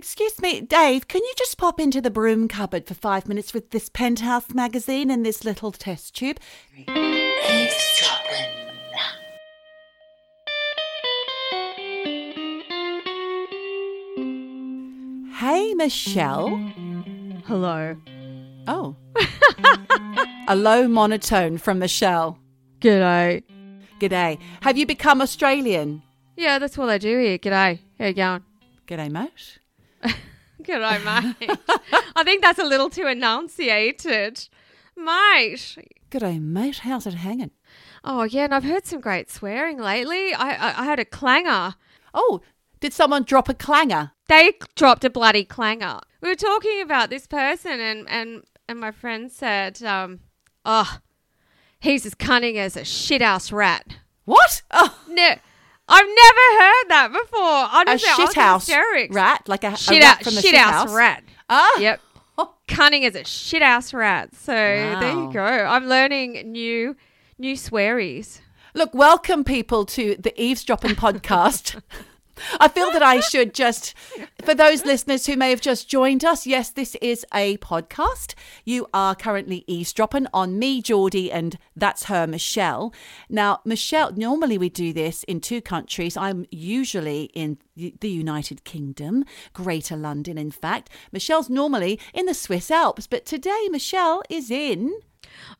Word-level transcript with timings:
Excuse 0.00 0.40
me, 0.40 0.62
Dave, 0.62 1.08
can 1.08 1.20
you 1.22 1.34
just 1.36 1.58
pop 1.58 1.78
into 1.78 2.00
the 2.00 2.10
broom 2.10 2.48
cupboard 2.48 2.86
for 2.86 2.94
five 2.94 3.28
minutes 3.28 3.52
with 3.52 3.68
this 3.68 3.90
penthouse 3.90 4.54
magazine 4.54 5.10
and 5.10 5.26
this 5.26 5.44
little 5.44 5.72
test 5.72 6.14
tube? 6.14 6.40
Eavesdropping. 6.88 8.46
Hey, 15.34 15.74
Michelle. 15.74 16.48
Hello. 17.44 17.94
Oh. 18.66 18.96
a 20.48 20.56
low 20.56 20.88
monotone 20.88 21.58
from 21.58 21.78
Michelle. 21.78 22.38
G'day. 22.80 23.42
G'day. 24.00 24.38
Have 24.62 24.78
you 24.78 24.86
become 24.86 25.20
Australian? 25.20 26.00
Yeah, 26.38 26.58
that's 26.58 26.78
what 26.78 26.88
I 26.88 26.96
do 26.96 27.18
here. 27.18 27.36
G'day. 27.36 27.80
How 27.98 28.06
you 28.06 28.14
going? 28.14 28.44
G'day, 28.86 29.10
mate. 29.10 29.58
G'day, 30.62 31.04
mate. 31.04 31.58
I 32.16 32.22
think 32.24 32.42
that's 32.42 32.58
a 32.58 32.64
little 32.64 32.90
too 32.90 33.06
enunciated. 33.06 34.48
Mate. 34.96 35.76
G'day, 36.10 36.40
mate. 36.40 36.78
How's 36.80 37.06
it 37.06 37.14
hanging? 37.14 37.50
Oh, 38.04 38.22
yeah, 38.24 38.44
and 38.44 38.54
I've 38.54 38.64
heard 38.64 38.86
some 38.86 39.00
great 39.00 39.30
swearing 39.30 39.78
lately. 39.78 40.32
I, 40.34 40.50
I, 40.70 40.82
I 40.82 40.84
had 40.84 40.98
a 40.98 41.04
clanger. 41.04 41.74
Oh, 42.14 42.40
did 42.80 42.92
someone 42.92 43.24
drop 43.24 43.48
a 43.48 43.54
clanger? 43.54 44.12
They 44.28 44.52
dropped 44.74 45.04
a 45.04 45.10
bloody 45.10 45.44
clanger. 45.44 46.00
We 46.20 46.28
were 46.28 46.34
talking 46.34 46.80
about 46.80 47.10
this 47.10 47.26
person, 47.26 47.80
and, 47.80 48.08
and, 48.08 48.42
and 48.68 48.78
my 48.80 48.90
friend 48.90 49.30
said, 49.30 49.82
um, 49.82 50.20
oh, 50.64 50.98
he's 51.78 52.06
as 52.06 52.14
cunning 52.14 52.58
as 52.58 52.76
a 52.76 52.82
shithouse 52.82 53.52
rat. 53.52 53.96
What? 54.24 54.62
Oh, 54.70 54.98
No, 55.08 55.34
I've 55.90 56.06
never 56.06 56.62
heard 56.62 56.84
that 56.88 57.08
before. 57.12 57.40
a 57.42 57.68
Honestly, 57.72 58.08
in 58.08 58.28
shithouse 58.28 59.14
rat? 59.14 59.42
Like 59.48 59.64
a, 59.64 59.72
a 59.72 59.76
Shit 59.76 60.02
rat 60.02 60.18
out, 60.18 60.24
from 60.24 60.34
the 60.36 60.42
shit 60.42 60.54
house 60.54 60.94
rat. 60.94 61.24
Ah. 61.48 61.78
Yep. 61.80 62.00
Cunning 62.68 63.04
as 63.04 63.14
a 63.16 63.24
shit 63.24 63.60
ass 63.60 63.92
rat. 63.92 64.34
So 64.34 64.52
there 64.52 65.12
you 65.12 65.32
go. 65.32 65.42
I'm 65.44 65.86
learning 65.86 66.52
new 66.52 66.96
new 67.38 67.56
swearies. 67.56 68.40
Look, 68.72 68.94
welcome 68.94 69.42
people 69.42 69.84
to 69.86 70.16
the 70.18 70.32
Eavesdropping 70.40 70.92
podcast. 70.94 71.82
I 72.58 72.68
feel 72.68 72.90
that 72.92 73.02
I 73.02 73.20
should 73.20 73.54
just, 73.54 73.94
for 74.44 74.54
those 74.54 74.84
listeners 74.84 75.26
who 75.26 75.36
may 75.36 75.50
have 75.50 75.60
just 75.60 75.88
joined 75.88 76.24
us, 76.24 76.46
yes, 76.46 76.70
this 76.70 76.94
is 76.96 77.24
a 77.32 77.56
podcast. 77.58 78.34
You 78.64 78.86
are 78.92 79.14
currently 79.14 79.64
eavesdropping 79.66 80.26
on 80.32 80.58
me, 80.58 80.82
Geordie, 80.82 81.30
and 81.30 81.58
that's 81.76 82.04
her, 82.04 82.26
Michelle. 82.26 82.92
Now, 83.28 83.60
Michelle, 83.64 84.12
normally 84.12 84.58
we 84.58 84.68
do 84.68 84.92
this 84.92 85.22
in 85.24 85.40
two 85.40 85.60
countries. 85.60 86.16
I'm 86.16 86.46
usually 86.50 87.24
in 87.34 87.58
the 87.76 88.08
United 88.08 88.64
Kingdom, 88.64 89.24
Greater 89.52 89.96
London, 89.96 90.36
in 90.36 90.50
fact. 90.50 90.90
Michelle's 91.12 91.50
normally 91.50 91.98
in 92.12 92.26
the 92.26 92.34
Swiss 92.34 92.70
Alps, 92.70 93.06
but 93.06 93.24
today 93.24 93.68
Michelle 93.70 94.22
is 94.28 94.50
in 94.50 94.92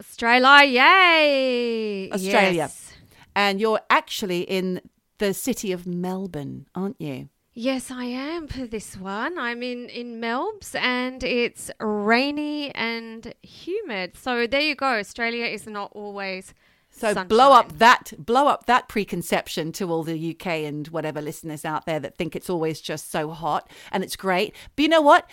Australia, 0.00 0.64
yay! 0.64 2.10
Australia. 2.10 2.52
Yes. 2.52 2.92
And 3.36 3.60
you're 3.60 3.80
actually 3.88 4.42
in 4.42 4.80
the 5.20 5.32
city 5.32 5.70
of 5.70 5.86
Melbourne, 5.86 6.66
aren't 6.74 7.00
you? 7.00 7.28
Yes, 7.52 7.90
I 7.90 8.04
am 8.04 8.48
for 8.48 8.66
this 8.66 8.96
one. 8.96 9.38
I'm 9.38 9.62
in 9.62 9.88
in 9.88 10.20
Melbs 10.20 10.74
and 10.74 11.22
it's 11.22 11.70
rainy 11.80 12.74
and 12.74 13.34
humid. 13.42 14.16
So 14.16 14.46
there 14.46 14.60
you 14.60 14.74
go. 14.74 14.86
Australia 14.98 15.44
is 15.46 15.66
not 15.66 15.90
always 15.94 16.54
So 16.90 17.08
sunshine. 17.08 17.28
blow 17.28 17.52
up 17.52 17.78
that 17.78 18.12
blow 18.18 18.46
up 18.48 18.66
that 18.66 18.88
preconception 18.88 19.72
to 19.72 19.90
all 19.90 20.04
the 20.04 20.30
UK 20.30 20.46
and 20.70 20.88
whatever 20.88 21.20
listeners 21.20 21.64
out 21.64 21.86
there 21.86 22.00
that 22.00 22.16
think 22.16 22.34
it's 22.34 22.48
always 22.50 22.80
just 22.80 23.10
so 23.10 23.30
hot 23.30 23.68
and 23.92 24.02
it's 24.04 24.16
great. 24.16 24.54
But 24.74 24.82
you 24.84 24.88
know 24.88 25.02
what? 25.02 25.28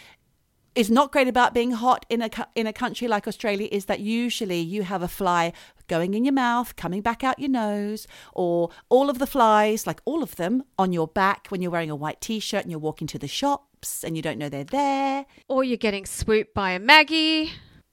Is 0.76 0.92
not 0.92 1.12
great 1.12 1.28
about 1.28 1.56
being 1.56 1.72
hot 1.72 2.06
in 2.10 2.22
a 2.22 2.30
in 2.56 2.68
a 2.68 2.74
country 2.74 3.08
like 3.08 3.28
Australia 3.28 3.68
is 3.72 3.86
that 3.86 4.00
usually 4.00 4.60
you 4.60 4.84
have 4.84 5.02
a 5.02 5.08
fly 5.08 5.54
going 5.88 6.14
in 6.14 6.26
your 6.26 6.34
mouth, 6.34 6.76
coming 6.76 7.02
back 7.02 7.24
out 7.24 7.40
your 7.40 7.50
nose, 7.50 8.08
or 8.34 8.70
all 8.90 9.10
of 9.10 9.20
the 9.20 9.28
flies, 9.28 9.88
like 9.88 10.02
all 10.06 10.22
of 10.24 10.36
them, 10.36 10.64
on 10.78 10.94
your 10.94 11.08
back 11.08 11.48
when 11.50 11.62
you're 11.62 11.72
wearing 11.72 11.90
a 11.90 11.96
white 11.96 12.22
t-shirt 12.22 12.62
and 12.64 12.72
you're 12.72 12.80
walking 12.80 13.08
to 13.08 13.20
the 13.20 13.28
shops 13.28 14.04
and 14.04 14.16
you 14.16 14.22
don't 14.22 14.38
know 14.38 14.50
they're 14.50 14.64
there, 14.64 15.26
Or 15.48 15.64
you're 15.64 15.78
getting 15.78 16.06
swooped 16.06 16.54
by 16.54 16.72
a 16.72 16.80
Maggie. 16.80 17.52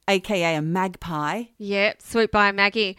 aka 0.09 0.57
a 0.57 0.63
magpie. 0.63 1.45
Yep, 1.59 2.03
swooped 2.03 2.33
by 2.33 2.49
a 2.49 2.53
Maggie. 2.53 2.97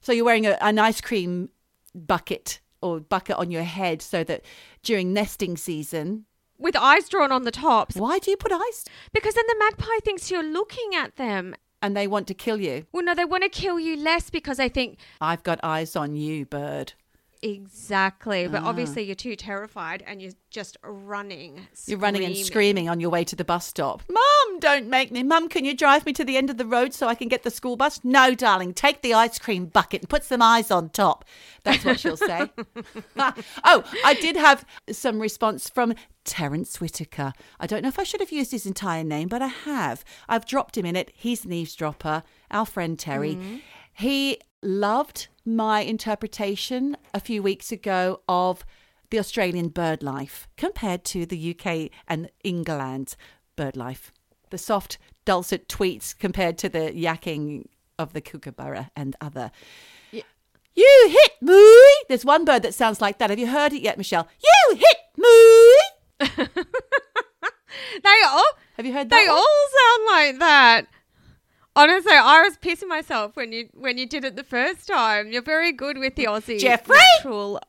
So 0.00 0.12
you're 0.12 0.24
wearing 0.24 0.46
a, 0.46 0.58
an 0.60 0.78
ice 0.78 1.00
cream 1.00 1.48
bucket 1.94 2.60
or 2.82 3.00
bucket 3.00 3.36
on 3.36 3.50
your 3.50 3.62
head 3.62 4.02
so 4.02 4.24
that 4.24 4.42
during 4.82 5.12
nesting 5.12 5.56
season, 5.56 6.26
With 6.58 6.76
eyes 6.76 7.08
drawn 7.08 7.32
on 7.32 7.44
the 7.44 7.50
tops. 7.50 7.96
why 7.96 8.18
do 8.18 8.30
you 8.30 8.36
put 8.36 8.52
ice? 8.52 8.84
Because 9.12 9.34
then 9.34 9.44
the 9.48 9.56
magpie 9.58 9.98
thinks 10.04 10.30
you're 10.30 10.42
looking 10.42 10.94
at 10.94 11.16
them. 11.16 11.54
And 11.84 11.94
they 11.94 12.06
want 12.06 12.26
to 12.28 12.34
kill 12.34 12.62
you. 12.62 12.86
Well, 12.92 13.04
no, 13.04 13.14
they 13.14 13.26
want 13.26 13.42
to 13.42 13.50
kill 13.50 13.78
you 13.78 13.94
less 13.94 14.30
because 14.30 14.56
they 14.56 14.70
think 14.70 14.96
I've 15.20 15.42
got 15.42 15.60
eyes 15.62 15.94
on 15.94 16.16
you, 16.16 16.46
bird. 16.46 16.94
Exactly. 17.44 18.46
Ah. 18.46 18.48
But 18.48 18.62
obviously, 18.62 19.02
you're 19.02 19.14
too 19.14 19.36
terrified 19.36 20.02
and 20.06 20.20
you're 20.20 20.32
just 20.50 20.76
running. 20.82 21.66
You're 21.86 21.98
running 21.98 22.24
and 22.24 22.36
screaming 22.36 22.88
on 22.88 23.00
your 23.00 23.10
way 23.10 23.24
to 23.24 23.36
the 23.36 23.44
bus 23.44 23.66
stop. 23.66 24.02
Mum, 24.08 24.60
don't 24.60 24.88
make 24.88 25.12
me. 25.12 25.22
Mum, 25.22 25.48
can 25.48 25.64
you 25.64 25.74
drive 25.74 26.06
me 26.06 26.12
to 26.14 26.24
the 26.24 26.36
end 26.36 26.50
of 26.50 26.56
the 26.56 26.66
road 26.66 26.94
so 26.94 27.06
I 27.06 27.14
can 27.14 27.28
get 27.28 27.42
the 27.42 27.50
school 27.50 27.76
bus? 27.76 28.00
No, 28.02 28.34
darling. 28.34 28.74
Take 28.74 29.02
the 29.02 29.14
ice 29.14 29.38
cream 29.38 29.66
bucket 29.66 30.02
and 30.02 30.08
put 30.08 30.24
some 30.24 30.42
eyes 30.42 30.70
on 30.70 30.88
top. 30.88 31.24
That's 31.64 31.84
what 31.84 32.00
she'll 32.00 32.16
say. 32.16 32.50
oh, 33.16 33.84
I 34.04 34.14
did 34.14 34.36
have 34.36 34.64
some 34.90 35.20
response 35.20 35.68
from 35.68 35.94
Terence 36.24 36.80
Whitaker. 36.80 37.32
I 37.60 37.66
don't 37.66 37.82
know 37.82 37.88
if 37.88 37.98
I 37.98 38.04
should 38.04 38.20
have 38.20 38.32
used 38.32 38.52
his 38.52 38.66
entire 38.66 39.04
name, 39.04 39.28
but 39.28 39.42
I 39.42 39.48
have. 39.48 40.04
I've 40.28 40.46
dropped 40.46 40.76
him 40.76 40.86
in 40.86 40.96
it. 40.96 41.10
He's 41.14 41.44
an 41.44 41.52
eavesdropper, 41.52 42.22
our 42.50 42.66
friend 42.66 42.98
Terry. 42.98 43.62
He 43.94 44.38
loved 44.62 45.28
my 45.44 45.80
interpretation 45.80 46.96
a 47.12 47.20
few 47.20 47.42
weeks 47.42 47.70
ago 47.70 48.20
of 48.28 48.64
the 49.10 49.18
Australian 49.18 49.68
bird 49.68 50.02
life 50.02 50.48
compared 50.56 51.04
to 51.04 51.26
the 51.26 51.56
UK 51.56 51.90
and 52.08 52.30
England 52.42 53.14
bird 53.56 53.76
life. 53.76 54.12
The 54.50 54.58
soft, 54.58 54.98
dulcet 55.24 55.68
tweets 55.68 56.16
compared 56.18 56.58
to 56.58 56.68
the 56.68 56.90
yakking 56.92 57.66
of 57.98 58.12
the 58.12 58.20
kookaburra 58.20 58.90
and 58.96 59.14
other. 59.20 59.50
You 60.76 61.08
hit 61.08 61.32
me! 61.40 61.72
There's 62.08 62.24
one 62.24 62.44
bird 62.44 62.62
that 62.62 62.74
sounds 62.74 63.00
like 63.00 63.18
that. 63.18 63.30
Have 63.30 63.38
you 63.38 63.46
heard 63.46 63.72
it 63.72 63.82
yet, 63.82 63.96
Michelle? 63.96 64.26
You 64.42 64.76
hit 64.76 64.96
me! 65.16 66.54
They 68.02 68.22
all, 68.26 68.44
Have 68.76 68.86
you 68.86 68.92
heard 68.92 69.08
that? 69.10 69.20
they 69.20 69.28
one? 69.28 69.36
all 69.36 69.68
sound 69.78 70.06
like 70.06 70.38
that. 70.40 70.86
Honestly, 71.76 72.12
I 72.12 72.42
was 72.42 72.56
pissing 72.58 72.88
myself 72.88 73.34
when 73.36 73.52
you 73.52 73.68
when 73.74 73.98
you 73.98 74.06
did 74.06 74.24
it 74.24 74.36
the 74.36 74.44
first 74.44 74.86
time. 74.86 75.32
You're 75.32 75.42
very 75.42 75.72
good 75.72 75.98
with 75.98 76.14
the 76.14 76.24
Aussie 76.26 76.58
Jeffrey! 76.58 76.96
natural- 77.18 77.60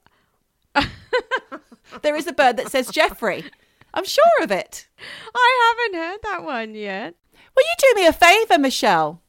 There 2.01 2.15
is 2.15 2.27
a 2.27 2.33
bird 2.33 2.57
that 2.57 2.69
says 2.71 2.87
Jeffrey. 2.89 3.43
I'm 3.93 4.03
sure 4.05 4.23
of 4.41 4.51
it. 4.51 4.87
I 5.33 5.75
haven't 5.89 5.99
heard 6.01 6.19
that 6.23 6.43
one 6.43 6.75
yet. 6.75 7.15
Will 7.55 7.63
you 7.63 7.75
do 7.93 8.01
me 8.01 8.07
a 8.07 8.13
favour, 8.13 8.57
Michelle? 8.59 9.21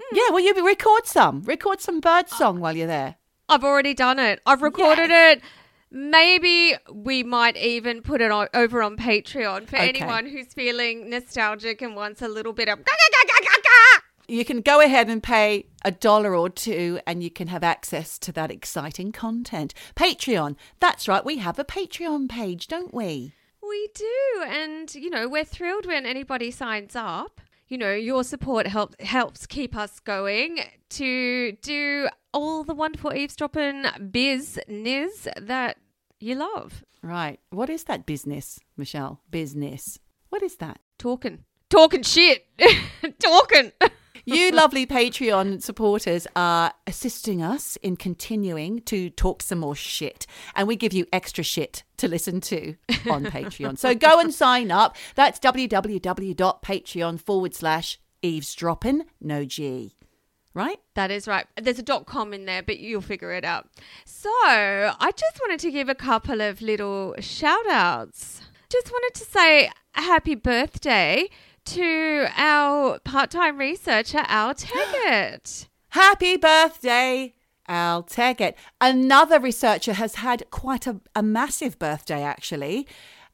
Hmm. 0.00 0.16
Yeah, 0.16 0.30
will 0.30 0.40
you 0.40 0.66
record 0.66 1.06
some? 1.06 1.42
Record 1.42 1.80
some 1.80 2.00
bird 2.00 2.24
uh, 2.32 2.36
song 2.36 2.60
while 2.60 2.76
you're 2.76 2.86
there. 2.86 3.16
I've 3.48 3.64
already 3.64 3.94
done 3.94 4.18
it. 4.18 4.40
I've 4.46 4.62
recorded 4.62 5.10
it. 5.10 5.42
Maybe 5.90 6.74
we 6.92 7.22
might 7.22 7.56
even 7.56 8.02
put 8.02 8.20
it 8.20 8.30
on, 8.30 8.48
over 8.54 8.82
on 8.82 8.96
Patreon 8.96 9.66
for 9.68 9.76
Okay. 9.76 9.88
anyone 9.88 10.26
who's 10.26 10.52
feeling 10.54 11.08
nostalgic 11.10 11.80
and 11.82 11.96
wants 11.96 12.22
a 12.22 12.28
little 12.28 12.52
bit 12.52 12.68
of. 12.68 12.78
You 14.30 14.44
can 14.44 14.60
go 14.60 14.82
ahead 14.82 15.08
and 15.08 15.22
pay 15.22 15.68
a 15.86 15.90
dollar 15.90 16.36
or 16.36 16.50
two 16.50 17.00
and 17.06 17.22
you 17.22 17.30
can 17.30 17.48
have 17.48 17.64
access 17.64 18.18
to 18.18 18.32
that 18.32 18.50
exciting 18.50 19.10
content. 19.10 19.72
Patreon. 19.96 20.54
That's 20.80 21.08
right, 21.08 21.24
we 21.24 21.38
have 21.38 21.58
a 21.58 21.64
Patreon 21.64 22.28
page, 22.28 22.68
don't 22.68 22.92
we? 22.92 23.32
We 23.66 23.88
do, 23.94 24.44
and 24.46 24.94
you 24.94 25.08
know 25.08 25.28
we're 25.28 25.44
thrilled 25.44 25.86
when 25.86 26.04
anybody 26.04 26.50
signs 26.50 26.94
up. 26.94 27.40
You 27.68 27.78
know 27.78 27.94
your 27.94 28.22
support 28.22 28.66
help, 28.66 29.00
helps 29.00 29.46
keep 29.46 29.74
us 29.74 29.98
going 29.98 30.60
to 30.90 31.52
do 31.62 32.08
all 32.34 32.64
the 32.64 32.74
wonderful 32.74 33.14
eavesdropping 33.14 33.84
business 34.10 35.26
that 35.40 35.78
you 36.20 36.34
love. 36.34 36.84
Right. 37.02 37.40
What 37.50 37.70
is 37.70 37.84
that 37.84 38.04
business, 38.04 38.60
Michelle? 38.76 39.22
Business. 39.30 39.98
What 40.28 40.42
is 40.42 40.56
that? 40.56 40.80
Talking, 40.98 41.44
talking 41.70 42.02
shit, 42.02 42.46
talking. 43.18 43.72
You 44.34 44.50
lovely 44.50 44.84
Patreon 44.84 45.62
supporters 45.62 46.26
are 46.36 46.74
assisting 46.86 47.42
us 47.42 47.76
in 47.76 47.96
continuing 47.96 48.80
to 48.82 49.08
talk 49.08 49.40
some 49.40 49.60
more 49.60 49.74
shit, 49.74 50.26
and 50.54 50.68
we 50.68 50.76
give 50.76 50.92
you 50.92 51.06
extra 51.12 51.42
shit 51.42 51.82
to 51.96 52.08
listen 52.08 52.42
to 52.42 52.76
on 53.10 53.24
Patreon. 53.32 53.78
So 53.78 53.94
go 53.94 54.20
and 54.20 54.34
sign 54.34 54.70
up. 54.70 54.96
That's 55.14 55.38
www.patreon 55.40 57.20
forward 57.20 57.54
slash 57.54 57.98
eavesdropping, 58.20 59.04
no 59.18 59.46
G. 59.46 59.94
Right? 60.52 60.78
That 60.94 61.10
is 61.10 61.26
right. 61.26 61.46
There's 61.60 61.78
a 61.78 61.82
dot 61.82 62.04
com 62.04 62.34
in 62.34 62.44
there, 62.44 62.62
but 62.62 62.80
you'll 62.80 63.00
figure 63.00 63.32
it 63.32 63.46
out. 63.46 63.68
So 64.04 64.28
I 64.30 65.10
just 65.16 65.40
wanted 65.40 65.60
to 65.60 65.70
give 65.70 65.88
a 65.88 65.94
couple 65.94 66.42
of 66.42 66.60
little 66.60 67.14
shout 67.20 67.66
outs. 67.70 68.42
Just 68.68 68.90
wanted 68.90 69.18
to 69.20 69.24
say 69.24 69.70
happy 69.92 70.34
birthday 70.34 71.30
to 71.74 72.28
our 72.34 72.98
part 73.00 73.30
time 73.30 73.58
researcher, 73.58 74.22
Al 74.26 74.54
Teggett. 74.54 75.68
Happy 75.90 76.36
birthday, 76.38 77.34
Al 77.66 78.02
Teggett. 78.02 78.54
Another 78.80 79.38
researcher 79.38 79.92
has 79.92 80.16
had 80.16 80.48
quite 80.50 80.86
a, 80.86 81.00
a 81.14 81.22
massive 81.22 81.78
birthday, 81.78 82.22
actually. 82.22 82.86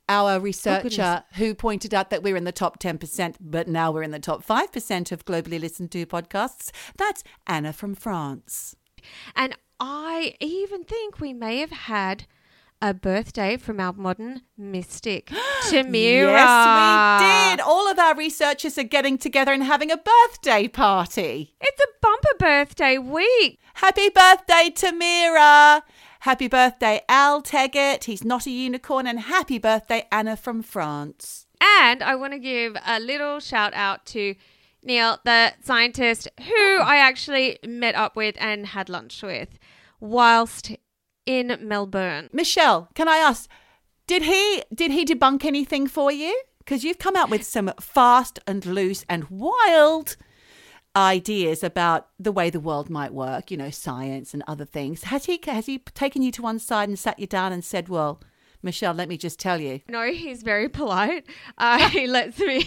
Our 0.08 0.32
oh, 0.32 0.38
researcher 0.38 1.22
who 1.34 1.54
pointed 1.54 1.94
out 1.94 2.10
that 2.10 2.22
we're 2.24 2.36
in 2.36 2.44
the 2.44 2.52
top 2.52 2.80
10%, 2.80 3.36
but 3.40 3.68
now 3.68 3.92
we're 3.92 4.02
in 4.02 4.10
the 4.10 4.18
top 4.18 4.44
5% 4.44 5.12
of 5.12 5.24
globally 5.24 5.60
listened 5.60 5.92
to 5.92 6.04
podcasts. 6.04 6.72
That's 6.96 7.22
Anna 7.46 7.72
from 7.72 7.94
France. 7.94 8.74
And 9.36 9.56
I 9.78 10.34
even 10.40 10.82
think 10.82 11.20
we 11.20 11.32
may 11.32 11.60
have 11.60 11.70
had 11.70 12.26
a 12.84 12.92
birthday 12.92 13.56
from 13.56 13.80
our 13.80 13.94
modern 13.94 14.42
mystic, 14.58 15.26
Tamira. 15.70 16.34
Yes, 16.34 17.18
we 17.18 17.56
did. 17.56 17.60
All 17.66 17.90
of 17.90 17.98
our 17.98 18.14
researchers 18.14 18.76
are 18.76 18.82
getting 18.82 19.16
together 19.16 19.54
and 19.54 19.62
having 19.62 19.90
a 19.90 19.96
birthday 19.96 20.68
party. 20.68 21.54
It's 21.62 21.80
a 21.80 21.86
bumper 22.02 22.36
birthday 22.38 22.98
week. 22.98 23.58
Happy 23.72 24.10
birthday, 24.10 24.70
Tamira. 24.70 25.80
Happy 26.20 26.46
birthday, 26.46 27.00
Al 27.08 27.40
Teggett. 27.42 28.04
He's 28.04 28.22
not 28.22 28.46
a 28.46 28.50
unicorn. 28.50 29.06
And 29.06 29.18
happy 29.18 29.56
birthday, 29.58 30.06
Anna 30.12 30.36
from 30.36 30.62
France. 30.62 31.46
And 31.80 32.02
I 32.02 32.14
want 32.16 32.34
to 32.34 32.38
give 32.38 32.76
a 32.84 33.00
little 33.00 33.40
shout 33.40 33.72
out 33.72 34.04
to 34.06 34.34
Neil, 34.82 35.18
the 35.24 35.54
scientist 35.62 36.28
who 36.38 36.52
oh. 36.54 36.84
I 36.84 36.96
actually 36.96 37.58
met 37.66 37.94
up 37.94 38.14
with 38.14 38.36
and 38.38 38.66
had 38.66 38.90
lunch 38.90 39.22
with 39.22 39.58
whilst 40.00 40.72
in 41.26 41.56
Melbourne. 41.60 42.28
Michelle, 42.32 42.88
can 42.94 43.08
I 43.08 43.16
ask, 43.16 43.48
did 44.06 44.22
he 44.22 44.62
did 44.74 44.90
he 44.90 45.04
debunk 45.04 45.44
anything 45.44 45.86
for 45.86 46.12
you? 46.12 46.40
Because 46.58 46.84
you've 46.84 46.98
come 46.98 47.16
out 47.16 47.30
with 47.30 47.44
some 47.44 47.72
fast 47.80 48.38
and 48.46 48.64
loose 48.64 49.04
and 49.08 49.24
wild 49.28 50.16
ideas 50.96 51.64
about 51.64 52.08
the 52.18 52.32
way 52.32 52.50
the 52.50 52.60
world 52.60 52.88
might 52.88 53.12
work, 53.12 53.50
you 53.50 53.56
know, 53.56 53.70
science 53.70 54.32
and 54.32 54.42
other 54.46 54.64
things. 54.64 55.04
Has 55.04 55.24
he 55.26 55.40
has 55.46 55.66
he 55.66 55.78
taken 55.78 56.22
you 56.22 56.30
to 56.32 56.42
one 56.42 56.58
side 56.58 56.88
and 56.88 56.98
sat 56.98 57.18
you 57.18 57.26
down 57.26 57.52
and 57.52 57.64
said, 57.64 57.88
"Well, 57.88 58.20
Michelle, 58.62 58.94
let 58.94 59.08
me 59.08 59.16
just 59.16 59.38
tell 59.38 59.60
you." 59.60 59.80
No, 59.88 60.10
he's 60.12 60.42
very 60.42 60.68
polite. 60.68 61.26
Uh, 61.58 61.88
he 61.90 62.06
lets 62.06 62.38
me 62.38 62.62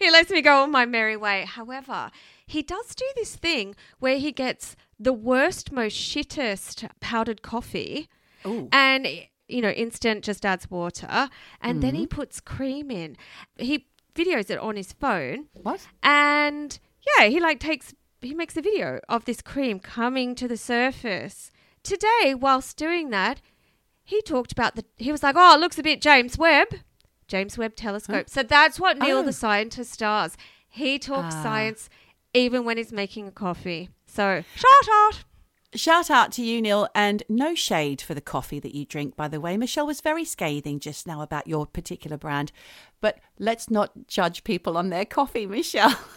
he 0.00 0.10
lets 0.10 0.30
me 0.30 0.42
go 0.42 0.62
on 0.62 0.70
my 0.70 0.86
merry 0.86 1.16
way. 1.16 1.44
However, 1.46 2.10
he 2.50 2.62
does 2.62 2.94
do 2.94 3.04
this 3.16 3.36
thing 3.36 3.74
where 3.98 4.18
he 4.18 4.32
gets 4.32 4.76
the 4.98 5.12
worst, 5.12 5.72
most 5.72 5.96
shittest 5.96 6.88
powdered 7.00 7.42
coffee, 7.42 8.08
Ooh. 8.46 8.68
and 8.72 9.06
you 9.48 9.60
know, 9.60 9.70
instant 9.70 10.24
just 10.24 10.44
adds 10.46 10.70
water, 10.70 11.28
and 11.60 11.82
then 11.82 11.94
he 11.94 12.06
puts 12.06 12.40
cream 12.40 12.90
in. 12.90 13.16
He 13.58 13.86
videos 14.14 14.48
it 14.50 14.58
on 14.58 14.76
his 14.76 14.92
phone, 14.92 15.46
What? 15.54 15.86
and 16.02 16.78
yeah, 17.18 17.26
he 17.26 17.40
like 17.40 17.58
takes 17.60 17.94
he 18.20 18.34
makes 18.34 18.56
a 18.56 18.62
video 18.62 19.00
of 19.08 19.24
this 19.24 19.40
cream 19.42 19.80
coming 19.80 20.34
to 20.34 20.46
the 20.46 20.56
surface. 20.56 21.50
Today, 21.82 22.34
whilst 22.34 22.76
doing 22.76 23.10
that, 23.10 23.40
he 24.04 24.20
talked 24.22 24.52
about 24.52 24.76
the 24.76 24.84
he 24.96 25.10
was 25.12 25.22
like, 25.22 25.36
"Oh, 25.38 25.54
it 25.56 25.60
looks 25.60 25.78
a 25.78 25.82
bit 25.82 26.00
James 26.02 26.36
Webb." 26.38 26.68
James 27.28 27.56
Webb 27.56 27.76
telescope. 27.76 28.28
So 28.28 28.42
that's 28.42 28.78
what 28.80 28.98
Neil 28.98 29.18
Oh. 29.18 29.22
the 29.22 29.32
scientist 29.32 30.00
does. 30.00 30.36
He 30.68 30.98
talks 30.98 31.34
Ah. 31.36 31.42
science 31.42 31.88
even 32.34 32.64
when 32.64 32.76
he's 32.76 32.92
making 32.92 33.26
a 33.28 33.32
coffee. 33.32 33.90
So, 34.06 34.42
shout 34.54 34.88
out. 34.92 35.24
Shout 35.72 36.10
out 36.10 36.32
to 36.32 36.42
you, 36.42 36.60
Neil, 36.60 36.88
and 36.96 37.22
no 37.28 37.54
shade 37.54 38.00
for 38.00 38.12
the 38.12 38.20
coffee 38.20 38.58
that 38.58 38.74
you 38.74 38.84
drink, 38.84 39.14
by 39.14 39.28
the 39.28 39.40
way. 39.40 39.56
Michelle 39.56 39.86
was 39.86 40.00
very 40.00 40.24
scathing 40.24 40.80
just 40.80 41.06
now 41.06 41.22
about 41.22 41.46
your 41.46 41.64
particular 41.64 42.16
brand, 42.16 42.50
but 43.00 43.20
let's 43.38 43.70
not 43.70 44.08
judge 44.08 44.42
people 44.42 44.76
on 44.76 44.90
their 44.90 45.04
coffee, 45.04 45.46
Michelle. 45.46 45.96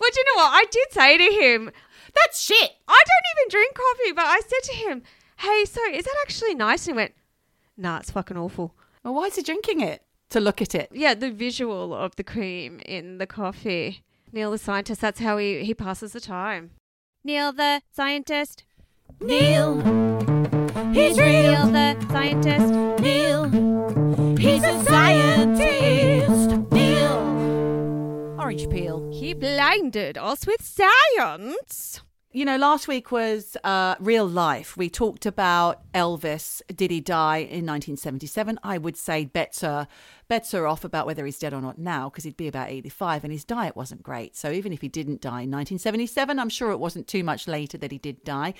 Well, 0.00 0.10
do 0.12 0.18
you 0.18 0.24
know 0.34 0.42
what? 0.42 0.50
I 0.50 0.64
did 0.70 0.92
say 0.92 1.18
to 1.18 1.44
him, 1.44 1.70
That's 2.14 2.40
shit. 2.40 2.70
I 2.88 3.02
don't 3.06 3.42
even 3.42 3.50
drink 3.50 3.74
coffee, 3.74 4.12
but 4.12 4.24
I 4.24 4.40
said 4.40 4.72
to 4.72 4.76
him, 4.76 5.02
hey, 5.38 5.64
so 5.64 5.80
is 5.92 6.04
that 6.04 6.16
actually 6.22 6.54
nice? 6.54 6.86
And 6.86 6.94
he 6.94 6.96
went, 6.96 7.14
nah, 7.76 7.98
it's 7.98 8.10
fucking 8.10 8.36
awful. 8.36 8.74
Well, 9.02 9.14
why 9.14 9.24
is 9.24 9.36
he 9.36 9.42
drinking 9.42 9.80
it? 9.80 10.02
To 10.30 10.40
look 10.40 10.62
at 10.62 10.74
it. 10.74 10.90
Yeah, 10.92 11.14
the 11.14 11.30
visual 11.30 11.94
of 11.94 12.16
the 12.16 12.24
cream 12.24 12.80
in 12.86 13.18
the 13.18 13.26
coffee. 13.26 14.02
Neil 14.34 14.50
the 14.50 14.58
scientist, 14.58 15.00
that's 15.00 15.20
how 15.20 15.38
he, 15.38 15.62
he 15.62 15.74
passes 15.74 16.12
the 16.12 16.20
time. 16.20 16.72
Neil 17.22 17.52
the 17.52 17.82
scientist. 17.92 18.64
Neil, 19.20 19.76
he's 20.92 21.16
real. 21.20 21.66
Neil 21.66 21.66
the 21.68 22.06
scientist. 22.08 22.74
Neil, 23.00 23.44
he's 24.36 24.64
a 24.64 24.84
scientist. 24.86 26.72
Neil. 26.72 28.36
Orange 28.36 28.68
peel. 28.68 29.08
He 29.12 29.34
blinded 29.34 30.18
us 30.18 30.48
with 30.48 30.64
science. 30.64 32.00
You 32.32 32.44
know, 32.44 32.56
last 32.56 32.88
week 32.88 33.12
was 33.12 33.56
uh, 33.62 33.94
real 34.00 34.26
life. 34.26 34.76
We 34.76 34.90
talked 34.90 35.26
about 35.26 35.80
Elvis. 35.92 36.60
Did 36.74 36.90
he 36.90 37.00
die 37.00 37.36
in 37.36 37.64
1977? 37.64 38.58
I 38.64 38.78
would 38.78 38.96
say 38.96 39.26
bets 39.26 39.62
are, 39.62 39.86
bets 40.28 40.54
are 40.54 40.66
off 40.66 40.84
about 40.84 41.06
whether 41.06 41.24
he's 41.24 41.38
dead 41.38 41.54
or 41.54 41.60
not 41.60 41.78
now 41.78 42.08
because 42.08 42.24
he'd 42.24 42.36
be 42.36 42.48
about 42.48 42.70
85 42.70 43.24
and 43.24 43.32
his 43.32 43.44
diet 43.44 43.76
wasn't 43.76 44.02
great. 44.02 44.36
So 44.36 44.50
even 44.50 44.72
if 44.72 44.80
he 44.80 44.88
didn't 44.88 45.20
die 45.20 45.42
in 45.42 45.50
1977, 45.50 46.38
I'm 46.38 46.48
sure 46.48 46.70
it 46.70 46.78
wasn't 46.78 47.08
too 47.08 47.24
much 47.24 47.46
later 47.46 47.78
that 47.78 47.92
he 47.92 47.98
did 47.98 48.24
die. 48.24 48.54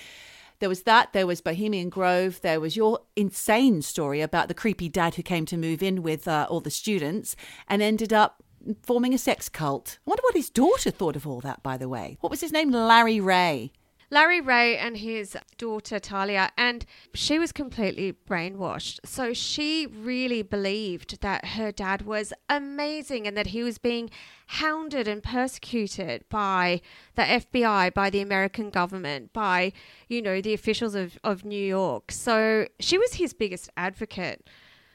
There 0.60 0.68
was 0.68 0.82
that. 0.82 1.12
There 1.12 1.26
was 1.26 1.40
Bohemian 1.40 1.88
Grove. 1.88 2.40
There 2.40 2.60
was 2.60 2.76
your 2.76 3.00
insane 3.16 3.82
story 3.82 4.20
about 4.20 4.48
the 4.48 4.54
creepy 4.54 4.88
dad 4.88 5.16
who 5.16 5.22
came 5.22 5.46
to 5.46 5.56
move 5.56 5.82
in 5.82 6.02
with 6.02 6.28
uh, 6.28 6.46
all 6.48 6.60
the 6.60 6.70
students 6.70 7.34
and 7.68 7.82
ended 7.82 8.12
up 8.12 8.42
forming 8.82 9.12
a 9.12 9.18
sex 9.18 9.48
cult. 9.48 9.98
I 10.06 10.10
wonder 10.10 10.22
what 10.22 10.36
his 10.36 10.50
daughter 10.50 10.90
thought 10.90 11.16
of 11.16 11.26
all 11.26 11.40
that, 11.40 11.62
by 11.62 11.76
the 11.76 11.88
way. 11.88 12.16
What 12.20 12.30
was 12.30 12.40
his 12.40 12.52
name? 12.52 12.70
Larry 12.70 13.20
Ray. 13.20 13.72
Larry 14.10 14.40
Ray 14.40 14.76
and 14.76 14.96
his 14.96 15.36
daughter 15.58 15.98
Talia, 15.98 16.50
and 16.56 16.84
she 17.14 17.38
was 17.38 17.52
completely 17.52 18.12
brainwashed. 18.12 19.00
So 19.04 19.32
she 19.32 19.86
really 19.86 20.42
believed 20.42 21.20
that 21.20 21.44
her 21.46 21.72
dad 21.72 22.02
was 22.02 22.32
amazing 22.48 23.26
and 23.26 23.36
that 23.36 23.48
he 23.48 23.62
was 23.62 23.78
being 23.78 24.10
hounded 24.46 25.08
and 25.08 25.22
persecuted 25.22 26.24
by 26.28 26.80
the 27.14 27.22
FBI, 27.22 27.94
by 27.94 28.10
the 28.10 28.20
American 28.20 28.70
government, 28.70 29.32
by, 29.32 29.72
you 30.08 30.20
know, 30.20 30.40
the 30.40 30.54
officials 30.54 30.94
of, 30.94 31.18
of 31.24 31.44
New 31.44 31.64
York. 31.64 32.12
So 32.12 32.66
she 32.78 32.98
was 32.98 33.14
his 33.14 33.32
biggest 33.32 33.70
advocate. 33.76 34.46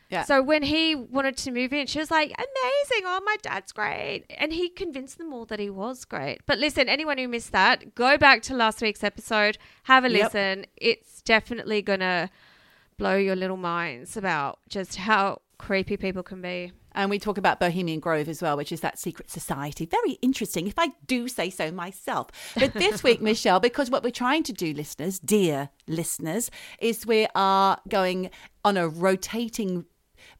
Yeah. 0.09 0.23
So 0.23 0.41
when 0.41 0.63
he 0.63 0.95
wanted 0.95 1.37
to 1.37 1.51
move 1.51 1.71
in, 1.71 1.85
she 1.85 1.99
was 1.99 2.09
like, 2.09 2.29
amazing. 2.31 3.03
Oh, 3.05 3.21
my 3.25 3.37
dad's 3.43 3.71
great. 3.71 4.25
And 4.37 4.51
he 4.51 4.69
convinced 4.69 5.17
them 5.19 5.31
all 5.33 5.45
that 5.45 5.59
he 5.59 5.69
was 5.69 6.03
great. 6.03 6.39
But 6.47 6.57
listen, 6.57 6.89
anyone 6.89 7.17
who 7.19 7.27
missed 7.27 7.51
that, 7.51 7.93
go 7.93 8.17
back 8.17 8.41
to 8.43 8.55
last 8.55 8.81
week's 8.81 9.03
episode, 9.03 9.57
have 9.83 10.03
a 10.05 10.09
Yep. 10.09 10.23
listen. 10.23 10.65
It's 10.77 11.21
definitely 11.21 11.81
going 11.83 11.99
to 11.99 12.29
blow 12.97 13.17
your 13.17 13.35
little 13.35 13.57
minds 13.57 14.17
about 14.17 14.59
just 14.67 14.95
how 14.95 15.41
creepy 15.59 15.95
people 15.95 16.23
can 16.23 16.41
be. 16.41 16.71
And 16.93 17.09
we 17.11 17.19
talk 17.19 17.37
about 17.37 17.59
Bohemian 17.59 17.99
Grove 17.99 18.27
as 18.27 18.41
well, 18.41 18.57
which 18.57 18.71
is 18.71 18.81
that 18.81 18.97
secret 18.97 19.29
society. 19.29 19.85
Very 19.85 20.13
interesting, 20.23 20.65
if 20.67 20.73
I 20.77 20.87
do 21.05 21.27
say 21.27 21.51
so 21.51 21.71
myself. 21.71 22.29
But 22.55 22.73
this 22.73 23.03
week, 23.03 23.21
Michelle, 23.21 23.59
because 23.59 23.91
what 23.91 24.03
we're 24.03 24.09
trying 24.09 24.41
to 24.43 24.53
do, 24.53 24.73
listeners, 24.73 25.19
dear 25.19 25.69
listeners, 25.87 26.49
is 26.79 27.05
we 27.05 27.27
are 27.35 27.79
going 27.87 28.31
on 28.65 28.75
a 28.75 28.87
rotating 28.89 29.85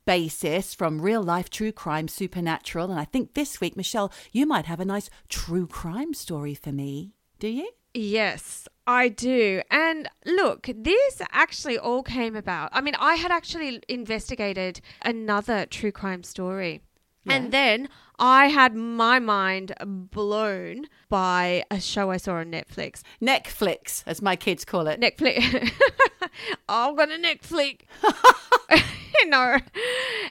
basis 0.10 0.74
from 0.74 1.00
real 1.00 1.22
life 1.22 1.52
true 1.52 1.72
crime 1.72 2.08
supernatural. 2.08 2.90
And 2.90 3.00
I 3.00 3.06
think 3.06 3.36
this 3.36 3.62
week, 3.62 3.78
Michelle, 3.78 4.12
you 4.32 4.48
might 4.48 4.66
have 4.66 4.80
a 4.80 4.86
nice 4.86 5.08
true 5.28 5.68
crime 5.68 6.16
story 6.16 6.56
for 6.56 6.72
me. 6.72 7.14
Do 7.38 7.48
you? 7.48 7.70
Yes, 7.94 8.68
I 8.88 9.10
do. 9.10 9.62
And 9.70 10.10
look, 10.26 10.68
this 10.76 11.22
actually 11.32 11.78
all 11.78 12.02
came 12.02 12.36
about. 12.36 12.72
I 12.74 12.82
mean, 12.82 12.96
I 13.00 13.16
had 13.16 13.30
actually 13.30 13.84
investigated 13.88 14.82
another 15.04 15.68
true 15.68 15.92
crime 15.92 16.24
story. 16.24 16.82
And 17.28 17.52
then 17.52 17.88
I 18.18 18.48
had 18.48 18.74
my 18.74 19.20
mind 19.20 19.74
blown 19.86 20.88
by 21.10 21.64
a 21.70 21.80
show 21.80 22.10
I 22.10 22.18
saw 22.18 22.38
on 22.38 22.52
Netflix. 22.52 23.04
Netflix, 23.22 24.02
as 24.08 24.24
my 24.24 24.36
kids 24.36 24.66
call 24.66 24.88
it. 24.88 25.00
Netflix. 25.00 25.72
I'm 26.70 26.96
gonna 26.96 27.20
Netflix. 27.20 27.82
no, 29.28 29.58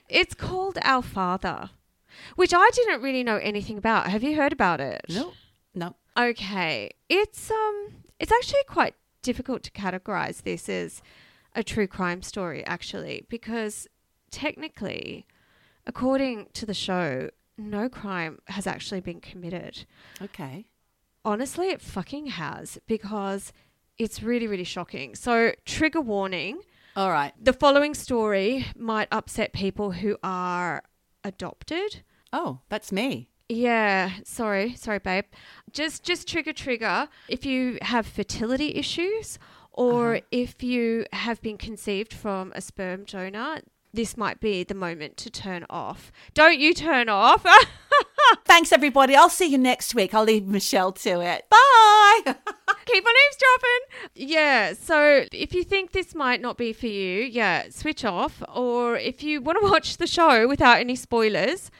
it's 0.08 0.34
called 0.34 0.78
Our 0.82 1.02
Father, 1.02 1.70
which 2.36 2.52
I 2.54 2.70
didn't 2.74 3.02
really 3.02 3.22
know 3.22 3.36
anything 3.36 3.78
about. 3.78 4.08
Have 4.08 4.22
you 4.22 4.36
heard 4.36 4.52
about 4.52 4.80
it? 4.80 5.04
no, 5.08 5.32
no. 5.74 5.94
Okay, 6.18 6.90
it's 7.08 7.50
um, 7.50 7.88
it's 8.18 8.32
actually 8.32 8.64
quite 8.66 8.94
difficult 9.22 9.62
to 9.64 9.70
categorize 9.70 10.42
this 10.42 10.68
as 10.68 11.02
a 11.54 11.62
true 11.62 11.86
crime 11.86 12.22
story, 12.22 12.64
actually, 12.66 13.24
because 13.28 13.86
technically, 14.30 15.26
according 15.86 16.48
to 16.54 16.66
the 16.66 16.74
show, 16.74 17.30
no 17.56 17.88
crime 17.88 18.38
has 18.46 18.66
actually 18.66 19.00
been 19.00 19.20
committed. 19.20 19.84
Okay. 20.20 20.66
Honestly, 21.24 21.68
it 21.68 21.80
fucking 21.80 22.26
has 22.26 22.78
because 22.86 23.52
it's 23.98 24.22
really, 24.22 24.46
really 24.46 24.64
shocking. 24.64 25.14
So, 25.14 25.52
trigger 25.64 26.00
warning 26.00 26.60
All 26.98 27.10
right. 27.10 27.32
the 27.40 27.52
following 27.52 27.94
story 27.94 28.66
might 28.76 29.06
upset 29.12 29.52
people 29.52 29.92
who 29.92 30.16
are 30.24 30.82
adopted. 31.22 32.02
Oh, 32.32 32.58
that's 32.68 32.90
me. 32.90 33.28
Yeah, 33.48 34.10
sorry, 34.24 34.74
sorry, 34.74 34.98
babe. 34.98 35.24
Just 35.72 36.02
just 36.02 36.26
trigger 36.28 36.52
trigger 36.52 37.08
if 37.28 37.46
you 37.46 37.78
have 37.82 38.04
fertility 38.06 38.74
issues 38.74 39.38
or 39.72 40.16
Uh-huh. 40.16 40.20
if 40.32 40.62
you 40.62 41.06
have 41.12 41.40
been 41.40 41.56
conceived 41.56 42.12
from 42.12 42.52
a 42.56 42.60
sperm 42.60 43.04
donor. 43.04 43.60
This 43.94 44.16
might 44.16 44.38
be 44.40 44.64
the 44.64 44.74
moment 44.74 45.16
to 45.18 45.30
turn 45.30 45.64
off. 45.70 46.12
Don't 46.34 46.58
you 46.58 46.74
turn 46.74 47.08
off. 47.08 47.46
Thanks, 48.44 48.72
everybody. 48.72 49.14
I'll 49.14 49.28
see 49.28 49.46
you 49.46 49.58
next 49.58 49.94
week. 49.94 50.14
I'll 50.14 50.24
leave 50.24 50.46
Michelle 50.46 50.92
to 50.92 51.20
it. 51.20 51.48
Bye. 51.48 52.20
Keep 52.24 53.04
on 53.06 53.14
eavesdropping. 53.26 54.14
Yeah. 54.14 54.72
So 54.74 55.26
if 55.32 55.54
you 55.54 55.64
think 55.64 55.92
this 55.92 56.14
might 56.14 56.40
not 56.40 56.56
be 56.56 56.72
for 56.72 56.86
you, 56.86 57.22
yeah, 57.22 57.66
switch 57.70 58.04
off. 58.04 58.42
Or 58.54 58.96
if 58.96 59.22
you 59.22 59.40
want 59.40 59.58
to 59.60 59.70
watch 59.70 59.96
the 59.98 60.06
show 60.06 60.48
without 60.48 60.78
any 60.78 60.96
spoilers, 60.96 61.70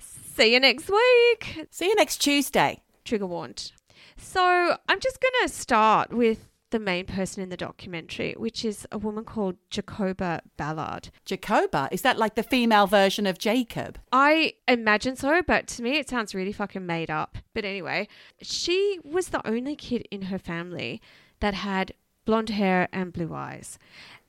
see 0.00 0.52
you 0.52 0.60
next 0.60 0.88
week. 0.88 1.66
see 1.70 1.86
you 1.86 1.94
next 1.94 2.18
Tuesday. 2.18 2.82
Trigger 3.04 3.26
warned. 3.26 3.72
So 4.16 4.76
I'm 4.88 5.00
just 5.00 5.20
going 5.20 5.34
to 5.42 5.48
start 5.48 6.12
with 6.12 6.47
the 6.70 6.78
main 6.78 7.06
person 7.06 7.42
in 7.42 7.48
the 7.48 7.56
documentary, 7.56 8.34
which 8.36 8.64
is 8.64 8.86
a 8.92 8.98
woman 8.98 9.24
called 9.24 9.56
Jacoba 9.70 10.42
Ballard. 10.56 11.10
Jacoba. 11.24 11.88
Is 11.90 12.02
that 12.02 12.18
like 12.18 12.34
the 12.34 12.42
female 12.42 12.86
version 12.86 13.26
of 13.26 13.38
Jacob? 13.38 13.98
I 14.12 14.54
imagine 14.66 15.16
so, 15.16 15.42
but 15.42 15.66
to 15.68 15.82
me 15.82 15.98
it 15.98 16.08
sounds 16.08 16.34
really 16.34 16.52
fucking 16.52 16.86
made 16.86 17.10
up. 17.10 17.38
But 17.54 17.64
anyway, 17.64 18.08
she 18.42 18.98
was 19.04 19.28
the 19.28 19.46
only 19.46 19.76
kid 19.76 20.06
in 20.10 20.22
her 20.22 20.38
family 20.38 21.00
that 21.40 21.54
had 21.54 21.92
blonde 22.24 22.50
hair 22.50 22.88
and 22.92 23.12
blue 23.12 23.34
eyes. 23.34 23.78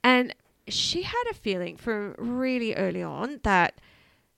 And 0.03 0.34
she 0.67 1.03
had 1.03 1.24
a 1.29 1.34
feeling 1.34 1.75
from 1.75 2.15
really 2.17 2.75
early 2.75 3.03
on 3.03 3.39
that 3.43 3.81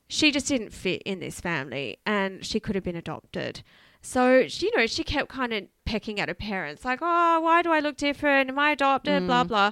she 0.08 0.32
just 0.32 0.48
didn't 0.48 0.74
fit 0.74 1.02
in 1.04 1.20
this 1.20 1.40
family 1.40 1.98
and 2.06 2.46
she 2.46 2.60
could 2.60 2.76
have 2.76 2.84
been 2.84 2.96
adopted. 2.96 3.62
So, 4.02 4.48
she, 4.48 4.66
you 4.66 4.78
know, 4.78 4.88
she 4.88 5.04
kept 5.04 5.30
kind 5.30 5.54
of 5.54 5.68
pecking 5.86 6.20
at 6.20 6.28
her 6.28 6.34
parents, 6.34 6.84
like, 6.84 7.00
oh, 7.02 7.40
why 7.42 7.62
do 7.62 7.72
I 7.72 7.80
look 7.80 7.98
different? 7.98 8.50
Am 8.50 8.58
I 8.58 8.72
adopted? 8.72 9.24
Mm. 9.24 9.28
Blah, 9.28 9.44
blah. 9.44 9.72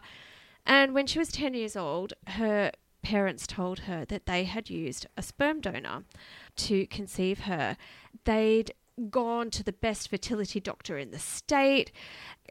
And 0.66 0.94
when 0.94 1.08
she 1.08 1.18
was 1.18 1.30
10 1.30 1.56
years 1.56 1.76
old, 1.76 2.14
her 2.28 2.72
parents 3.02 3.48
told 3.48 3.80
her 3.80 4.06
that 4.06 4.26
they 4.26 4.44
had 4.44 4.70
used 4.70 5.08
a 5.18 5.24
sperm 5.24 5.62
donor 5.62 6.04
to 6.58 6.86
conceive 6.88 7.42
her. 7.42 7.76
They'd 8.26 8.74
gone 9.10 9.50
to 9.50 9.64
the 9.64 9.72
best 9.72 10.10
fertility 10.10 10.60
doctor 10.60 10.98
in 10.98 11.12
the 11.12 11.20
state. 11.20 11.92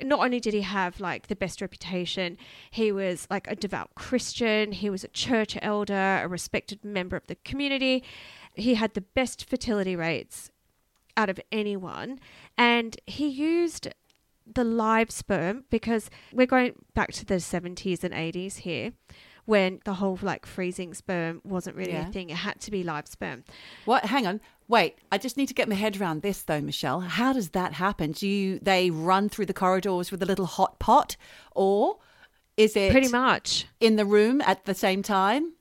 Not 0.03 0.21
only 0.21 0.41
did 0.41 0.55
he 0.55 0.63
have 0.63 0.99
like 0.99 1.27
the 1.27 1.37
best 1.37 1.61
reputation, 1.61 2.39
he 2.71 2.91
was 2.91 3.27
like 3.31 3.47
a 3.49 3.55
devout 3.55 3.95
Christian, 3.95 4.73
he 4.73 4.89
was 4.89 5.05
a 5.05 5.09
church 5.09 5.59
elder, 5.61 6.21
a 6.23 6.27
respected 6.27 6.85
member 6.85 7.17
of 7.17 7.27
the 7.27 7.37
community. 7.37 8.03
He 8.55 8.75
had 8.75 8.95
the 8.95 9.03
best 9.03 9.45
fertility 9.45 9.95
rates 9.95 10.51
out 11.19 11.29
of 11.29 11.39
anyone. 11.53 12.19
And 12.57 12.97
he 13.07 13.27
used 13.29 13.89
the 14.51 14.65
live 14.65 15.11
sperm 15.11 15.65
because 15.69 16.09
we're 16.33 16.47
going 16.47 16.73
back 16.95 17.13
to 17.13 17.27
the 17.27 17.35
70s 17.35 18.03
and 18.03 18.15
80s 18.15 18.59
here 18.59 18.93
when 19.45 19.81
the 19.85 19.95
whole 19.95 20.19
like 20.23 20.47
freezing 20.47 20.95
sperm 20.95 21.41
wasn't 21.45 21.75
really 21.77 21.93
Yeah. 21.93 22.09
a 22.09 22.13
thing. 22.13 22.31
It 22.31 22.37
had 22.37 22.61
to 22.61 22.71
be 22.71 22.83
live 22.83 23.07
sperm. 23.09 23.45
What? 23.85 24.07
Hang 24.07 24.27
on. 24.27 24.41
Wait. 24.69 24.97
I 25.11 25.19
just 25.19 25.37
need 25.37 25.49
to 25.49 25.55
get 25.55 25.69
my 25.69 25.75
head 25.75 26.01
around 26.01 26.23
this, 26.23 26.43
though, 26.43 26.61
Michelle. 26.61 27.01
How 27.01 27.33
does 27.33 27.51
that 27.51 27.75
happen? 27.75 28.13
Do 28.13 28.27
you 28.29 28.59
they 28.61 28.91
run 28.91 29.29
through 29.29 29.47
the 29.47 29.55
corridors 29.55 30.11
with 30.11 30.23
a 30.23 30.27
little 30.27 30.47
hot 30.47 30.79
pot, 30.79 31.17
or 31.55 31.99
is 32.57 32.77
it 32.77 32.91
Pretty 32.93 33.09
much. 33.09 33.67
in 33.81 33.97
the 33.97 34.05
room 34.07 34.41
at 34.43 34.65
the 34.67 34.75
same 34.75 35.03
time? 35.03 35.55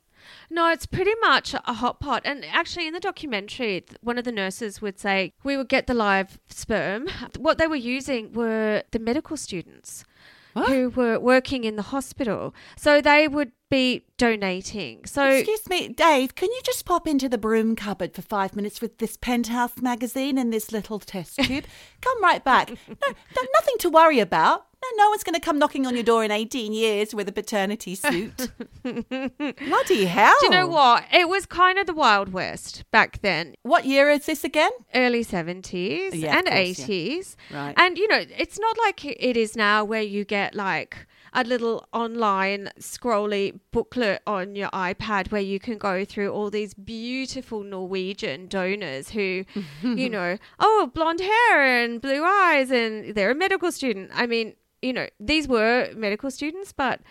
No, 0.50 0.70
it's 0.72 0.86
pretty 0.86 1.14
much 1.22 1.54
a 1.54 1.74
hot 1.74 2.00
pot. 2.00 2.22
And 2.26 2.46
actually, 2.46 2.88
in 2.88 2.94
the 2.94 3.00
documentary, 3.00 3.84
one 4.02 4.18
of 4.18 4.24
the 4.24 4.32
nurses 4.32 4.82
would 4.82 5.00
say 5.00 5.34
we 5.44 5.58
would 5.58 5.68
get 5.70 5.88
the 5.88 5.94
live 5.94 6.40
sperm. 6.50 7.08
What 7.38 7.58
they 7.58 7.68
were 7.68 7.76
using 7.76 8.32
were 8.34 8.84
the 8.92 9.00
medical 9.00 9.36
students 9.38 10.06
What? 10.54 10.70
who 10.70 10.90
were 10.90 11.20
working 11.20 11.64
in 11.66 11.76
the 11.76 11.82
hospital. 11.84 12.56
So 12.78 13.02
they 13.02 13.28
would 13.28 13.52
be 13.70 14.06
donating. 14.18 15.06
So 15.06 15.28
Excuse 15.28 15.68
me, 15.70 15.90
Dave. 15.90 16.36
Can 16.36 16.50
you 16.50 16.62
just 16.64 16.86
pop 16.86 17.08
into 17.08 17.28
the 17.28 17.38
broom 17.38 17.76
cupboard 17.76 18.14
for 18.14 18.22
five 18.22 18.56
minutes 18.56 18.80
with 18.80 19.00
this 19.00 19.18
penthouse 19.18 19.82
magazine 19.82 20.38
and 20.38 20.54
this 20.54 20.72
little 20.72 21.00
test 21.00 21.36
tube? 21.44 21.66
come 22.02 22.24
right 22.24 22.44
back. 22.44 22.70
No, 22.70 22.76
no, 23.10 23.42
nothing 23.60 23.76
to 23.80 23.90
worry 23.90 24.20
about. 24.20 24.67
No, 24.84 25.04
no 25.04 25.10
one's 25.10 25.24
going 25.24 25.34
to 25.34 25.42
come 25.42 25.58
knocking 25.58 25.88
on 25.88 25.96
your 25.96 26.04
door 26.04 26.24
in 26.24 26.32
18 26.32 26.72
years 26.72 27.14
with 27.16 27.28
a 27.28 27.32
paternity 27.32 27.96
suit. 27.96 28.52
Bloody 28.84 30.06
hell. 30.06 30.36
do 30.40 30.46
you 30.46 30.50
know 30.52 30.68
what? 30.68 31.04
It 31.12 31.28
was 31.28 31.46
kind 31.46 31.80
of 31.80 31.88
the 31.88 31.94
Wild 31.94 32.32
West 32.32 32.84
back 32.92 33.22
then. 33.22 33.56
What 33.64 33.86
year 33.86 34.10
is 34.10 34.26
this 34.28 34.44
again? 34.44 34.72
early 34.94 35.26
70s 35.26 36.12
Yeah, 36.14 36.38
and 36.38 36.48
course, 36.48 36.80
yeah. 36.80 36.86
80s. 36.88 37.36
Right. 37.52 37.74
And, 37.78 37.98
you 37.98 38.08
know, 38.08 38.24
it's 38.38 38.60
not 38.60 38.78
like 38.78 39.04
it 39.04 39.36
is 39.36 39.56
now 39.56 39.84
where 39.84 40.02
you 40.04 40.24
get 40.24 40.54
like 40.56 41.08
a 41.34 41.44
little 41.44 41.88
online 41.92 42.70
scrolly 42.80 43.60
booklet 43.72 44.22
on 44.26 44.56
your 44.56 44.70
iPad 44.70 45.32
where 45.32 45.42
you 45.42 45.60
can 45.60 45.78
go 45.78 46.06
through 46.06 46.30
all 46.32 46.50
these 46.50 46.74
beautiful 46.74 47.64
Norwegian 47.64 48.48
donors 48.48 49.10
who, 49.10 49.44
you 49.82 50.10
know, 50.10 50.38
oh, 50.60 50.92
blonde 50.94 51.20
hair 51.22 51.64
and 51.84 52.00
blue 52.02 52.24
eyes 52.24 52.72
and 52.72 53.16
they're 53.16 53.32
a 53.32 53.36
medical 53.36 53.72
student. 53.72 54.12
I 54.14 54.26
mean, 54.28 54.54
you 54.88 54.94
know, 54.94 55.08
these 55.20 55.48
were 55.48 55.92
medical 55.96 56.32
students, 56.32 56.72
but 56.72 57.02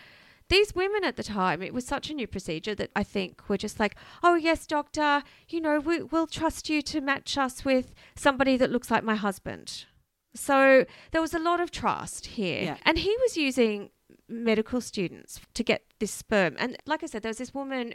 these 0.49 0.73
women 0.73 1.03
at 1.03 1.15
the 1.15 1.23
time, 1.23 1.61
it 1.61 1.73
was 1.73 1.85
such 1.85 2.09
a 2.09 2.13
new 2.13 2.25
procedure 2.25 2.73
that 2.73 2.89
I 2.95 3.03
think 3.03 3.47
were 3.47 3.57
just 3.57 3.79
like, 3.79 3.95
oh, 4.23 4.35
yes, 4.35 4.65
doctor, 4.65 5.21
you 5.47 5.61
know, 5.61 5.79
we, 5.79 6.01
we'll 6.01 6.25
trust 6.25 6.69
you 6.69 6.81
to 6.81 7.01
match 7.01 7.37
us 7.37 7.63
with 7.63 7.93
somebody 8.15 8.57
that 8.57 8.71
looks 8.71 8.89
like 8.89 9.03
my 9.03 9.15
husband. 9.15 9.85
So 10.33 10.85
there 11.11 11.21
was 11.21 11.33
a 11.33 11.39
lot 11.39 11.59
of 11.59 11.69
trust 11.69 12.27
here. 12.27 12.63
Yeah. 12.63 12.77
And 12.83 12.97
he 12.97 13.15
was 13.21 13.37
using 13.37 13.91
medical 14.27 14.81
students 14.81 15.39
to 15.53 15.63
get 15.63 15.83
this 15.99 16.11
sperm. 16.11 16.55
And 16.57 16.77
like 16.85 17.03
I 17.03 17.07
said, 17.07 17.21
there 17.21 17.29
was 17.29 17.37
this 17.37 17.53
woman 17.53 17.93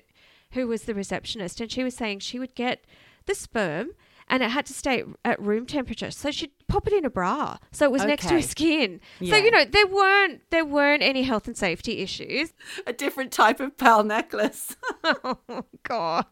who 0.53 0.69
was 0.69 0.83
the 0.83 0.95
receptionist, 0.95 1.61
and 1.61 1.73
she 1.73 1.83
was 1.83 1.97
saying 1.97 2.21
she 2.21 2.39
would 2.39 2.55
get 2.55 2.85
the 3.27 3.35
sperm 3.35 3.91
and 4.33 4.43
it 4.43 4.51
had 4.51 4.65
to 4.65 4.73
stay 4.73 5.05
at 5.27 5.39
room 5.41 5.67
temperature. 5.67 6.11
So 6.11 6.31
she'd 6.31 6.53
pop 6.67 6.87
it 6.87 6.95
in 6.95 7.05
a 7.05 7.11
bra. 7.11 7.59
So 7.71 7.85
it 7.85 7.93
was 7.93 8.03
next 8.03 8.29
to 8.29 8.35
her 8.35 8.43
skin. 8.43 8.99
Yeah. 9.21 9.37
So, 9.37 9.45
you 9.45 9.51
know, 9.51 9.67
there 9.67 9.87
weren't 9.87 10.41
there 10.51 10.65
weren't 10.65 11.03
any 11.03 11.23
health 11.23 11.47
and 11.47 11.57
safety 11.57 11.99
issues. 11.99 12.55
A 12.87 12.95
different 12.95 13.31
type 13.31 13.61
of 13.61 13.77
pearl 13.77 14.03
necklace. 14.03 14.75
oh 15.05 15.67
God. 15.83 16.25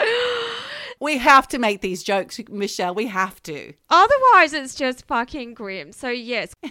we 1.00 1.18
have 1.18 1.48
to 1.48 1.58
make 1.58 1.80
these 1.80 2.04
jokes, 2.04 2.38
Michelle. 2.48 2.94
We 2.94 3.08
have 3.08 3.42
to. 3.42 3.74
Otherwise 3.90 4.52
it's 4.52 4.76
just 4.76 5.04
fucking 5.08 5.54
grim. 5.54 5.92
So 5.92 6.10
yes. 6.10 6.54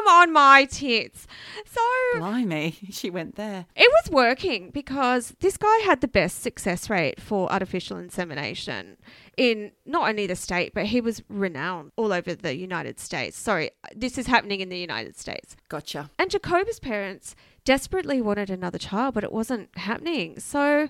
Come 0.00 0.14
on 0.14 0.32
my 0.32 0.64
tits. 0.64 1.26
So 1.66 1.80
Blimey, 2.18 2.74
she 2.90 3.10
went 3.10 3.36
there. 3.36 3.66
It 3.76 3.90
was 3.90 4.10
working 4.10 4.70
because 4.70 5.34
this 5.40 5.58
guy 5.58 5.78
had 5.84 6.00
the 6.00 6.08
best 6.08 6.40
success 6.40 6.88
rate 6.88 7.20
for 7.20 7.52
artificial 7.52 7.98
insemination 7.98 8.96
in 9.36 9.72
not 9.84 10.08
only 10.08 10.26
the 10.26 10.36
state, 10.36 10.72
but 10.72 10.86
he 10.86 11.02
was 11.02 11.22
renowned 11.28 11.92
all 11.96 12.14
over 12.14 12.34
the 12.34 12.56
United 12.56 12.98
States. 12.98 13.36
Sorry, 13.36 13.72
this 13.94 14.16
is 14.16 14.26
happening 14.26 14.60
in 14.60 14.70
the 14.70 14.78
United 14.78 15.18
States. 15.18 15.54
Gotcha. 15.68 16.08
And 16.18 16.30
Jacoba's 16.30 16.80
parents 16.80 17.36
desperately 17.66 18.22
wanted 18.22 18.48
another 18.48 18.78
child, 18.78 19.12
but 19.12 19.24
it 19.24 19.32
wasn't 19.32 19.68
happening. 19.76 20.40
So 20.40 20.88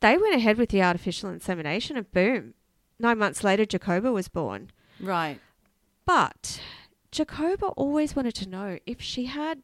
they 0.00 0.18
went 0.18 0.34
ahead 0.34 0.58
with 0.58 0.68
the 0.68 0.82
artificial 0.82 1.30
insemination, 1.30 1.96
and 1.96 2.12
boom, 2.12 2.52
nine 2.98 3.16
months 3.16 3.42
later, 3.42 3.64
Jacoba 3.64 4.12
was 4.12 4.28
born. 4.28 4.70
Right. 5.00 5.40
But 6.04 6.60
Jacoba 7.10 7.66
always 7.68 8.14
wanted 8.14 8.34
to 8.36 8.48
know 8.48 8.78
if 8.86 9.00
she 9.00 9.26
had 9.26 9.62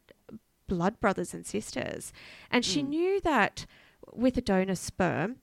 blood 0.67 0.99
brothers 0.99 1.33
and 1.33 1.45
sisters. 1.45 2.11
And 2.49 2.65
she 2.65 2.81
mm. 2.81 2.89
knew 2.89 3.21
that 3.21 3.65
with 4.13 4.37
a 4.37 4.41
donor 4.41 4.75
sperm, 4.75 5.37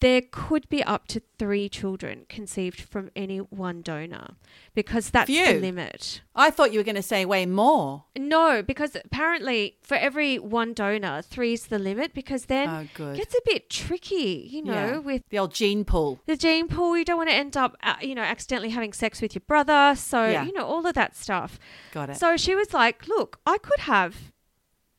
there 0.00 0.22
could 0.30 0.66
be 0.70 0.82
up 0.82 1.06
to 1.08 1.20
three 1.38 1.68
children 1.68 2.24
conceived 2.30 2.80
from 2.80 3.10
any 3.14 3.38
one 3.38 3.82
donor 3.82 4.36
because 4.74 5.10
that's 5.10 5.26
the 5.28 5.58
limit. 5.60 6.22
I 6.34 6.50
thought 6.50 6.72
you 6.72 6.78
were 6.80 6.84
going 6.84 6.94
to 6.96 7.02
say 7.02 7.26
way 7.26 7.44
more. 7.44 8.04
No, 8.16 8.62
because 8.62 8.96
apparently 8.96 9.76
for 9.82 9.94
every 9.96 10.38
one 10.38 10.72
donor, 10.72 11.20
three's 11.20 11.66
the 11.66 11.78
limit 11.78 12.14
because 12.14 12.46
then 12.46 12.68
Oh, 12.70 12.86
good. 12.94 13.14
it 13.16 13.18
gets 13.18 13.34
a 13.34 13.40
bit 13.44 13.68
tricky, 13.68 14.48
you 14.50 14.62
know, 14.62 14.72
Yeah. 14.72 14.98
with 14.98 15.22
The 15.28 15.38
old 15.38 15.52
gene 15.52 15.84
pool. 15.84 16.20
the 16.24 16.36
gene 16.38 16.68
pool. 16.68 16.96
You 16.96 17.04
don't 17.04 17.18
want 17.18 17.28
to 17.28 17.36
end 17.36 17.54
up, 17.56 17.76
uh, 17.82 17.96
you 18.00 18.14
know, 18.14 18.22
accidentally 18.22 18.70
having 18.70 18.94
sex 18.94 19.20
with 19.20 19.34
your 19.34 19.42
brother. 19.46 19.94
So, 19.94 20.26
Yeah. 20.26 20.44
you 20.44 20.52
know, 20.54 20.64
all 20.64 20.86
of 20.86 20.94
that 20.94 21.14
stuff. 21.14 21.58
Got 21.92 22.10
it. 22.10 22.16
So 22.16 22.38
she 22.38 22.54
was 22.54 22.72
like, 22.72 23.06
look, 23.08 23.40
I 23.44 23.58
could 23.58 23.80
have 23.80 24.32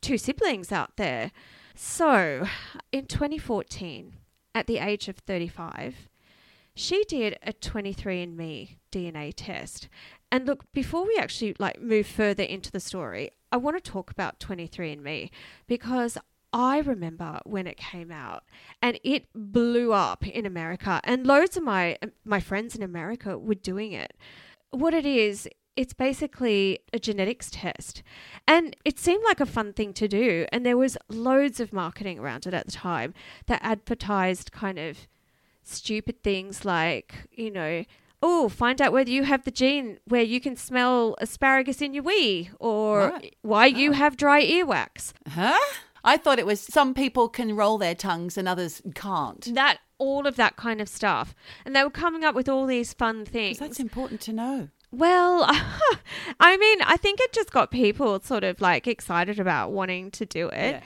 two 0.01 0.19
siblings 0.19 0.71
out 0.71 0.97
there. 0.97 1.31
So 1.73 2.47
in 2.91 3.05
2014, 3.07 4.13
at 4.57 4.65
the 4.65 4.79
age 4.79 5.07
of 5.07 5.17
35, 5.17 6.09
she 6.73 7.03
did 7.03 7.37
a 7.43 7.53
23andMe 7.53 8.77
DNA 8.91 9.31
test. 9.35 9.87
And 10.31 10.47
look, 10.47 10.71
before 10.73 11.05
we 11.05 11.15
actually 11.19 11.55
like 11.59 11.79
move 11.79 12.07
further 12.07 12.43
into 12.43 12.71
the 12.71 12.79
story, 12.79 13.31
I 13.51 13.57
want 13.57 13.77
to 13.77 13.91
talk 13.91 14.09
about 14.09 14.39
23andMe 14.39 15.29
because 15.67 16.17
I 16.51 16.79
remember 16.79 17.39
when 17.45 17.67
it 17.67 17.77
came 17.77 18.11
out 18.11 18.43
and 18.81 18.99
it 19.03 19.25
blew 19.35 19.93
up 19.93 20.25
in 20.25 20.45
America 20.45 21.01
and 21.03 21.27
loads 21.27 21.55
of 21.55 21.63
my 21.63 21.97
my 22.25 22.39
friends 22.39 22.75
in 22.75 22.81
America 22.81 23.37
were 23.37 23.53
doing 23.53 23.91
it. 23.91 24.15
What 24.71 24.93
it 24.93 25.05
is, 25.05 25.47
it's 25.77 25.93
basically 25.93 26.79
a 26.91 26.99
genetics 26.99 27.49
test. 27.51 28.03
And 28.47 28.75
it 28.83 28.97
seemed 28.99 29.23
like 29.23 29.39
a 29.39 29.45
fun 29.45 29.71
thing 29.73 29.93
to 29.93 30.07
do 30.07 30.45
and 30.51 30.65
there 30.65 30.75
was 30.77 30.97
loads 31.07 31.59
of 31.59 31.71
marketing 31.71 32.19
around 32.19 32.45
it 32.47 32.53
at 32.53 32.65
the 32.65 32.71
time 32.71 33.13
that 33.45 33.61
advertised 33.63 34.51
kind 34.51 34.79
of 34.79 35.07
stupid 35.63 36.23
things 36.23 36.65
like, 36.65 37.27
you 37.31 37.51
know, 37.51 37.83
oh, 38.23 38.49
find 38.49 38.81
out 38.81 38.91
whether 38.93 39.11
you 39.11 39.23
have 39.23 39.43
the 39.43 39.51
gene 39.51 39.99
where 40.05 40.23
you 40.23 40.39
can 40.41 40.55
smell 40.55 41.15
asparagus 41.21 41.81
in 41.81 41.93
your 41.93 42.03
wee 42.03 42.49
or 42.59 43.09
Right. 43.09 43.35
why 43.41 43.65
you 43.67 43.91
Oh. 43.91 43.93
have 43.93 44.17
dry 44.17 44.43
earwax. 44.43 45.13
Huh? 45.29 45.59
I 46.03 46.17
thought 46.17 46.39
it 46.39 46.45
was 46.45 46.61
some 46.61 46.93
people 46.93 47.27
can 47.27 47.55
roll 47.55 47.77
their 47.77 47.95
tongues 47.95 48.37
and 48.37 48.47
others 48.47 48.81
can't. 48.95 49.53
that 49.53 49.79
all 49.99 50.25
of 50.27 50.35
that 50.35 50.55
kind 50.55 50.79
of 50.79 50.87
stuff 50.87 51.33
and 51.65 51.75
they 51.75 51.83
were 51.83 51.89
coming 51.89 52.23
up 52.23 52.33
with 52.35 52.47
all 52.47 52.65
these 52.67 52.93
fun 52.93 53.25
things 53.25 53.57
That's 53.59 53.79
important 53.79 54.21
to 54.21 54.31
know. 54.33 54.69
Well 54.91 55.43
i 56.39 56.57
mean 56.57 56.81
i 56.83 56.95
think 56.97 57.19
it 57.19 57.33
just 57.33 57.51
got 57.51 57.71
people 57.71 58.19
sort 58.21 58.43
of 58.43 58.61
like 58.61 58.87
excited 58.87 59.39
about 59.39 59.71
wanting 59.71 60.09
to 60.11 60.25
do 60.25 60.47
it 60.49 60.71
Yeah. 60.75 60.81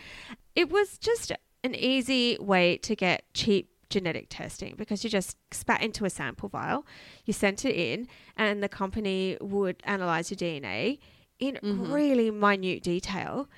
it 0.55 0.69
was 0.71 0.97
just 0.97 1.31
an 1.63 1.75
easy 1.75 2.37
way 2.39 2.77
to 2.77 2.95
get 2.95 3.23
cheap 3.33 3.69
genetic 3.89 4.27
testing 4.29 4.75
because 4.77 5.03
you 5.03 5.09
just 5.09 5.37
spat 5.51 5.83
into 5.83 6.05
a 6.05 6.09
sample 6.09 6.49
vial 6.49 6.85
you 7.25 7.33
sent 7.33 7.65
it 7.65 7.75
in 7.75 8.07
and 8.37 8.63
the 8.63 8.69
company 8.69 9.37
would 9.41 9.77
analyze 9.83 10.31
your 10.31 10.37
dna 10.37 10.97
in 11.39 11.55
Mm-hmm. 11.61 11.91
really 11.91 12.31
minute 12.31 12.83
detail 12.83 13.49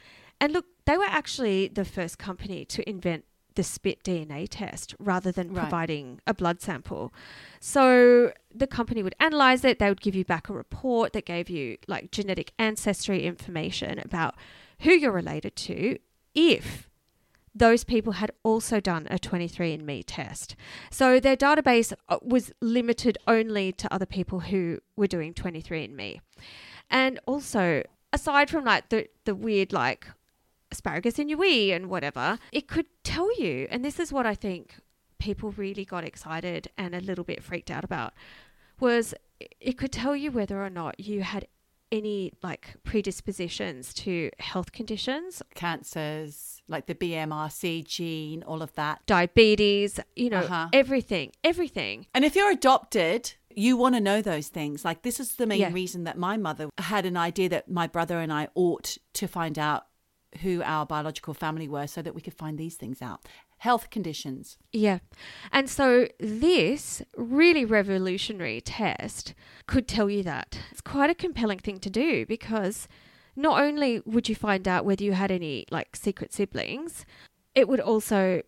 and 0.41 0.51
look 0.51 0.65
they 0.85 0.97
were 0.97 1.05
actually 1.07 1.67
the 1.67 1.85
first 1.85 2.17
company 2.17 2.65
to 2.65 2.87
invent 2.89 3.23
the 3.55 3.63
spit 3.63 4.03
DNA 4.03 4.47
test 4.49 4.95
rather 4.99 5.31
than 5.31 5.53
Right. 5.53 5.61
providing 5.63 6.19
a 6.27 6.33
blood 6.33 6.61
sample. 6.61 7.13
So 7.59 8.33
the 8.53 8.67
company 8.67 9.03
would 9.03 9.15
analyze 9.19 9.63
it, 9.63 9.79
they 9.79 9.89
would 9.89 10.01
give 10.01 10.15
you 10.15 10.25
back 10.25 10.49
a 10.49 10.53
report 10.53 11.13
that 11.13 11.25
gave 11.25 11.49
you 11.49 11.77
like 11.87 12.11
genetic 12.11 12.53
ancestry 12.59 13.23
information 13.23 13.99
about 13.99 14.35
who 14.79 14.91
you're 14.91 15.11
related 15.11 15.55
to 15.55 15.97
if 16.35 16.89
those 17.55 17.83
people 17.83 18.13
had 18.13 18.31
also 18.41 18.79
done 18.79 19.07
a 19.11 19.19
23andMe 19.19 20.03
test. 20.07 20.55
So 20.89 21.19
their 21.19 21.37
database 21.37 21.93
uh, 22.09 22.17
was 22.23 22.51
limited 22.61 23.17
only 23.27 23.71
to 23.73 23.93
other 23.93 24.07
people 24.07 24.39
who 24.41 24.79
were 24.95 25.05
doing 25.07 25.35
23andMe. 25.35 26.19
And 26.89 27.19
also, 27.27 27.83
aside 28.11 28.49
from 28.49 28.65
like 28.65 28.89
the, 28.89 29.07
the 29.25 29.35
weird 29.35 29.71
like 29.71 30.07
asparagus 30.73 31.17
in 31.19 31.29
your 31.29 31.39
wee 31.39 31.71
and 31.71 31.83
whatever, 31.89 32.27
it 32.51 32.67
could 32.67 32.87
tell 33.03 33.29
you, 33.39 33.67
and 33.71 33.83
this 33.85 33.99
is 33.99 34.11
what 34.11 34.25
I 34.25 34.35
think 34.35 34.63
people 35.19 35.51
really 35.51 35.85
got 35.85 36.03
excited 36.03 36.67
and 36.77 36.93
a 36.93 36.99
little 37.09 37.23
bit 37.23 37.41
freaked 37.41 37.71
out 37.71 37.83
about, 37.89 38.13
was 38.79 39.13
it 39.69 39.77
could 39.77 39.91
tell 39.91 40.15
you 40.15 40.29
whether 40.31 40.57
or 40.61 40.69
not 40.69 40.99
you 40.99 41.21
had 41.23 41.47
any 41.91 42.33
like 42.41 42.73
predispositions 42.83 43.93
to 43.93 44.31
health 44.39 44.71
conditions 44.71 45.43
Cancers, 45.53 46.61
like 46.67 46.87
the 46.87 46.95
BMRC 46.95 47.85
gene, 47.85 48.41
all 48.43 48.61
of 48.63 48.73
that. 48.73 49.05
diabetes, 49.05 49.99
you 50.15 50.29
know, 50.29 50.39
Uh-huh. 50.39 50.69
everything, 50.73 51.31
everything. 51.43 52.07
And 52.15 52.25
if 52.25 52.35
you're 52.35 52.51
adopted, 52.51 53.33
you 53.55 53.77
want 53.77 53.93
to 53.95 54.01
know 54.01 54.21
those 54.23 54.47
things. 54.47 54.83
Like, 54.83 55.03
this 55.03 55.19
is 55.19 55.35
the 55.35 55.45
main 55.45 55.59
Yeah. 55.59 55.71
reason 55.71 56.03
that 56.05 56.17
my 56.17 56.35
mother 56.37 56.69
had 56.79 57.05
an 57.05 57.15
idea 57.15 57.47
that 57.49 57.69
my 57.69 57.85
brother 57.85 58.17
and 58.19 58.33
I 58.33 58.47
ought 58.55 58.97
to 59.13 59.27
find 59.27 59.59
out 59.59 59.85
who 60.41 60.61
our 60.63 60.85
biological 60.85 61.33
family 61.33 61.67
were 61.67 61.87
so 61.87 62.01
that 62.01 62.15
we 62.15 62.21
could 62.21 62.33
find 62.33 62.57
these 62.57 62.75
things 62.75 63.01
out. 63.01 63.21
Health 63.57 63.89
conditions. 63.89 64.57
Yeah. 64.71 64.99
And 65.51 65.69
so 65.69 66.07
this 66.19 67.01
really 67.15 67.65
revolutionary 67.65 68.61
test 68.61 69.33
could 69.67 69.87
tell 69.87 70.09
you 70.09 70.23
that. 70.23 70.59
It's 70.71 70.81
quite 70.81 71.09
a 71.09 71.15
compelling 71.15 71.59
thing 71.59 71.79
to 71.79 71.89
do 71.89 72.25
because 72.25 72.87
not 73.35 73.61
only 73.61 74.01
would 74.05 74.29
you 74.29 74.35
find 74.35 74.67
out 74.67 74.85
whether 74.85 75.03
you 75.03 75.13
had 75.13 75.31
any 75.31 75.65
like 75.71 75.95
secret 75.95 76.33
siblings, 76.33 77.05
it 77.55 77.67
would 77.67 77.79
also 77.79 78.41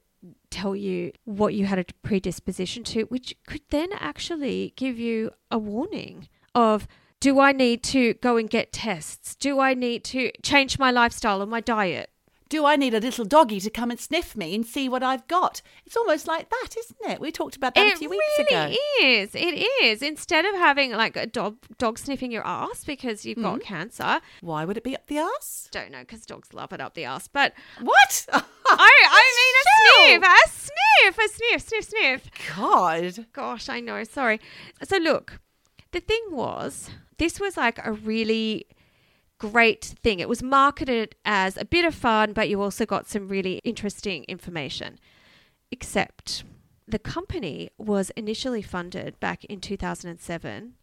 tell 0.49 0.75
you 0.75 1.11
what 1.25 1.53
you 1.53 1.65
had 1.65 1.79
a 1.79 1.85
predisposition 2.03 2.83
to, 2.83 3.03
which 3.03 3.35
could 3.47 3.61
then 3.69 3.89
actually 3.93 4.73
give 4.75 4.97
you 4.97 5.31
a 5.51 5.57
warning 5.57 6.27
of 6.53 6.87
do 7.19 7.39
I 7.39 7.51
need 7.51 7.81
to 7.83 8.13
go 8.15 8.37
and 8.37 8.49
get 8.49 8.71
tests? 8.71 9.35
Do 9.35 9.59
I 9.59 9.73
need 9.73 10.03
to 10.05 10.31
change 10.43 10.77
my 10.77 10.91
lifestyle 10.91 11.41
and 11.41 11.49
my 11.49 11.61
diet? 11.61 12.09
Do 12.47 12.63
I 12.63 12.75
need 12.75 12.93
a 12.93 12.99
little 12.99 13.25
doggy 13.25 13.59
to 13.61 13.71
come 13.71 13.89
and 13.89 13.99
sniff 13.99 14.35
me 14.37 14.53
and 14.53 14.63
see 14.63 14.87
what 14.87 15.01
I've 15.01 15.27
got? 15.27 15.63
It's 15.83 15.97
almost 15.97 16.27
like 16.27 16.51
that, 16.51 16.75
isn't 16.77 17.11
it? 17.11 17.19
We 17.19 17.31
talked 17.31 17.55
about 17.55 17.73
that 17.73 17.93
a 17.95 17.97
few 17.97 18.07
weeks 18.07 18.23
really 18.37 18.47
ago. 18.69 18.75
is. 19.01 19.33
It 19.33 19.67
is. 19.83 20.03
Instead 20.03 20.45
of 20.45 20.53
having 20.53 20.91
like 20.91 21.15
a 21.17 21.25
dog 21.25 21.55
dog 21.79 21.97
sniffing 21.97 22.31
your 22.31 22.45
ass 22.45 22.83
because 22.83 23.25
you've 23.25 23.39
Mm-hmm. 23.39 23.55
got 23.57 23.61
cancer, 23.63 24.21
Why 24.41 24.63
would 24.63 24.77
it 24.77 24.83
be 24.83 24.95
up 24.95 25.07
the 25.07 25.17
ass? 25.17 25.69
don't 25.71 25.89
know 25.91 26.01
because 26.01 26.23
dogs 26.27 26.53
love 26.53 26.71
it 26.71 26.79
up 26.79 26.93
the 26.93 27.05
ass. 27.05 27.27
But 27.27 27.53
What? 27.81 28.27
I, 28.31 28.43
I 28.69 30.13
mean 30.13 30.21
a 30.21 30.49
sniff, 30.51 31.17
a 31.17 31.17
sniff, 31.17 31.17
a 31.17 31.33
sniff, 31.35 31.61
sniff, 31.67 31.85
sniff. 32.29 32.55
God. 32.55 33.25
Gosh, 33.33 33.69
I 33.69 33.79
know. 33.79 34.03
Sorry. 34.03 34.39
So 34.83 34.97
look, 34.97 35.39
the 35.93 35.99
thing 35.99 36.21
was, 36.29 36.91
this 37.17 37.39
was 37.39 37.57
like 37.57 37.79
a 37.85 37.91
really 37.93 38.67
great 39.37 39.83
thing. 40.01 40.19
It 40.19 40.29
was 40.29 40.41
marketed 40.43 41.15
as 41.25 41.57
a 41.57 41.65
bit 41.65 41.85
of 41.85 41.93
fun, 41.95 42.33
but 42.33 42.49
you 42.49 42.61
also 42.61 42.85
got 42.85 43.07
some 43.07 43.27
really 43.27 43.59
interesting 43.63 44.23
information. 44.27 44.99
Except 45.71 46.43
the 46.87 46.99
company 46.99 47.69
was 47.77 48.11
initially 48.11 48.61
funded 48.61 49.19
back 49.19 49.43
in 49.45 49.59
2007 49.59 50.73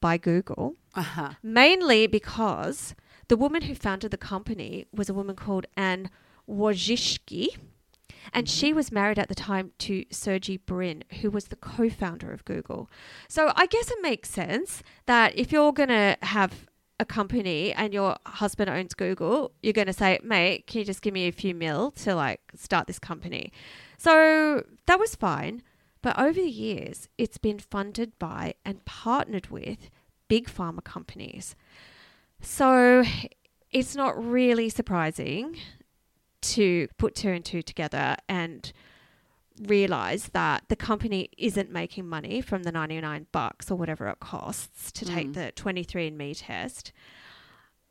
by 0.00 0.16
Google, 0.16 0.74
Uh 0.94 1.02
huh. 1.02 1.30
mainly 1.42 2.06
because 2.06 2.94
the 3.28 3.36
woman 3.36 3.62
who 3.62 3.74
founded 3.74 4.10
the 4.10 4.16
company 4.16 4.86
was 4.92 5.08
a 5.08 5.14
woman 5.14 5.36
called 5.36 5.66
Anne 5.76 6.10
Wojcicki. 6.48 7.48
And 8.32 8.48
she 8.48 8.72
was 8.72 8.92
married 8.92 9.18
at 9.18 9.28
the 9.28 9.34
time 9.34 9.72
to 9.78 10.04
Sergey 10.10 10.56
Brin, 10.56 11.04
who 11.20 11.30
was 11.30 11.46
the 11.46 11.56
co 11.56 11.88
founder 11.88 12.32
of 12.32 12.44
Google. 12.44 12.90
So 13.28 13.52
I 13.54 13.66
guess 13.66 13.90
it 13.90 13.98
makes 14.02 14.30
sense 14.30 14.82
that 15.06 15.36
if 15.38 15.52
you're 15.52 15.72
going 15.72 15.88
to 15.88 16.16
have 16.22 16.66
a 16.98 17.04
company 17.04 17.72
and 17.72 17.92
your 17.92 18.16
husband 18.26 18.70
owns 18.70 18.94
Google, 18.94 19.52
you're 19.62 19.72
going 19.72 19.86
to 19.86 19.92
say, 19.92 20.18
mate, 20.22 20.66
can 20.66 20.80
you 20.80 20.84
just 20.84 21.02
give 21.02 21.12
me 21.12 21.28
a 21.28 21.32
few 21.32 21.54
mil 21.54 21.90
to 21.92 22.14
like 22.14 22.40
start 22.54 22.86
this 22.86 22.98
company? 22.98 23.52
So 23.98 24.64
that 24.86 24.98
was 24.98 25.14
fine. 25.14 25.62
But 26.02 26.18
over 26.18 26.34
the 26.34 26.48
years, 26.48 27.08
it's 27.18 27.38
been 27.38 27.58
funded 27.58 28.18
by 28.18 28.54
and 28.64 28.84
partnered 28.84 29.48
with 29.48 29.90
big 30.28 30.48
pharma 30.48 30.84
companies. 30.84 31.56
So 32.40 33.04
it's 33.70 33.96
not 33.96 34.22
really 34.22 34.68
surprising 34.68 35.56
to 36.54 36.88
put 36.98 37.14
two 37.14 37.30
and 37.30 37.44
two 37.44 37.62
together 37.62 38.16
and 38.28 38.72
realize 39.66 40.28
that 40.34 40.64
the 40.68 40.76
company 40.76 41.30
isn't 41.38 41.70
making 41.70 42.06
money 42.06 42.40
from 42.42 42.62
the 42.64 42.72
99 42.72 43.26
bucks 43.32 43.70
or 43.70 43.76
whatever 43.76 44.06
it 44.08 44.20
costs 44.20 44.92
to 44.92 45.04
take 45.06 45.28
Mm. 45.28 45.34
the 45.34 45.52
23andme 45.56 46.34
test 46.36 46.92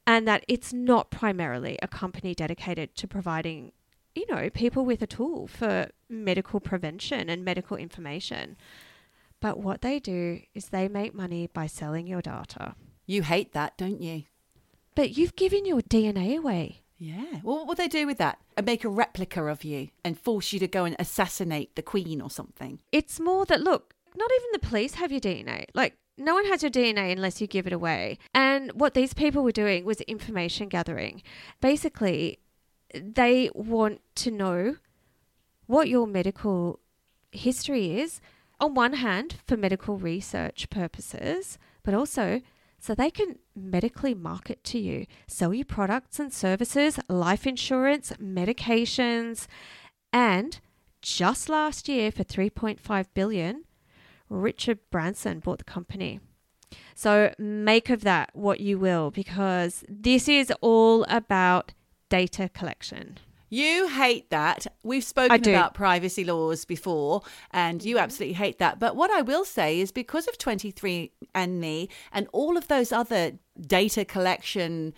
and 0.05 0.27
that 0.27 0.45
it's 0.47 0.71
not 0.71 1.09
primarily 1.09 1.79
a 1.81 1.87
company 1.87 2.35
dedicated 2.35 2.95
to 2.95 3.07
providing 3.07 3.71
you 4.13 4.25
know 4.29 4.49
people 4.51 4.85
with 4.85 5.01
a 5.01 5.07
tool 5.07 5.47
for 5.47 5.89
medical 6.07 6.59
prevention 6.59 7.29
and 7.31 7.43
medical 7.43 7.75
information 7.77 8.55
but 9.41 9.59
what 9.59 9.81
they 9.81 9.99
do 9.99 10.41
is 10.53 10.69
they 10.69 10.87
make 10.87 11.13
money 11.15 11.47
by 11.47 11.65
selling 11.67 12.05
your 12.07 12.21
data 12.21 12.75
You 13.07 13.23
hate 13.23 13.53
that, 13.53 13.75
don't 13.77 14.01
you? 14.01 14.23
but 14.93 15.17
you've 15.17 15.35
given 15.35 15.65
your 15.65 15.81
dna 15.81 16.37
away 16.37 16.83
Yeah. 16.97 17.41
Well, 17.43 17.57
what 17.57 17.67
would 17.67 17.77
they 17.77 17.87
do 17.87 18.07
with 18.07 18.17
that? 18.19 18.39
And 18.55 18.65
make 18.65 18.83
a 18.83 18.89
replica 18.89 19.45
of 19.45 19.63
you 19.63 19.89
and 20.03 20.19
force 20.19 20.53
you 20.53 20.59
to 20.59 20.67
go 20.67 20.85
and 20.85 20.95
assassinate 20.97 21.75
the 21.75 21.81
queen 21.81 22.21
or 22.21 22.29
something? 22.29 22.79
it's 22.91 23.19
more 23.19 23.45
that 23.45 23.61
look, 23.61 23.93
not 24.15 24.31
even 24.39 24.49
the 24.53 24.67
police 24.67 24.95
have 24.95 25.11
your 25.11 25.21
DNA. 25.21 25.65
Like 25.73 25.97
no 26.17 26.33
one 26.33 26.45
has 26.45 26.63
your 26.63 26.71
DNA 26.71 27.11
unless 27.11 27.41
you 27.41 27.47
give 27.47 27.67
it 27.67 27.73
away. 27.73 28.17
And 28.33 28.71
what 28.73 28.93
these 28.93 29.13
people 29.13 29.43
were 29.43 29.51
doing 29.51 29.83
was 29.85 29.99
information 30.01 30.69
gathering. 30.69 31.21
Basically, 31.61 32.39
they 32.93 33.49
want 33.53 34.01
to 34.15 34.31
know 34.31 34.77
what 35.67 35.89
your 35.89 36.07
medical 36.07 36.79
history 37.31 37.99
is 37.99 38.21
on 38.59 38.73
one 38.73 38.93
hand 38.93 39.37
for 39.45 39.57
medical 39.57 39.97
research 39.97 40.69
purposes, 40.69 41.57
but 41.83 41.93
also 41.93 42.41
so 42.85 42.93
they 42.93 43.09
can 43.09 43.39
medically 43.55 44.13
market 44.13 44.63
to 44.63 44.77
you, 44.77 45.07
sell 45.25 45.51
you 45.55 45.65
products 45.65 46.19
and 46.19 46.31
services, 46.31 46.99
life 47.09 47.47
insurance, 47.47 48.13
medications, 48.21 49.47
and 50.13 50.59
just 51.01 51.49
last 51.49 51.89
year 51.89 52.11
for 52.11 52.23
3.5 52.23 53.07
billion, 53.15 53.63
Richard 54.29 54.77
Branson 54.91 55.39
bought 55.39 55.57
the 55.57 55.63
company. 55.63 56.19
So 56.93 57.33
make 57.39 57.89
of 57.89 58.01
that 58.01 58.29
what 58.33 58.59
you 58.59 58.77
will 58.77 59.09
because 59.09 59.83
this 59.89 60.29
is 60.29 60.53
all 60.61 61.05
about 61.05 61.73
data 62.09 62.49
collection. 62.53 63.17
You 63.55 63.87
hate 63.87 64.31
that. 64.31 64.67
We've 64.83 65.01
spoken 65.01 65.47
about 65.47 65.73
privacy 65.75 66.25
laws 66.25 66.65
before, 66.65 67.21
and 67.51 67.81
you 67.85 67.97
absolutely 67.97 68.33
hate 68.33 68.59
that. 68.59 68.79
But 68.79 68.97
what 68.97 69.11
I 69.11 69.21
will 69.21 69.45
say 69.45 69.79
is 69.79 69.93
because 69.93 70.27
of 70.27 70.37
23andMe 70.37 71.87
and 72.11 72.27
all 72.33 72.57
of 72.57 72.67
those 72.67 72.91
other 72.91 73.39
data 73.61 74.03
collection 74.03 74.93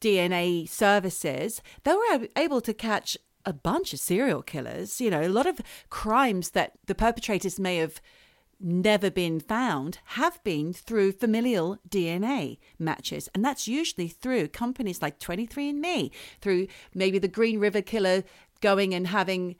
DNA 0.00 0.68
services, 0.68 1.62
they 1.84 1.94
were 1.94 2.26
able 2.34 2.60
to 2.62 2.74
catch 2.74 3.16
a 3.46 3.52
bunch 3.52 3.92
of 3.92 4.00
serial 4.00 4.42
killers, 4.42 5.00
you 5.00 5.08
know, 5.08 5.22
a 5.22 5.28
lot 5.28 5.46
of 5.46 5.60
crimes 5.88 6.50
that 6.50 6.72
the 6.86 6.96
perpetrators 6.96 7.60
may 7.60 7.76
have 7.76 8.00
never 8.64 9.10
been 9.10 9.38
found 9.38 9.98
have 10.04 10.42
been 10.42 10.72
through 10.72 11.12
familial 11.12 11.78
DNA 11.88 12.58
matches. 12.78 13.28
And 13.34 13.44
that's 13.44 13.68
usually 13.68 14.08
through 14.08 14.48
companies 14.48 15.02
like 15.02 15.18
23andMe, 15.20 16.10
through 16.40 16.66
maybe 16.94 17.18
the 17.18 17.28
Green 17.28 17.58
River 17.58 17.82
Killer 17.82 18.24
going 18.60 18.94
and 18.94 19.06
having. 19.06 19.56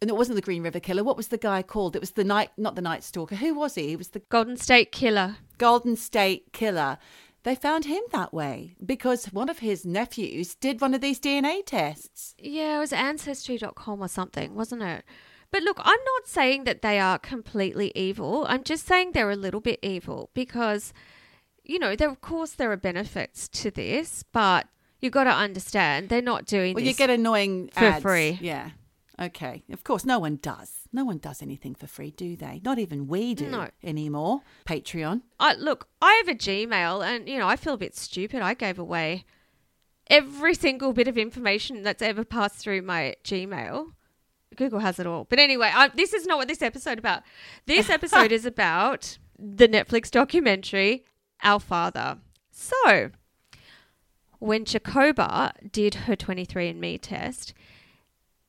And 0.00 0.10
it 0.10 0.16
wasn't 0.16 0.36
the 0.36 0.42
Green 0.42 0.62
River 0.62 0.80
Killer. 0.80 1.02
What 1.02 1.16
was 1.16 1.28
the 1.28 1.38
guy 1.38 1.62
called? 1.62 1.96
It 1.96 2.00
was 2.00 2.12
the 2.12 2.24
night, 2.24 2.50
not 2.56 2.74
the 2.74 2.82
Night 2.82 3.02
Stalker. 3.02 3.36
Who 3.36 3.54
was 3.54 3.74
he? 3.74 3.88
He 3.88 3.96
was 3.96 4.08
the 4.08 4.20
Golden 4.20 4.56
State 4.56 4.92
Killer. 4.92 5.36
Golden 5.58 5.96
State 5.96 6.52
Killer. 6.52 6.98
They 7.46 7.54
found 7.54 7.84
him 7.84 8.02
that 8.10 8.34
way 8.34 8.74
because 8.84 9.26
one 9.26 9.48
of 9.48 9.60
his 9.60 9.86
nephews 9.86 10.56
did 10.56 10.80
one 10.80 10.94
of 10.94 11.00
these 11.00 11.20
DNA 11.20 11.64
tests. 11.64 12.34
Yeah, 12.38 12.76
it 12.76 12.80
was 12.80 12.92
ancestry.com 12.92 14.02
or 14.02 14.08
something, 14.08 14.54
wasn't 14.56 14.82
it? 14.82 15.04
But 15.50 15.62
look, 15.62 15.78
I'm 15.80 15.98
not 16.16 16.26
saying 16.26 16.64
that 16.64 16.82
they 16.82 16.98
are 16.98 17.18
completely 17.18 17.92
evil. 17.94 18.44
I'm 18.48 18.64
just 18.64 18.86
saying 18.86 19.12
they're 19.12 19.30
a 19.30 19.36
little 19.36 19.60
bit 19.60 19.78
evil 19.82 20.30
because, 20.34 20.92
you 21.64 21.78
know, 21.78 21.94
there 21.96 22.10
of 22.10 22.20
course 22.20 22.52
there 22.52 22.70
are 22.72 22.76
benefits 22.76 23.48
to 23.48 23.70
this, 23.70 24.22
but 24.32 24.66
you've 25.00 25.12
got 25.12 25.24
to 25.24 25.30
understand 25.30 26.08
they're 26.08 26.20
not 26.22 26.46
doing 26.46 26.74
Well, 26.74 26.84
you 26.84 26.94
get 26.94 27.10
annoying 27.10 27.70
for 27.72 27.80
ads. 27.84 28.02
free. 28.02 28.38
Yeah. 28.40 28.70
Okay. 29.18 29.62
Of 29.72 29.82
course, 29.82 30.04
no 30.04 30.18
one 30.18 30.36
does. 30.42 30.72
No 30.92 31.04
one 31.04 31.18
does 31.18 31.40
anything 31.40 31.74
for 31.74 31.86
free, 31.86 32.10
do 32.10 32.36
they? 32.36 32.60
Not 32.64 32.78
even 32.78 33.06
we 33.06 33.34
do 33.34 33.48
No. 33.48 33.68
anymore. 33.82 34.42
Patreon. 34.66 35.22
I 35.40 35.54
look, 35.54 35.88
I 36.02 36.14
have 36.24 36.28
a 36.28 36.38
Gmail, 36.38 37.06
and 37.06 37.26
you 37.28 37.38
know, 37.38 37.48
I 37.48 37.56
feel 37.56 37.74
a 37.74 37.78
bit 37.78 37.96
stupid. 37.96 38.42
I 38.42 38.52
gave 38.52 38.78
away 38.78 39.24
every 40.08 40.54
single 40.54 40.92
bit 40.92 41.08
of 41.08 41.16
information 41.16 41.82
that's 41.82 42.02
ever 42.02 42.24
passed 42.24 42.56
through 42.56 42.82
my 42.82 43.14
Gmail. 43.24 43.92
Google 44.56 44.80
has 44.80 44.98
it 44.98 45.06
all. 45.06 45.24
But 45.28 45.38
anyway, 45.38 45.70
I, 45.74 45.88
this 45.88 46.12
is 46.12 46.26
not 46.26 46.38
what 46.38 46.48
this 46.48 46.62
episode 46.62 46.98
about. 46.98 47.22
This 47.66 47.88
episode 47.90 48.32
is 48.32 48.44
about 48.46 49.18
the 49.38 49.68
Netflix 49.68 50.10
documentary 50.10 51.04
Our 51.42 51.60
Father. 51.60 52.18
So, 52.50 53.10
when 54.38 54.64
Jacoba 54.64 55.52
did 55.72 55.94
her 55.94 56.16
23andMe 56.16 56.98
test, 57.00 57.52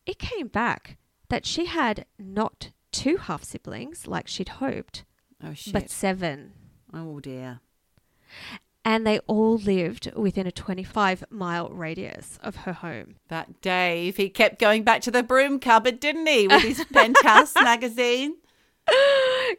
it 0.05 0.17
came 0.19 0.47
back 0.47 0.97
that 1.29 1.45
she 1.45 1.65
had 1.65 2.05
not 2.17 2.71
two 2.91 3.17
half 3.17 3.43
siblings 3.43 4.07
like 4.07 4.27
she'd 4.27 4.49
hoped, 4.49 5.03
Oh, 5.43 5.53
shit. 5.53 5.73
but 5.73 5.89
seven. 5.89 6.53
oh, 6.93 7.19
dear. 7.19 7.59
And 8.87 9.05
they 9.05 9.19
all 9.27 9.57
lived 9.57 10.09
within 10.15 10.47
a 10.47 10.51
25 10.51 11.25
mile 11.29 11.67
radius 11.67 12.39
of 12.41 12.55
her 12.55 12.71
home. 12.71 13.15
That 13.27 13.59
Dave, 13.59 14.15
he 14.15 14.29
kept 14.29 14.59
going 14.59 14.83
back 14.83 15.01
to 15.01 15.11
the 15.11 15.23
broom 15.23 15.59
cupboard, 15.59 15.99
didn't 15.99 16.25
he, 16.25 16.47
with 16.47 16.63
his 16.63 16.85
penthouse 16.93 17.53
magazine? 17.61 18.37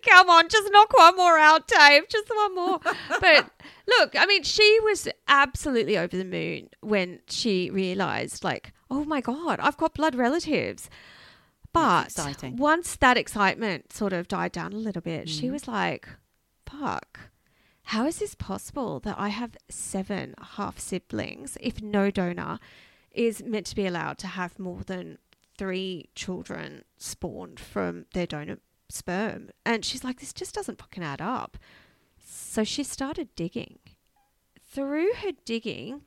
Come 0.08 0.30
on, 0.30 0.48
just 0.48 0.72
knock 0.72 0.96
one 0.96 1.14
more 1.18 1.36
out, 1.36 1.68
Dave. 1.68 2.08
Just 2.08 2.30
one 2.30 2.54
more. 2.54 2.80
but 3.20 3.50
look, 3.98 4.16
I 4.18 4.24
mean, 4.24 4.44
she 4.44 4.78
was 4.84 5.06
absolutely 5.28 5.98
over 5.98 6.16
the 6.16 6.24
moon 6.24 6.70
when 6.80 7.20
she 7.28 7.68
realized, 7.68 8.42
like, 8.42 8.72
oh 8.90 9.04
my 9.04 9.20
God, 9.20 9.60
I've 9.60 9.76
got 9.76 9.92
blood 9.92 10.14
relatives. 10.14 10.88
But 11.74 12.18
once 12.56 12.96
that 12.96 13.18
excitement 13.18 13.92
sort 13.92 14.14
of 14.14 14.26
died 14.26 14.52
down 14.52 14.72
a 14.72 14.76
little 14.76 15.02
bit, 15.02 15.28
she 15.28 15.48
mm. 15.48 15.52
was 15.52 15.68
like, 15.68 16.08
fuck. 16.64 17.28
How 17.88 18.04
is 18.04 18.18
this 18.18 18.34
possible 18.34 19.00
that 19.00 19.16
I 19.18 19.28
have 19.28 19.56
seven 19.70 20.34
half 20.56 20.78
siblings 20.78 21.56
if 21.58 21.80
no 21.80 22.10
donor 22.10 22.58
is 23.12 23.42
meant 23.42 23.64
to 23.68 23.74
be 23.74 23.86
allowed 23.86 24.18
to 24.18 24.26
have 24.26 24.58
more 24.58 24.82
than 24.84 25.16
three 25.56 26.10
children 26.14 26.84
spawned 26.98 27.58
from 27.58 28.04
their 28.12 28.26
donor 28.26 28.58
sperm? 28.90 29.48
And 29.64 29.86
she's 29.86 30.04
like, 30.04 30.20
this 30.20 30.34
just 30.34 30.54
doesn't 30.54 30.78
fucking 30.78 31.02
add 31.02 31.22
up. 31.22 31.56
So 32.22 32.62
she 32.62 32.84
started 32.84 33.34
digging. 33.34 33.78
Through 34.70 35.14
her 35.22 35.32
digging, 35.46 36.02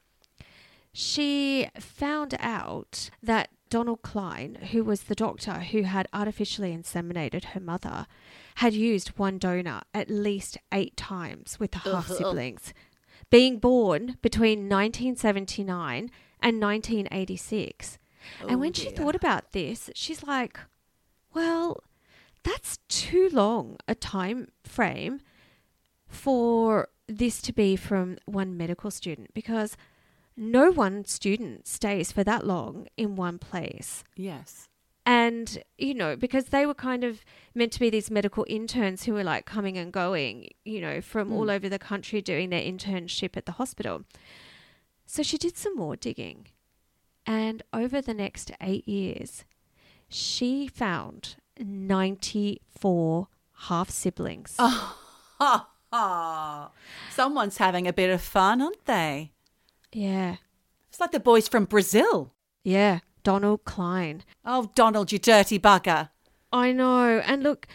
she 0.94 1.68
found 1.80 2.36
out 2.40 3.10
that 3.24 3.50
Donald 3.72 4.04
Cline, 4.04 4.54
who 4.72 4.84
was 4.84 5.06
the 5.06 5.16
doctor 5.16 5.62
who 5.62 5.82
had 5.82 6.08
artificially 6.14 6.78
inseminated 6.78 7.44
her 7.44 7.60
mother, 7.60 8.06
had 8.56 8.74
used 8.74 9.10
one 9.18 9.38
donor 9.38 9.82
at 9.94 10.10
least 10.10 10.58
eight 10.72 10.96
times 10.98 11.60
with 11.60 11.72
the 11.72 11.80
half 11.80 12.10
uh-huh. 12.10 12.16
siblings, 12.16 12.74
being 13.30 13.60
born 13.60 14.18
between 14.22 14.70
1979 14.70 16.10
and 16.42 16.62
1986. 16.62 17.98
and 18.48 18.60
when 18.60 18.74
she 18.74 18.90
oh, 18.90 18.92
thought 18.92 19.16
about 19.16 19.52
this, 19.52 19.90
she's 19.94 20.24
like, 20.24 20.60
well, 21.34 21.84
that's 22.44 22.80
too 22.88 23.30
long 23.32 23.78
a 23.88 23.96
time 23.96 24.50
frame 24.64 25.22
for 26.08 26.90
this 27.08 27.42
to 27.42 27.54
be 27.54 27.76
from 27.76 28.18
one 28.26 28.58
medical 28.58 28.92
student 28.92 29.34
because 29.34 29.78
no 30.36 30.72
one 30.72 31.06
student 31.06 31.68
stays 31.68 32.12
for 32.12 32.24
that 32.24 32.46
long 32.46 32.88
in 32.98 33.16
one 33.16 33.38
place. 33.38 34.04
Yes. 34.16 34.70
And, 35.06 35.64
you 35.78 35.94
know, 35.96 36.16
because 36.16 36.46
they 36.46 36.66
were 36.66 36.76
kind 36.76 37.04
of 37.04 37.26
meant 37.56 37.72
to 37.74 37.80
be 37.80 37.90
these 37.90 38.12
medical 38.12 38.46
interns 38.48 39.04
who 39.04 39.14
were 39.14 39.24
like 39.24 39.46
coming 39.46 39.78
and 39.78 39.92
going, 39.92 40.50
you 40.64 40.80
know, 40.80 41.02
from 41.02 41.34
all 41.34 41.48
mm. 41.48 41.54
over 41.54 41.68
the 41.68 41.80
country 41.80 42.22
doing 42.22 42.50
their 42.50 42.62
internship 42.62 43.36
at 43.36 43.46
the 43.46 43.54
hospital. 43.54 44.04
So 45.08 45.24
she 45.24 45.38
did 45.38 45.58
some 45.58 45.76
more 45.76 45.96
digging. 45.96 46.48
And 47.26 47.64
over 47.74 48.02
the 48.02 48.14
next 48.14 48.52
eight 48.62 48.88
years, 48.88 49.44
she 50.08 50.68
found 50.68 51.36
94 51.60 53.28
half 53.54 53.90
siblings. 53.90 54.56
Ha. 54.60 54.98
Someone's 57.12 57.58
having 57.58 57.88
a 57.88 57.94
bit 57.94 58.10
of 58.10 58.22
fun, 58.22 58.62
aren't 58.62 58.86
they? 58.86 59.34
Yeah. 59.92 60.38
It's 60.90 61.00
like 61.00 61.12
the 61.12 61.20
boys 61.20 61.48
from 61.48 61.66
Brazil. 61.66 62.34
Yeah. 62.64 63.00
Donald 63.24 63.64
Cline. 63.66 64.24
Oh, 64.46 64.72
Donald, 64.76 65.12
you 65.12 65.20
dirty 65.20 65.60
bugger. 65.60 66.10
I 66.52 66.72
know. 66.72 67.20
And 67.26 67.44
look, 67.44 67.68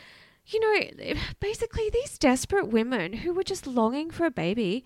you 0.46 0.60
know, 0.60 1.14
basically 1.40 1.90
these 1.90 2.18
desperate 2.18 2.68
women 2.68 3.12
who 3.14 3.32
were 3.32 3.42
just 3.42 3.66
longing 3.66 4.10
for 4.10 4.26
a 4.26 4.30
baby, 4.30 4.84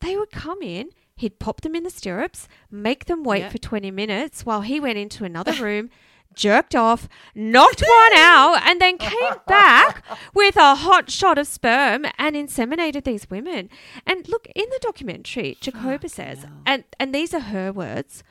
they 0.00 0.16
would 0.16 0.30
come 0.30 0.62
in, 0.62 0.90
he'd 1.16 1.38
pop 1.38 1.60
them 1.62 1.74
in 1.74 1.82
the 1.82 1.90
stirrups, 1.90 2.48
make 2.70 3.06
them 3.06 3.24
wait 3.24 3.40
Yeah. 3.40 3.48
for 3.50 3.58
20 3.58 3.90
minutes 3.90 4.46
while 4.46 4.60
he 4.62 4.78
went 4.80 4.98
into 4.98 5.24
another 5.24 5.52
room, 5.62 5.90
jerked 6.34 6.76
off, 6.76 7.08
knocked 7.34 7.80
one 7.80 8.12
out, 8.16 8.60
and 8.64 8.80
then 8.80 8.96
came 8.98 9.34
back 9.48 10.04
with 10.34 10.56
a 10.56 10.76
hot 10.76 11.10
shot 11.10 11.36
of 11.38 11.48
sperm 11.48 12.06
and 12.16 12.36
inseminated 12.36 13.02
these 13.04 13.28
women. 13.28 13.68
And 14.06 14.28
look, 14.28 14.46
in 14.54 14.66
the 14.70 14.78
documentary, 14.80 15.56
Jacoba 15.60 16.08
says, 16.08 16.46
and, 16.64 16.84
and 17.00 17.12
these 17.14 17.34
are 17.34 17.40
her 17.40 17.72
words 17.72 18.22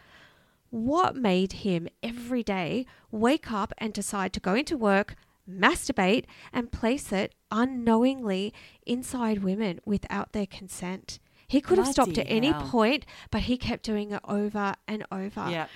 what 0.70 1.16
made 1.16 1.54
him 1.54 1.88
every 2.04 2.44
day 2.44 2.86
wake 3.12 3.52
up 3.52 3.74
and 3.78 3.94
decide 3.94 4.34
to 4.34 4.40
go 4.40 4.54
into 4.54 4.78
work, 4.78 5.16
masturbate, 5.50 6.26
and 6.52 6.72
place 6.72 7.12
it 7.12 7.34
unknowingly 7.52 8.54
inside 8.86 9.44
women 9.44 9.80
without 9.86 10.34
their 10.34 10.46
consent. 10.46 11.20
He 11.48 11.62
could 11.62 11.78
have 11.78 11.88
stopped 11.88 12.18
at 12.18 12.26
Bloody 12.28 12.30
any 12.30 12.52
point, 12.54 13.06
but 13.32 13.42
he 13.42 13.58
kept 13.58 13.84
doing 13.84 14.12
it 14.12 14.22
over 14.28 14.74
and 14.88 15.06
over. 15.12 15.48
Yeah. 15.50 15.68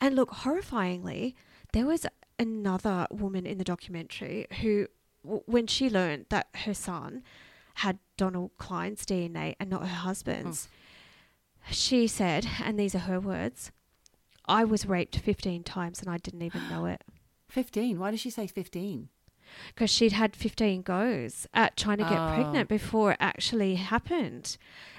And 0.00 0.16
look, 0.16 0.30
horrifyingly, 0.30 1.34
there 1.74 1.84
was 1.86 2.06
another 2.38 3.06
woman 3.10 3.44
in 3.44 3.58
the 3.58 3.64
documentary 3.64 4.46
who, 4.62 4.86
w- 5.22 5.42
when 5.44 5.66
she 5.66 5.90
learned 5.90 6.24
that 6.30 6.48
her 6.64 6.72
son 6.72 7.22
had 7.74 7.98
Donald 8.16 8.52
Cline's 8.56 9.04
DNA 9.04 9.56
and 9.60 9.68
not 9.68 9.82
her 9.82 9.94
husband's, 9.94 10.68
she 11.70 12.06
said, 12.06 12.46
and 12.64 12.78
these 12.80 12.94
are 12.94 13.00
her 13.00 13.20
words 13.20 13.72
I 14.50 14.64
was 14.64 14.84
raped 14.86 15.16
15 15.18 15.62
times 15.62 16.00
and 16.00 16.10
I 16.10 16.18
didn't 16.18 16.42
even 16.42 16.68
know 16.68 16.84
it. 16.86 17.02
15. 17.48 17.98
Why 17.98 18.10
did 18.10 18.20
she 18.20 18.30
say 18.30 18.46
15? 18.46 19.08
Because 19.68 19.90
she'd 19.90 20.12
had 20.12 20.36
15 20.36 20.82
goes 20.82 21.46
at 21.54 21.76
trying 21.76 21.98
to 21.98 22.04
get 22.04 22.18
Oh. 22.18 22.34
pregnant 22.34 22.68
before 22.68 23.12
it 23.12 23.16
actually 23.20 23.76
happened. 23.76 24.56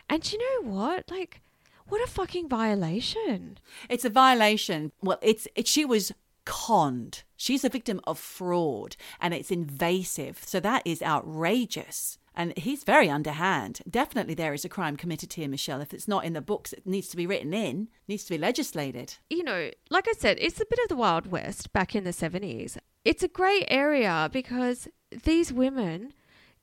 And 0.09 0.29
you 0.31 0.39
know 0.39 0.69
what? 0.71 1.09
Like, 1.09 1.41
what 1.87 2.01
a 2.03 2.07
fucking 2.11 2.49
violation. 2.49 3.57
It's 3.89 4.03
a 4.05 4.09
violation. 4.09 4.91
Well, 5.01 5.19
it's 5.21 5.47
it, 5.55 5.67
she 5.67 5.85
was 5.85 6.11
conned. 6.45 7.23
She's 7.37 7.63
a 7.63 7.69
victim 7.69 8.01
of 8.05 8.19
fraud 8.19 8.95
and 9.21 9.33
it's 9.33 9.51
invasive. 9.51 10.41
So 10.45 10.59
that 10.61 10.81
is 10.85 11.01
outrageous. 11.01 12.17
And 12.33 12.57
he's 12.57 12.83
very 12.83 13.09
underhand. 13.09 13.81
Definitely 13.89 14.35
there 14.35 14.53
is 14.53 14.63
a 14.63 14.69
crime 14.69 14.95
committed 14.95 15.33
here, 15.33 15.49
Michelle. 15.49 15.81
If 15.81 15.93
it's 15.93 16.07
not 16.07 16.23
in 16.23 16.33
the 16.33 16.41
books, 16.41 16.71
it 16.71 16.87
needs 16.87 17.09
to 17.09 17.17
be 17.17 17.27
written 17.27 17.53
in, 17.53 17.89
needs 18.07 18.23
to 18.23 18.29
be 18.31 18.37
legislated. 18.37 19.15
You 19.29 19.43
know, 19.43 19.71
like 19.89 20.07
I 20.07 20.13
said, 20.13 20.37
it's 20.39 20.61
a 20.61 20.65
bit 20.65 20.79
of 20.79 20.89
the 20.89 20.95
Wild 20.95 21.27
West 21.27 21.73
back 21.73 21.93
in 21.95 22.03
the 22.03 22.11
70s. 22.11 22.77
It's 23.03 23.23
a 23.23 23.27
grey 23.27 23.65
area 23.67 24.29
because 24.31 24.87
these 25.23 25.51
women 25.51 26.13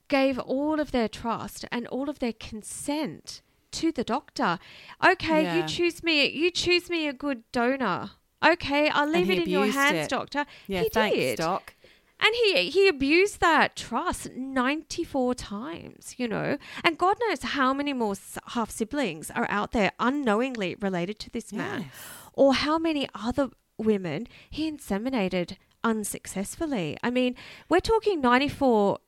gave 0.07 0.39
all 0.39 0.79
of 0.79 0.91
their 0.91 1.07
trust 1.07 1.65
and 1.71 1.85
all 1.87 2.09
of 2.09 2.19
their 2.19 2.33
consent 2.33 3.41
to 3.71 3.91
the 3.91 4.03
doctor. 4.03 4.57
Okay, 5.05 5.55
you 5.55 5.67
choose 5.67 6.01
me. 6.03 6.27
You 6.29 6.49
choose 6.49 6.89
me 6.89 7.07
a 7.07 7.13
good 7.13 7.43
donor. 7.51 8.11
Okay, 8.43 8.89
I'll 8.89 9.09
leave 9.09 9.29
it 9.29 9.39
in 9.39 9.49
your 9.49 9.67
hands, 9.67 10.05
it. 10.05 10.09
doctor. 10.09 10.45
Yeah, 10.67 10.83
he 10.83 10.89
thanks, 10.89 11.17
did. 11.17 11.37
Doc. 11.39 11.75
And 12.21 12.35
he 12.35 12.69
he 12.69 12.87
abused 12.87 13.39
that 13.39 13.75
trust 13.75 14.29
94 14.35 15.35
times, 15.35 16.15
you 16.17 16.27
know. 16.27 16.57
And 16.83 16.97
God 16.97 17.17
knows 17.27 17.41
how 17.43 17.73
many 17.73 17.93
more 17.93 18.15
half 18.47 18.69
siblings 18.71 19.31
are 19.31 19.47
out 19.49 19.71
there 19.71 19.91
unknowingly 19.99 20.75
related 20.81 21.17
to 21.19 21.29
this 21.29 21.53
man. 21.53 21.81
Yes. 21.83 21.91
Or 22.33 22.53
how 22.53 22.77
many 22.77 23.07
other 23.15 23.49
women 23.77 24.27
he 24.49 24.69
inseminated 24.69 25.55
unsuccessfully. 25.83 26.97
I 27.03 27.09
mean, 27.09 27.35
we're 27.69 27.79
talking 27.79 28.19
94 28.21 28.99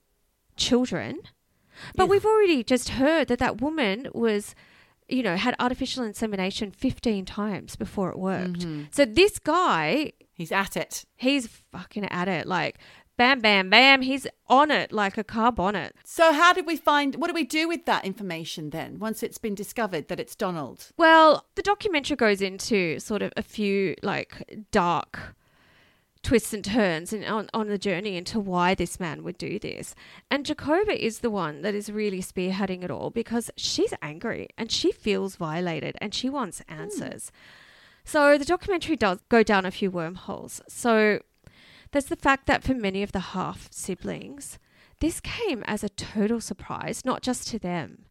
children. 0.56 1.20
But 1.96 2.06
Yeah. 2.06 2.10
we've 2.12 2.26
already 2.26 2.64
just 2.64 2.90
heard 2.90 3.28
that 3.30 3.40
that 3.40 3.60
woman 3.62 4.08
was 4.14 4.56
you 5.10 5.24
know, 5.24 5.36
had 5.36 5.54
artificial 5.60 6.06
insemination 6.06 6.72
15 6.72 7.26
times 7.26 7.76
before 7.76 8.10
it 8.12 8.18
worked. 8.18 8.60
Mm-hmm. 8.60 8.84
So 8.92 9.04
this 9.04 9.40
guy 9.40 10.14
He's 10.34 10.54
at 10.54 10.78
it. 10.78 11.04
he's 11.18 11.48
fucking 11.74 12.06
at 12.06 12.30
it 12.30 12.48
like 12.48 12.78
bam 13.18 13.40
bam 13.40 13.70
bam. 13.70 14.02
He's 14.02 14.28
on 14.48 14.72
it 14.72 14.92
like 14.92 15.18
a 15.18 15.24
car 15.24 15.52
bonnet. 15.52 15.96
So, 16.04 16.34
how 16.34 16.54
did 16.54 16.66
we 16.66 16.76
find, 16.76 17.16
what 17.16 17.28
do 17.28 17.34
we 17.34 17.44
do 17.44 17.68
with 17.68 17.86
that 17.86 18.06
information 18.06 18.72
then 18.72 19.00
once 19.00 19.24
it's 19.24 19.38
been 19.38 19.56
discovered 19.56 20.08
that 20.08 20.20
it's 20.20 20.36
Donald? 20.36 20.92
well 20.98 21.46
the 21.56 21.62
documentary 21.62 22.16
goes 22.16 22.42
into 22.42 23.00
sort 23.00 23.22
of 23.22 23.32
a 23.36 23.44
few 23.44 23.96
like 24.02 24.66
dark 24.72 25.36
twists 26.24 26.54
and 26.54 26.64
turns 26.64 27.12
and 27.14 27.26
on, 27.26 27.50
on 27.54 27.68
the 27.68 27.78
journey 27.78 28.16
into 28.16 28.40
why 28.40 28.76
this 28.76 29.00
man 29.00 29.24
would 29.24 29.38
do 29.38 29.58
this. 29.58 29.96
And 30.30 30.46
jacoba 30.46 31.04
is 31.04 31.20
the 31.20 31.30
one 31.30 31.62
that 31.62 31.74
is 31.74 31.92
really 31.92 32.22
spearheading 32.22 32.84
it 32.84 32.92
all 32.92 33.10
because 33.10 33.50
she's 33.56 33.94
angry 34.02 34.50
and 34.58 34.72
she 34.72 34.92
feels 34.92 35.36
violated 35.36 35.96
and 36.00 36.14
she 36.14 36.30
wants 36.30 36.62
hmm. 36.68 36.74
answers. 36.74 37.32
So 38.04 38.38
the 38.38 38.46
documentary 38.46 38.96
does 38.96 39.20
go 39.30 39.44
down 39.44 39.66
a 39.66 39.72
few 39.72 39.92
wormholes. 39.92 40.62
So 40.68 41.22
There's 41.92 42.06
the 42.06 42.16
fact 42.16 42.48
that 42.48 42.64
for 42.64 42.74
many 42.74 43.04
of 43.04 43.12
the 43.12 43.20
half 43.20 43.68
siblings, 43.72 44.58
this 45.00 45.20
came 45.20 45.64
as 45.66 45.84
a 45.84 45.90
total 45.90 46.40
surprise, 46.40 47.04
not 47.04 47.22
just 47.22 47.48
to 47.50 47.60
them, 47.60 48.06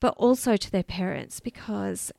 but 0.00 0.14
also 0.16 0.56
to 0.56 0.70
their 0.70 0.82
parents, 0.82 1.38
because 1.38 2.10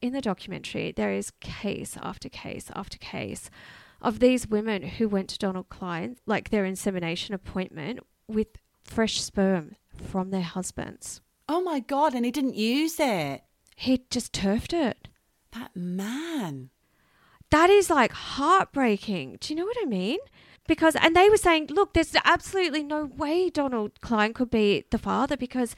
in 0.00 0.12
the 0.12 0.20
documentary, 0.20 0.92
there 0.92 1.12
is 1.12 1.32
case 1.40 1.96
after 2.00 2.28
case 2.28 2.70
after 2.74 2.96
case 2.98 3.50
of 4.00 4.18
these 4.18 4.46
women 4.46 4.82
who 4.82 5.08
went 5.08 5.28
to 5.30 5.38
Donald 5.38 5.68
Cline, 5.68 6.16
like 6.26 6.50
their 6.50 6.64
insemination 6.64 7.34
appointment, 7.34 8.00
with 8.28 8.48
fresh 8.84 9.20
sperm 9.20 9.76
from 10.10 10.30
their 10.30 10.42
husbands. 10.42 11.20
Oh 11.48 11.60
my 11.60 11.80
God, 11.80 12.14
and 12.14 12.24
he 12.24 12.30
didn't 12.30 12.56
use 12.56 12.98
it. 12.98 13.42
He 13.74 14.04
just 14.10 14.32
turfed 14.32 14.72
it. 14.72 15.08
That 15.52 15.74
man. 15.74 16.70
That 17.50 17.70
is 17.70 17.90
like 17.90 18.12
heartbreaking. 18.12 19.38
Do 19.40 19.52
you 19.52 19.60
know 19.60 19.66
what 19.66 19.76
I 19.80 19.86
mean? 19.86 20.18
Because, 20.68 20.96
and 20.96 21.14
they 21.14 21.28
were 21.30 21.36
saying, 21.36 21.68
look, 21.70 21.94
there's 21.94 22.14
absolutely 22.24 22.82
no 22.82 23.04
way 23.04 23.50
Donald 23.50 24.00
Cline 24.00 24.34
could 24.34 24.50
be 24.50 24.84
the 24.90 24.98
father 24.98 25.36
because 25.36 25.74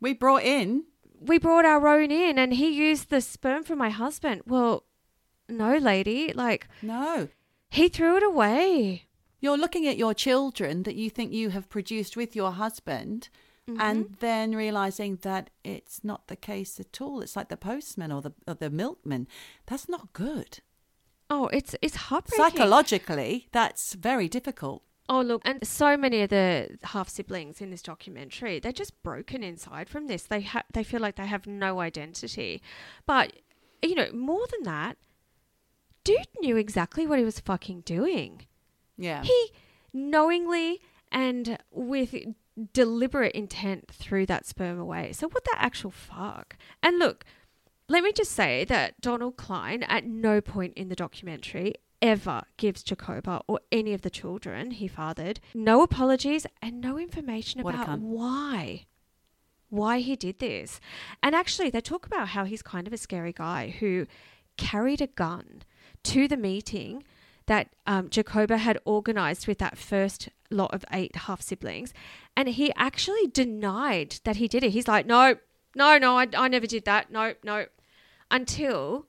We 0.00 0.12
brought 0.14 0.42
in. 0.42 0.84
we 1.20 1.38
brought 1.38 1.64
our 1.64 1.86
own 1.88 2.10
in 2.10 2.38
and 2.38 2.54
he 2.54 2.68
used 2.70 3.10
the 3.10 3.20
sperm 3.20 3.64
from 3.64 3.78
my 3.78 3.90
husband. 3.90 4.42
Well, 4.46 4.84
no, 5.48 5.76
lady. 5.76 6.32
Like, 6.32 6.68
No. 6.82 7.28
he 7.70 7.88
threw 7.88 8.16
it 8.16 8.22
away. 8.22 9.04
You're 9.40 9.58
looking 9.58 9.86
at 9.86 9.98
your 9.98 10.14
children 10.14 10.84
that 10.84 10.94
you 10.94 11.10
think 11.10 11.32
you 11.32 11.50
have 11.50 11.68
produced 11.68 12.16
with 12.16 12.34
your 12.34 12.52
husband 12.52 13.28
and 13.66 14.04
mm-hmm. 14.04 14.14
then 14.20 14.54
realizing 14.54 15.16
that 15.22 15.50
it's 15.62 16.04
not 16.04 16.28
the 16.28 16.36
case 16.36 16.78
at 16.80 17.00
all. 17.00 17.20
It's 17.22 17.36
like 17.36 17.48
the 17.48 17.56
postman 17.56 18.12
or 18.12 18.20
the, 18.20 18.32
or 18.46 18.54
the 18.54 18.70
milkman. 18.70 19.26
That's 19.66 19.88
not 19.88 20.12
good. 20.12 20.60
Oh, 21.30 21.48
it's 21.48 21.74
it's 21.80 21.96
heartbreaking. 21.96 22.44
Psychologically, 22.44 23.48
that's 23.52 23.94
very 23.94 24.28
difficult. 24.28 24.82
Oh, 25.08 25.20
look, 25.20 25.42
and 25.44 25.66
so 25.66 25.96
many 25.96 26.22
of 26.22 26.30
the 26.30 26.78
half 26.82 27.10
siblings 27.10 27.60
in 27.60 27.70
this 27.70 27.82
documentary, 27.82 28.58
they're 28.58 28.72
just 28.72 29.02
broken 29.02 29.42
inside 29.42 29.88
from 29.88 30.06
this. 30.06 30.22
They 30.22 30.40
ha- 30.40 30.64
they 30.72 30.82
feel 30.82 31.00
like 31.00 31.16
they 31.16 31.26
have 31.26 31.46
no 31.46 31.80
identity. 31.80 32.62
But, 33.06 33.34
you 33.82 33.94
know, 33.94 34.10
more 34.12 34.46
than 34.50 34.62
that, 34.62 34.96
dude 36.04 36.26
knew 36.40 36.56
exactly 36.56 37.06
what 37.06 37.18
he 37.18 37.24
was 37.24 37.38
fucking 37.38 37.82
doing. 37.82 38.46
Yeah. 38.96 39.22
He 39.24 39.52
knowingly 39.92 40.80
and 41.12 41.58
with 41.70 42.14
deliberate 42.72 43.32
intent 43.34 43.90
threw 43.92 44.24
that 44.26 44.46
sperm 44.46 44.78
away. 44.78 45.12
So 45.12 45.28
what 45.28 45.44
the 45.44 45.54
actual 45.56 45.90
fuck? 45.90 46.56
And 46.82 46.98
look, 46.98 47.24
let 47.88 48.02
me 48.02 48.12
just 48.12 48.32
say 48.32 48.64
that 48.64 49.00
Donald 49.00 49.36
Cline 49.36 49.82
at 49.84 50.04
no 50.04 50.40
point 50.40 50.74
in 50.74 50.88
the 50.88 50.96
documentary 50.96 51.74
ever 52.00 52.42
gives 52.56 52.82
Jacoba 52.82 53.42
or 53.46 53.60
any 53.72 53.94
of 53.94 54.02
the 54.02 54.10
children 54.10 54.72
he 54.72 54.88
fathered 54.88 55.40
no 55.54 55.82
apologies 55.82 56.46
and 56.60 56.80
no 56.80 56.98
information 56.98 57.62
What 57.62 57.74
about 57.74 58.00
why 58.00 58.86
why 59.74 59.98
he 60.00 60.16
did 60.16 60.38
this. 60.38 60.80
And 61.22 61.34
actually 61.34 61.70
they 61.70 61.80
talk 61.80 62.06
about 62.06 62.28
how 62.28 62.44
he's 62.44 62.62
kind 62.62 62.86
of 62.86 62.92
a 62.92 62.98
scary 62.98 63.32
guy 63.32 63.74
who 63.80 64.06
carried 64.56 65.00
a 65.00 65.08
gun 65.08 65.62
to 66.04 66.28
the 66.28 66.36
meeting 66.36 67.02
that 67.46 67.68
um, 67.86 68.08
Jacoba 68.08 68.58
had 68.58 68.78
organized 68.84 69.46
with 69.46 69.58
that 69.58 69.76
first 69.76 70.28
lot 70.50 70.72
of 70.72 70.84
eight 70.92 71.16
half 71.16 71.42
siblings. 71.42 71.92
And 72.36 72.48
he 72.48 72.72
actually 72.76 73.26
denied 73.26 74.20
that 74.24 74.36
he 74.36 74.48
did 74.48 74.62
it. 74.62 74.70
He's 74.70 74.88
like, 74.88 75.06
no, 75.06 75.36
no, 75.74 75.98
no, 75.98 76.16
I, 76.16 76.28
I 76.36 76.48
never 76.48 76.66
did 76.66 76.84
that. 76.84 77.10
No, 77.10 77.34
no. 77.42 77.66
Until 78.34 79.06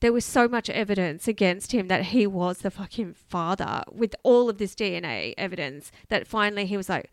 there 0.00 0.12
was 0.12 0.24
so 0.24 0.46
much 0.46 0.68
evidence 0.68 1.26
against 1.26 1.72
him 1.72 1.88
that 1.88 2.06
he 2.06 2.26
was 2.26 2.58
the 2.58 2.70
fucking 2.70 3.14
father 3.14 3.82
with 3.90 4.14
all 4.22 4.50
of 4.50 4.58
this 4.58 4.74
DNA 4.74 5.32
evidence 5.38 5.90
that 6.08 6.26
finally 6.26 6.66
he 6.66 6.76
was 6.76 6.88
like, 6.88 7.10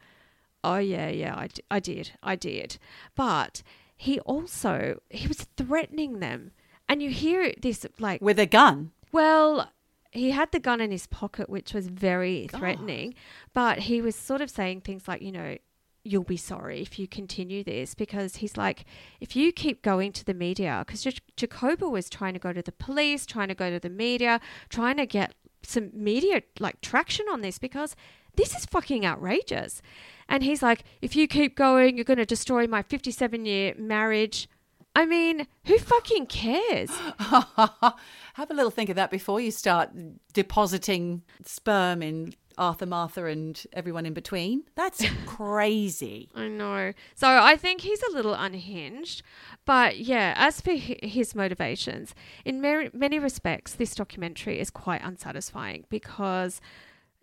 oh, 0.63 0.77
yeah, 0.79 1.07
yeah, 1.07 1.33
I, 1.37 1.47
d- 1.47 1.63
I 1.71 1.79
did. 1.79 2.11
I 2.21 2.35
did. 2.35 2.77
But 3.15 3.63
he 3.95 4.19
also, 4.21 5.01
he 5.09 5.27
was 5.27 5.47
threatening 5.55 6.19
them. 6.19 6.51
And 6.89 7.01
you 7.01 7.09
hear 7.11 7.53
this 7.61 7.85
like, 7.99 8.21
With 8.21 8.39
a 8.39 8.45
gun. 8.45 8.91
well, 9.11 9.71
he 10.11 10.31
had 10.31 10.51
the 10.51 10.59
gun 10.59 10.81
in 10.81 10.91
his 10.91 11.05
pocket, 11.07 11.49
which 11.49 11.73
was 11.73 11.87
very 11.87 12.47
threatening, 12.51 13.13
but 13.53 13.77
he 13.81 14.01
was 14.01 14.15
sort 14.15 14.41
of 14.41 14.49
saying 14.49 14.81
things 14.81 15.07
like, 15.07 15.21
you 15.21 15.31
know, 15.31 15.57
you'll 16.03 16.23
be 16.23 16.37
sorry 16.37 16.81
if 16.81 16.97
you 16.97 17.07
continue 17.07 17.63
this 17.63 17.93
because 17.93 18.37
he's 18.37 18.57
like, 18.57 18.85
if 19.19 19.35
you 19.35 19.51
keep 19.51 19.81
going 19.81 20.11
to 20.13 20.25
the 20.25 20.33
media, 20.33 20.83
because 20.85 21.03
J- 21.03 21.17
Jacoba 21.35 21.89
was 21.89 22.09
trying 22.09 22.33
to 22.33 22.39
go 22.39 22.53
to 22.53 22.61
the 22.61 22.71
police, 22.71 23.25
trying 23.25 23.49
to 23.49 23.55
go 23.55 23.69
to 23.69 23.79
the 23.79 23.89
media, 23.89 24.39
trying 24.69 24.97
to 24.97 25.05
get 25.05 25.33
some 25.61 25.91
media 25.93 26.41
like 26.59 26.79
traction 26.81 27.25
on 27.31 27.41
this 27.41 27.59
because 27.59 27.95
this 28.35 28.55
is 28.55 28.65
fucking 28.65 29.05
outrageous. 29.05 29.81
And 30.27 30.43
he's 30.43 30.61
like, 30.63 30.83
if 31.01 31.15
you 31.15 31.27
keep 31.27 31.55
going, 31.55 31.97
you're 31.97 32.05
going 32.05 32.17
to 32.17 32.25
destroy 32.25 32.67
my 32.67 32.81
57 32.81 33.45
year 33.45 33.73
marriage. 33.77 34.47
I 34.95 35.05
mean, 35.05 35.47
who 35.65 35.77
fucking 35.77 36.27
cares? 36.27 36.89
Have 37.19 38.49
a 38.49 38.53
little 38.53 38.71
think 38.71 38.89
of 38.89 38.95
that 38.95 39.11
before 39.11 39.39
you 39.39 39.51
start 39.51 39.91
depositing 40.33 41.23
sperm 41.43 42.01
in 42.01 42.33
Arthur, 42.59 42.85
Martha, 42.85 43.25
and 43.25 43.63
everyone 43.73 44.05
in 44.05 44.13
between. 44.13 44.63
That's 44.75 45.03
crazy. 45.25 46.29
I 46.35 46.47
know. 46.47 46.93
So 47.15 47.27
I 47.27 47.55
think 47.55 47.81
he's 47.81 48.03
a 48.03 48.11
little 48.11 48.33
unhinged. 48.33 49.23
But 49.65 49.97
yeah, 49.97 50.33
as 50.37 50.61
for 50.61 50.73
his 50.73 51.33
motivations, 51.33 52.13
in 52.45 52.61
many 52.61 53.17
respects, 53.17 53.73
this 53.73 53.95
documentary 53.95 54.59
is 54.59 54.69
quite 54.69 55.01
unsatisfying 55.03 55.85
because 55.89 56.61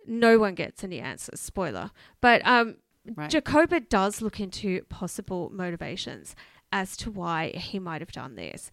no 0.06 0.38
one 0.38 0.54
gets 0.54 0.82
any 0.82 0.98
answers. 0.98 1.40
Spoiler. 1.40 1.90
But 2.20 2.44
um, 2.44 2.76
Right. 3.14 3.30
Jacoba 3.30 3.80
does 3.88 4.20
look 4.20 4.40
into 4.40 4.82
possible 4.88 5.48
motivations 5.54 6.34
as 6.72 6.96
to 6.96 7.10
why 7.10 7.50
he 7.50 7.78
might 7.78 8.00
have 8.00 8.10
done 8.10 8.34
this. 8.34 8.68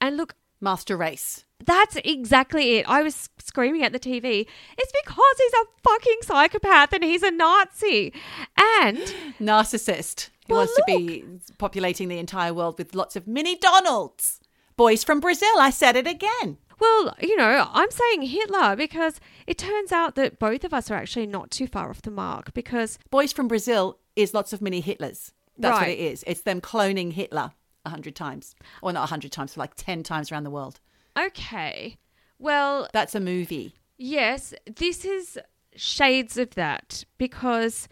And 0.00 0.16
look, 0.16 0.34
Master 0.60 0.96
race. 0.96 1.44
That's 1.64 1.96
exactly 2.04 2.76
it. 2.76 2.88
I 2.88 3.02
was 3.02 3.28
screaming 3.38 3.82
at 3.82 3.92
the 3.92 3.98
TV. 3.98 4.46
It's 4.78 4.92
because 5.04 5.36
he's 5.38 5.52
a 5.52 5.64
fucking 5.82 6.18
psychopath 6.22 6.92
and 6.92 7.02
he's 7.02 7.22
a 7.22 7.30
Nazi. 7.30 8.12
And 8.58 8.98
Narcissist 9.40 10.30
He 10.46 10.52
Well, 10.52 10.60
wants 10.60 10.74
to 10.76 10.82
be 10.86 11.24
populating 11.58 12.08
the 12.08 12.18
entire 12.18 12.52
world 12.52 12.78
with 12.78 12.94
lots 12.94 13.16
of 13.16 13.26
mini 13.26 13.56
Donalds. 13.56 14.40
Boys 14.76 15.02
from 15.02 15.20
Brazil. 15.20 15.58
I 15.58 15.70
said 15.70 15.96
it 15.96 16.06
again. 16.06 16.58
Well, 16.78 17.14
you 17.20 17.36
know, 17.36 17.68
I'm 17.72 17.90
saying 17.90 18.22
Hitler 18.22 18.76
because 18.76 19.18
it 19.46 19.56
turns 19.56 19.92
out 19.92 20.14
that 20.16 20.38
both 20.38 20.62
of 20.62 20.74
us 20.74 20.90
are 20.90 20.96
actually 20.96 21.26
not 21.26 21.50
too 21.50 21.66
far 21.66 21.88
off 21.88 22.02
the 22.02 22.10
mark 22.10 22.52
because 22.52 22.98
Boys 23.10 23.32
from 23.32 23.48
Brazil 23.48 23.98
is 24.14 24.34
lots 24.34 24.52
of 24.52 24.60
mini 24.60 24.82
Hitlers. 24.82 25.32
That's 25.58 25.80
what 25.80 25.88
it 25.88 25.98
is. 25.98 26.22
It's 26.26 26.42
them 26.42 26.60
cloning 26.60 27.14
Hitler 27.14 27.52
a 27.86 27.88
hundred 27.88 28.14
times, 28.14 28.54
or 28.82 28.92
not 28.92 29.04
a 29.04 29.06
hundred 29.06 29.32
times, 29.32 29.54
but 29.54 29.60
like 29.60 29.74
ten 29.74 30.02
times 30.02 30.30
around 30.30 30.44
the 30.44 30.50
world. 30.50 30.80
Okay. 31.16 31.96
Well, 32.38 32.88
That's 32.92 33.14
a 33.14 33.20
movie. 33.20 33.74
Yes, 33.96 34.52
this 34.66 35.04
is 35.04 35.38
shades 35.74 36.36
of 36.36 36.50
that 36.50 37.04
because 37.18 37.88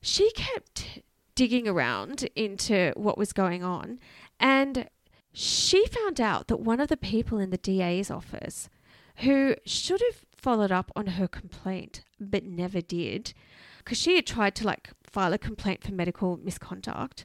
she 0.00 0.30
kept 0.32 1.00
digging 1.34 1.66
around 1.66 2.28
into 2.36 2.92
what 2.96 3.18
was 3.18 3.32
going 3.32 3.64
on 3.64 3.98
and 4.38 4.88
she 5.32 5.86
found 5.86 6.20
out 6.20 6.46
that 6.46 6.60
one 6.60 6.78
of 6.78 6.88
the 6.88 6.96
people 6.96 7.38
in 7.38 7.50
the 7.50 7.56
DA's 7.56 8.10
office 8.10 8.68
who 9.18 9.56
should 9.64 10.00
have 10.00 10.24
followed 10.36 10.70
up 10.70 10.92
on 10.94 11.06
her 11.06 11.26
complaint 11.26 12.04
but 12.20 12.44
never 12.44 12.80
did 12.80 13.34
because 13.78 13.98
she 13.98 14.14
had 14.14 14.26
tried 14.26 14.54
to 14.54 14.64
like 14.64 14.90
file 15.02 15.32
a 15.32 15.38
complaint 15.38 15.82
for 15.82 15.92
medical 15.92 16.36
misconduct 16.36 17.24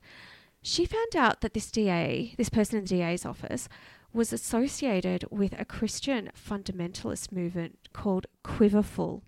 she 0.61 0.85
found 0.85 1.15
out 1.15 1.41
that 1.41 1.53
this 1.53 1.71
DA, 1.71 2.33
this 2.37 2.49
person 2.49 2.79
in 2.79 2.83
the 2.83 2.97
DA's 2.97 3.25
office, 3.25 3.69
was 4.13 4.33
associated 4.33 5.25
with 5.29 5.53
a 5.59 5.65
Christian 5.65 6.31
fundamentalist 6.35 7.31
movement 7.31 7.89
called 7.93 8.27
Quiverful, 8.43 9.23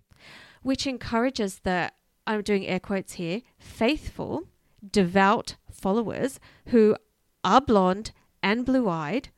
which 0.62 0.86
encourages 0.86 1.60
the, 1.60 1.92
I'm 2.26 2.42
doing 2.42 2.66
air 2.66 2.80
quotes 2.80 3.14
here, 3.14 3.42
faithful, 3.58 4.44
devout 4.88 5.56
followers 5.70 6.40
who 6.68 6.96
are 7.44 7.60
blonde 7.60 8.12
and 8.42 8.64
blue 8.64 8.88
eyed 8.88 9.28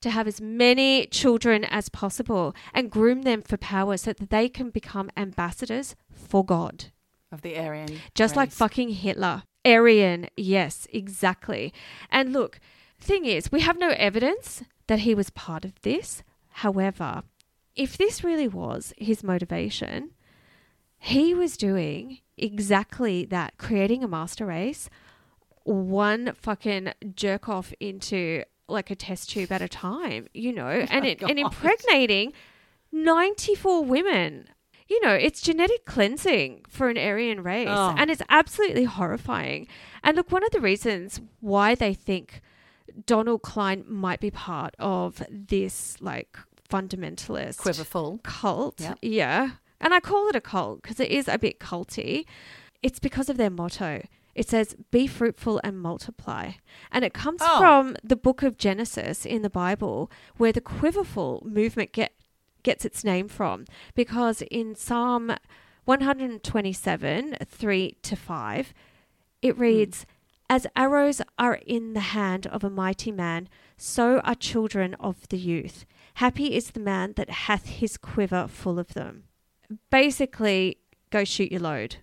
to 0.00 0.10
have 0.10 0.26
as 0.26 0.40
many 0.40 1.06
children 1.06 1.64
as 1.64 1.88
possible 1.88 2.54
and 2.74 2.90
groom 2.90 3.22
them 3.22 3.42
for 3.42 3.56
power 3.56 3.96
so 3.96 4.12
that 4.12 4.30
they 4.30 4.48
can 4.48 4.70
become 4.70 5.10
ambassadors 5.16 5.94
for 6.12 6.44
God 6.44 6.86
Of 7.30 7.42
the 7.42 7.58
Aryan. 7.58 8.00
just 8.14 8.36
like 8.36 8.50
fucking 8.50 8.90
Hitler. 8.90 9.44
Aryan, 9.64 10.28
yes, 10.36 10.86
exactly. 10.92 11.72
And 12.10 12.32
look, 12.32 12.58
thing 13.00 13.24
is, 13.24 13.50
we 13.52 13.60
have 13.60 13.78
no 13.78 13.90
evidence 13.90 14.62
that 14.86 15.00
he 15.00 15.14
was 15.14 15.30
part 15.30 15.64
of 15.64 15.80
this. 15.82 16.22
However, 16.50 17.22
if 17.76 17.96
this 17.96 18.22
really 18.22 18.48
was 18.48 18.92
his 18.98 19.22
motivation, 19.24 20.10
he 20.98 21.34
was 21.34 21.56
doing 21.56 22.18
exactly 22.36 23.24
that, 23.26 23.56
creating 23.58 24.02
a 24.04 24.08
master 24.08 24.46
race, 24.46 24.88
one 25.64 26.32
fucking 26.34 26.92
jerk 27.14 27.48
off 27.48 27.72
into 27.80 28.42
like 28.68 28.90
a 28.90 28.94
test 28.94 29.30
tube 29.30 29.52
at 29.52 29.62
a 29.62 29.68
time, 29.68 30.26
you 30.34 30.52
know, 30.52 30.66
oh 30.68 30.86
and 30.90 31.04
it, 31.06 31.22
and 31.22 31.38
impregnating 31.38 32.32
94 32.92 33.84
women. 33.84 34.48
You 34.88 35.00
know, 35.00 35.14
it's 35.14 35.40
genetic 35.40 35.86
cleansing 35.86 36.66
for 36.68 36.90
an 36.90 36.98
Aryan 36.98 37.42
race, 37.42 37.68
Oh. 37.70 37.94
and 37.96 38.10
it's 38.10 38.20
absolutely 38.28 38.84
horrifying. 38.84 39.66
And 40.04 40.16
look, 40.16 40.30
one 40.30 40.44
of 40.44 40.50
the 40.50 40.60
reasons 40.60 41.20
why 41.40 41.74
they 41.74 41.94
think 41.94 42.42
Donald 43.06 43.42
Cline 43.42 43.84
might 43.86 44.20
be 44.20 44.30
part 44.30 44.74
of 44.78 45.22
this 45.30 45.96
like 46.00 46.36
fundamentalist 46.68 47.58
Quiverful. 47.58 48.20
cult. 48.22 48.80
Yep. 48.80 48.98
Yeah. 49.02 49.50
And 49.80 49.92
I 49.92 50.00
call 50.00 50.28
it 50.28 50.36
a 50.36 50.40
cult 50.40 50.82
because 50.82 51.00
it 51.00 51.10
is 51.10 51.28
a 51.28 51.38
bit 51.38 51.58
culty. 51.58 52.24
It's 52.82 52.98
because 52.98 53.28
of 53.28 53.36
their 53.36 53.50
motto. 53.50 54.02
It 54.34 54.48
says, 54.48 54.74
be 54.90 55.06
fruitful 55.06 55.60
and 55.62 55.80
multiply. 55.80 56.52
And 56.90 57.04
it 57.04 57.12
comes 57.12 57.40
Oh. 57.44 57.58
from 57.58 57.96
the 58.02 58.16
book 58.16 58.42
of 58.42 58.56
Genesis 58.56 59.26
in 59.26 59.42
the 59.42 59.50
Bible, 59.50 60.10
where 60.36 60.52
the 60.52 60.60
quiverful 60.60 61.42
movement 61.44 61.92
get, 61.92 62.14
gets 62.62 62.84
its 62.84 63.04
name 63.04 63.28
from. 63.28 63.66
Because 63.94 64.40
in 64.42 64.74
Psalm 64.74 65.34
127, 65.84 67.36
3 67.44 67.96
to 68.02 68.16
5, 68.16 68.74
it 69.42 69.54
hmm. 69.54 69.60
reads, 69.60 70.06
As 70.52 70.66
arrows 70.76 71.22
are 71.38 71.54
in 71.66 71.94
the 71.94 72.00
hand 72.00 72.46
of 72.46 72.62
a 72.62 72.68
mighty 72.68 73.10
man, 73.10 73.48
so 73.78 74.18
are 74.18 74.34
children 74.34 74.92
of 75.00 75.26
the 75.30 75.38
youth. 75.38 75.86
Happy 76.16 76.54
is 76.54 76.72
the 76.72 76.80
man 76.80 77.14
that 77.16 77.30
hath 77.30 77.64
his 77.64 77.96
quiver 77.96 78.46
full 78.48 78.78
of 78.78 78.92
them. 78.92 79.24
Basically, 79.90 80.76
go 81.08 81.24
shoot 81.24 81.50
your 81.50 81.62
load. 81.62 81.96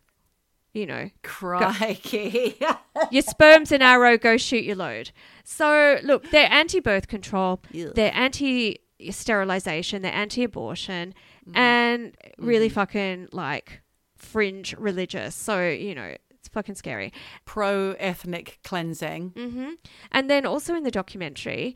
You 0.74 0.88
know, 0.88 1.12
Crikey. 1.22 2.60
your 3.12 3.22
sperm's 3.22 3.72
an 3.72 3.84
arrow, 3.84 4.18
go 4.18 4.36
shoot 4.36 4.64
your 4.64 4.78
load. 4.78 5.12
So, 5.44 6.00
look, 6.02 6.32
they're 6.32 6.52
anti 6.52 6.80
birth 6.80 7.08
control, 7.08 7.62
they're 7.72 8.16
anti 8.16 8.80
sterilization, 9.12 10.02
they're 10.02 10.12
anti 10.12 10.44
abortion, 10.44 11.14
Mm-hmm. 11.48 11.56
and 11.58 12.18
really 12.40 12.70
fucking 12.70 13.30
like 13.32 13.82
fringe 14.16 14.76
religious. 14.78 15.36
So, 15.36 15.68
you 15.70 15.94
know, 15.94 16.16
it's 16.40 16.48
fucking 16.48 16.76
scary. 16.76 17.12
Pro 17.46 17.92
ethnic 18.00 18.60
cleansing. 18.64 19.30
hmm 19.36 19.74
And 20.12 20.30
then 20.30 20.46
also 20.46 20.74
in 20.76 20.84
the 20.84 20.92
documentary, 20.92 21.76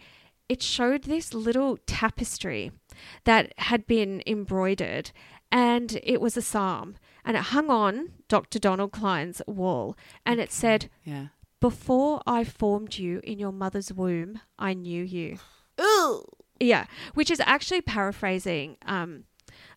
it 0.49 0.61
showed 0.61 1.03
this 1.03 1.33
little 1.33 1.77
tapestry 1.85 2.71
that 3.25 3.53
had 3.57 3.85
been 3.87 4.21
embroidered, 4.27 5.11
and 5.51 5.99
it 6.03 6.19
was 6.21 6.35
a 6.37 6.41
psalm, 6.41 6.95
and 7.25 7.37
it 7.37 7.43
hung 7.43 7.69
on 7.69 8.09
Dr. 8.27 8.59
Donald 8.59 8.91
Cline's 8.91 9.41
wall, 9.47 9.95
and 10.25 10.39
it 10.39 10.51
said, 10.51 10.89
Yeah. 11.03 11.27
"Before 11.59 12.21
I 12.27 12.43
formed 12.43 12.97
you 12.97 13.21
in 13.23 13.39
your 13.39 13.51
mother's 13.53 13.91
womb, 13.93 14.41
I 14.59 14.73
knew 14.73 15.03
you." 15.03 15.37
Ooh. 15.81 16.23
Yeah, 16.59 16.85
which 17.13 17.31
is 17.31 17.39
actually 17.41 17.81
paraphrasing 17.81 18.77
um, 18.85 19.23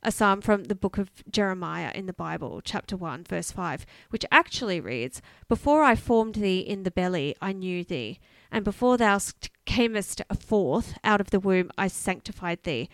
a 0.07 0.13
psalm 0.13 0.41
from 0.41 0.65
the 0.65 0.77
book 0.77 0.99
of 0.99 1.11
Jeremiah 1.29 1.91
in 1.93 2.07
the 2.07 2.13
Bible, 2.13 2.61
chapter 2.65 2.97
1, 2.97 3.25
verse 3.25 3.51
5, 3.51 3.85
which 4.11 4.25
actually 4.31 4.79
reads 4.79 5.21
Before 5.49 5.83
I 5.83 5.97
formed 5.97 6.37
thee 6.37 6.61
in 6.61 6.85
the 6.85 6.93
belly, 6.93 7.35
I 7.43 7.53
knew 7.53 7.83
thee, 7.83 8.21
and 8.53 8.65
before 8.65 8.97
thou 8.97 9.19
camest 9.65 10.23
forth 10.39 10.97
out 11.03 11.21
of 11.21 11.31
the 11.31 11.41
womb, 11.41 11.73
I 11.77 11.89
sanctified 11.89 12.63
thee, 12.63 12.89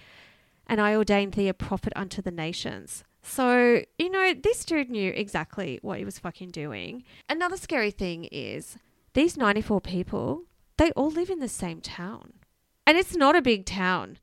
and 0.66 0.80
I 0.80 0.96
ordained 0.96 1.34
thee 1.34 1.48
a 1.48 1.54
prophet 1.54 1.92
unto 1.94 2.22
the 2.22 2.30
nations. 2.30 3.04
So, 3.22 3.82
you 3.98 4.08
know, 4.08 4.32
this 4.32 4.64
dude 4.64 4.88
knew 4.88 5.12
exactly 5.14 5.78
what 5.82 5.98
he 5.98 6.06
was 6.06 6.18
fucking 6.18 6.48
doing. 6.48 7.04
Another 7.28 7.58
scary 7.58 7.90
thing 7.90 8.24
is 8.32 8.78
these 9.12 9.36
94 9.36 9.82
people, 9.82 10.44
they 10.78 10.90
all 10.92 11.10
live 11.10 11.28
in 11.28 11.40
the 11.40 11.48
same 11.48 11.82
town. 11.82 12.32
And 12.86 12.96
it's 12.96 13.14
not 13.14 13.36
a 13.36 13.42
big 13.42 13.66
town. 13.66 14.16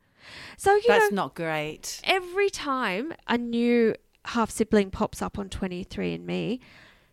So, 0.56 0.74
you 0.74 0.82
That's 0.86 1.10
know, 1.10 1.16
not 1.16 1.34
great. 1.34 2.00
every 2.04 2.50
time 2.50 3.12
a 3.26 3.38
new 3.38 3.94
half 4.26 4.50
sibling 4.50 4.90
pops 4.90 5.22
up 5.22 5.38
on 5.38 5.48
23andMe, 5.48 6.60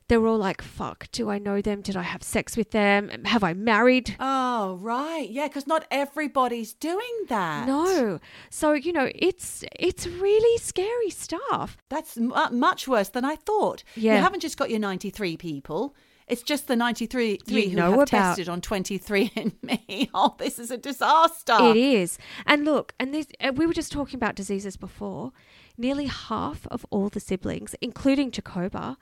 they're 0.08 0.26
all 0.26 0.38
like, 0.38 0.62
fuck, 0.62 1.10
do 1.12 1.30
I 1.30 1.38
know 1.38 1.62
them? 1.62 1.82
Did 1.82 1.98
I 1.98 2.04
have 2.04 2.24
sex 2.24 2.56
with 2.56 2.72
them? 2.72 3.10
Have 3.26 3.44
I 3.44 3.54
married? 3.54 4.16
Oh, 4.20 4.78
right. 4.82 5.28
Yeah, 5.30 5.48
because 5.48 5.68
not 5.68 5.86
everybody's 5.92 6.74
doing 6.74 7.26
that. 7.28 7.68
No. 7.68 8.20
So, 8.50 8.72
you 8.74 8.94
know, 8.94 9.10
it's 9.14 9.66
it's 9.78 10.08
really 10.08 10.58
scary 10.60 11.10
stuff. 11.10 11.78
That's 11.90 12.16
mu 12.18 12.34
uh, 12.34 12.50
much 12.52 12.88
worse 12.88 13.10
than 13.10 13.26
I 13.26 13.36
thought. 13.36 13.84
Yeah. 13.96 14.16
You 14.16 14.22
haven't 14.22 14.40
just 14.40 14.58
got 14.58 14.70
your 14.70 14.80
93 14.80 15.36
people. 15.36 15.94
It's 16.28 16.44
just 16.44 16.68
the 16.68 16.76
93 16.76 17.38
three 17.46 17.64
You 17.64 17.70
who 17.70 17.76
know 17.78 17.84
have 17.92 17.94
about- 17.94 18.08
tested 18.10 18.50
on 18.50 18.60
23 18.62 19.32
and 19.36 19.54
me. 19.62 20.10
Oh, 20.14 20.36
this 20.38 20.60
is 20.60 20.72
a 20.72 20.78
disaster. 20.78 21.56
It 21.60 21.78
is. 21.78 22.18
And 22.46 22.66
look, 22.66 22.94
and 23.00 23.14
this 23.14 23.28
uh, 23.40 23.54
we 23.56 23.66
were 23.66 23.74
just 23.74 23.92
talking 23.92 24.16
about 24.18 24.36
diseases 24.36 24.76
before. 24.78 25.32
Nearly 25.78 26.08
half 26.08 26.66
of 26.68 26.86
all 26.90 27.08
the 27.10 27.20
siblings, 27.20 27.76
including 27.82 28.32
Jacoba, 28.32 28.98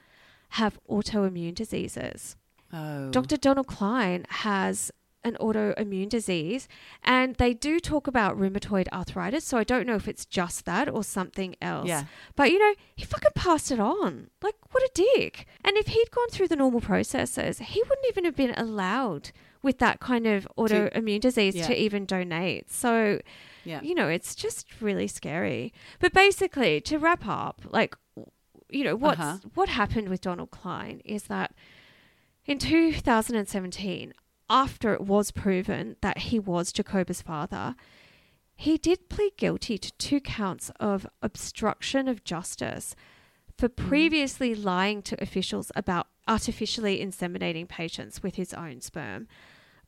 have 0.49 0.77
autoimmune 0.89 1.55
diseases. 1.55 2.35
Oh. 2.73 3.09
Dr. 3.11 3.37
Donald 3.37 3.67
Cline 3.67 4.25
has 4.29 4.91
an 5.25 5.35
autoimmune 5.41 6.07
disease, 6.07 6.67
and 7.03 7.35
they 7.35 7.53
do 7.53 7.79
talk 7.79 8.07
about 8.07 8.37
rheumatoid 8.37 8.87
arthritis. 8.93 9.43
So 9.43 9.57
I 9.57 9.63
don't 9.65 9.85
know 9.85 9.95
if 9.95 10.07
it's 10.07 10.25
just 10.25 10.63
that 10.65 10.87
or 10.87 11.03
something 11.03 11.55
else. 11.61 11.87
Yeah. 11.89 12.05
But 12.35 12.51
you 12.51 12.59
know, 12.59 12.73
he 12.95 13.03
fucking 13.03 13.31
passed 13.35 13.71
it 13.71 13.79
on. 13.79 14.29
Like, 14.41 14.55
what 14.71 14.83
a 14.83 14.89
dick. 14.93 15.45
And 15.63 15.75
if 15.77 15.87
he'd 15.87 16.11
gone 16.11 16.29
through 16.29 16.47
the 16.47 16.55
normal 16.55 16.79
processes, 16.81 17.59
he 17.59 17.81
wouldn't 17.81 18.07
even 18.09 18.23
have 18.23 18.35
been 18.35 18.53
allowed 18.55 19.31
with 19.61 19.79
that 19.79 19.99
kind 19.99 20.27
of 20.27 20.47
autoimmune 20.57 21.19
disease 21.19 21.55
yeah. 21.55 21.65
to 21.67 21.75
even 21.75 22.05
donate. 22.05 22.71
So, 22.71 23.19
Yeah. 23.63 23.81
you 23.81 23.95
know, 23.95 24.07
it's 24.07 24.35
just 24.35 24.79
really 24.79 25.07
scary. 25.07 25.73
But 25.99 26.13
basically, 26.13 26.79
to 26.81 26.99
wrap 26.99 27.23
up, 27.27 27.63
like, 27.71 27.95
you 28.69 28.83
know, 28.83 28.95
what's, 28.95 29.19
Uh-huh. 29.19 29.37
what 29.55 29.69
happened 29.69 30.09
with 30.09 30.21
Donald 30.21 30.51
Cline 30.51 31.01
is 31.03 31.23
that 31.23 31.53
in 32.45 32.59
2017, 32.59 34.13
after 34.49 34.93
it 34.93 35.01
was 35.01 35.31
proven 35.31 35.95
that 36.01 36.19
he 36.19 36.39
was 36.39 36.71
Jacoba's 36.71 37.21
father, 37.21 37.75
he 38.55 38.77
did 38.77 39.09
plead 39.09 39.37
guilty 39.37 39.77
to 39.77 39.91
two 39.93 40.21
counts 40.21 40.71
of 40.79 41.07
obstruction 41.21 42.07
of 42.07 42.23
justice 42.23 42.95
for 43.57 43.69
previously 43.69 44.53
lying 44.53 45.01
to 45.01 45.21
officials 45.21 45.71
about 45.75 46.07
artificially 46.27 46.99
inseminating 46.99 47.67
patients 47.67 48.21
with 48.23 48.35
his 48.35 48.53
own 48.53 48.81
sperm. 48.81 49.27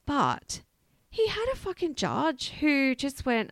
But 0.06 0.62
he 1.10 1.28
had 1.28 1.48
a 1.52 1.58
fucking 1.58 1.96
judge 1.96 2.54
who 2.60 2.96
just 2.96 3.26
went, 3.26 3.52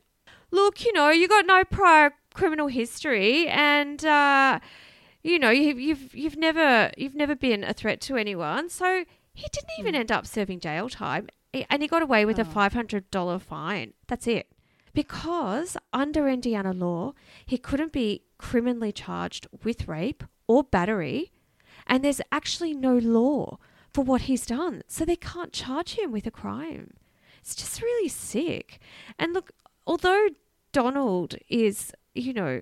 Look, 0.51 0.86
you 0.86 0.93
know, 0.93 1.10
you 1.10 1.28
got 1.28 1.45
no 1.45 1.64
prior 1.64 2.14
criminal 2.34 2.68
history 2.68 3.47
and 3.47 4.03
uh, 4.06 4.60
you 5.24 5.39
know, 5.39 5.49
you've, 5.49 5.80
you've 5.80 6.16
you've 6.16 6.38
never 6.38 6.91
you've 6.97 7.16
never 7.16 7.36
been 7.36 7.64
a 7.64 7.74
threat 7.74 7.99
to 8.01 8.16
anyone, 8.16 8.70
so 8.70 9.06
He 9.36 9.47
didn't 9.51 9.77
even 9.77 9.93
hmm. 9.93 9.99
end 9.99 10.11
up 10.11 10.25
serving 10.25 10.61
jail 10.61 10.89
time, 10.89 11.27
eh, 11.53 11.65
and 11.69 11.81
he 11.81 11.88
got 11.88 12.01
away 12.01 12.25
with 12.25 12.39
a 12.39 12.43
Oh. 12.43 12.45
$500 12.45 13.39
fine. 13.39 13.93
That's 14.07 14.25
it. 14.25 14.47
Because 14.93 15.75
under 15.91 16.27
Indiana 16.27 16.71
law, 16.71 17.13
he 17.45 17.57
couldn't 17.57 17.91
be 17.91 18.23
criminally 18.38 18.93
charged 18.93 19.45
with 19.63 19.89
rape 19.89 20.23
or 20.47 20.63
battery, 20.63 21.33
and 21.86 22.03
there's 22.03 22.21
actually 22.31 22.73
no 22.73 22.97
law 22.97 23.57
for 23.93 24.03
what 24.03 24.21
he's 24.21 24.45
done. 24.45 24.83
So 24.88 25.03
they 25.03 25.17
can't 25.17 25.51
charge 25.51 25.95
him 25.95 26.11
with 26.11 26.25
a 26.25 26.31
crime. 26.31 26.93
It's 27.39 27.55
just 27.55 27.81
really 27.81 28.09
sick. 28.09 28.79
And 29.19 29.33
look, 29.33 29.51
although 29.86 30.29
Donald 30.71 31.36
is, 31.49 31.91
you 32.13 32.33
know, 32.33 32.61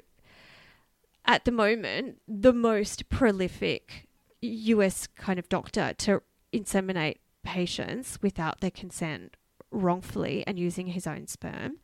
at 1.25 1.45
the 1.45 1.51
moment, 1.51 2.19
the 2.27 2.51
most 2.51 3.09
prolific 3.09 4.07
US 4.41 5.07
kind 5.07 5.39
of 5.39 5.47
doctor 5.47 5.93
to 5.99 6.21
inseminate 6.53 7.17
patients 7.43 8.19
without 8.21 8.61
their 8.61 8.71
consent 8.71 9.35
wrongfully 9.71 10.43
and 10.47 10.59
using 10.59 10.87
his 10.87 11.07
own 11.07 11.27
sperm, 11.27 11.77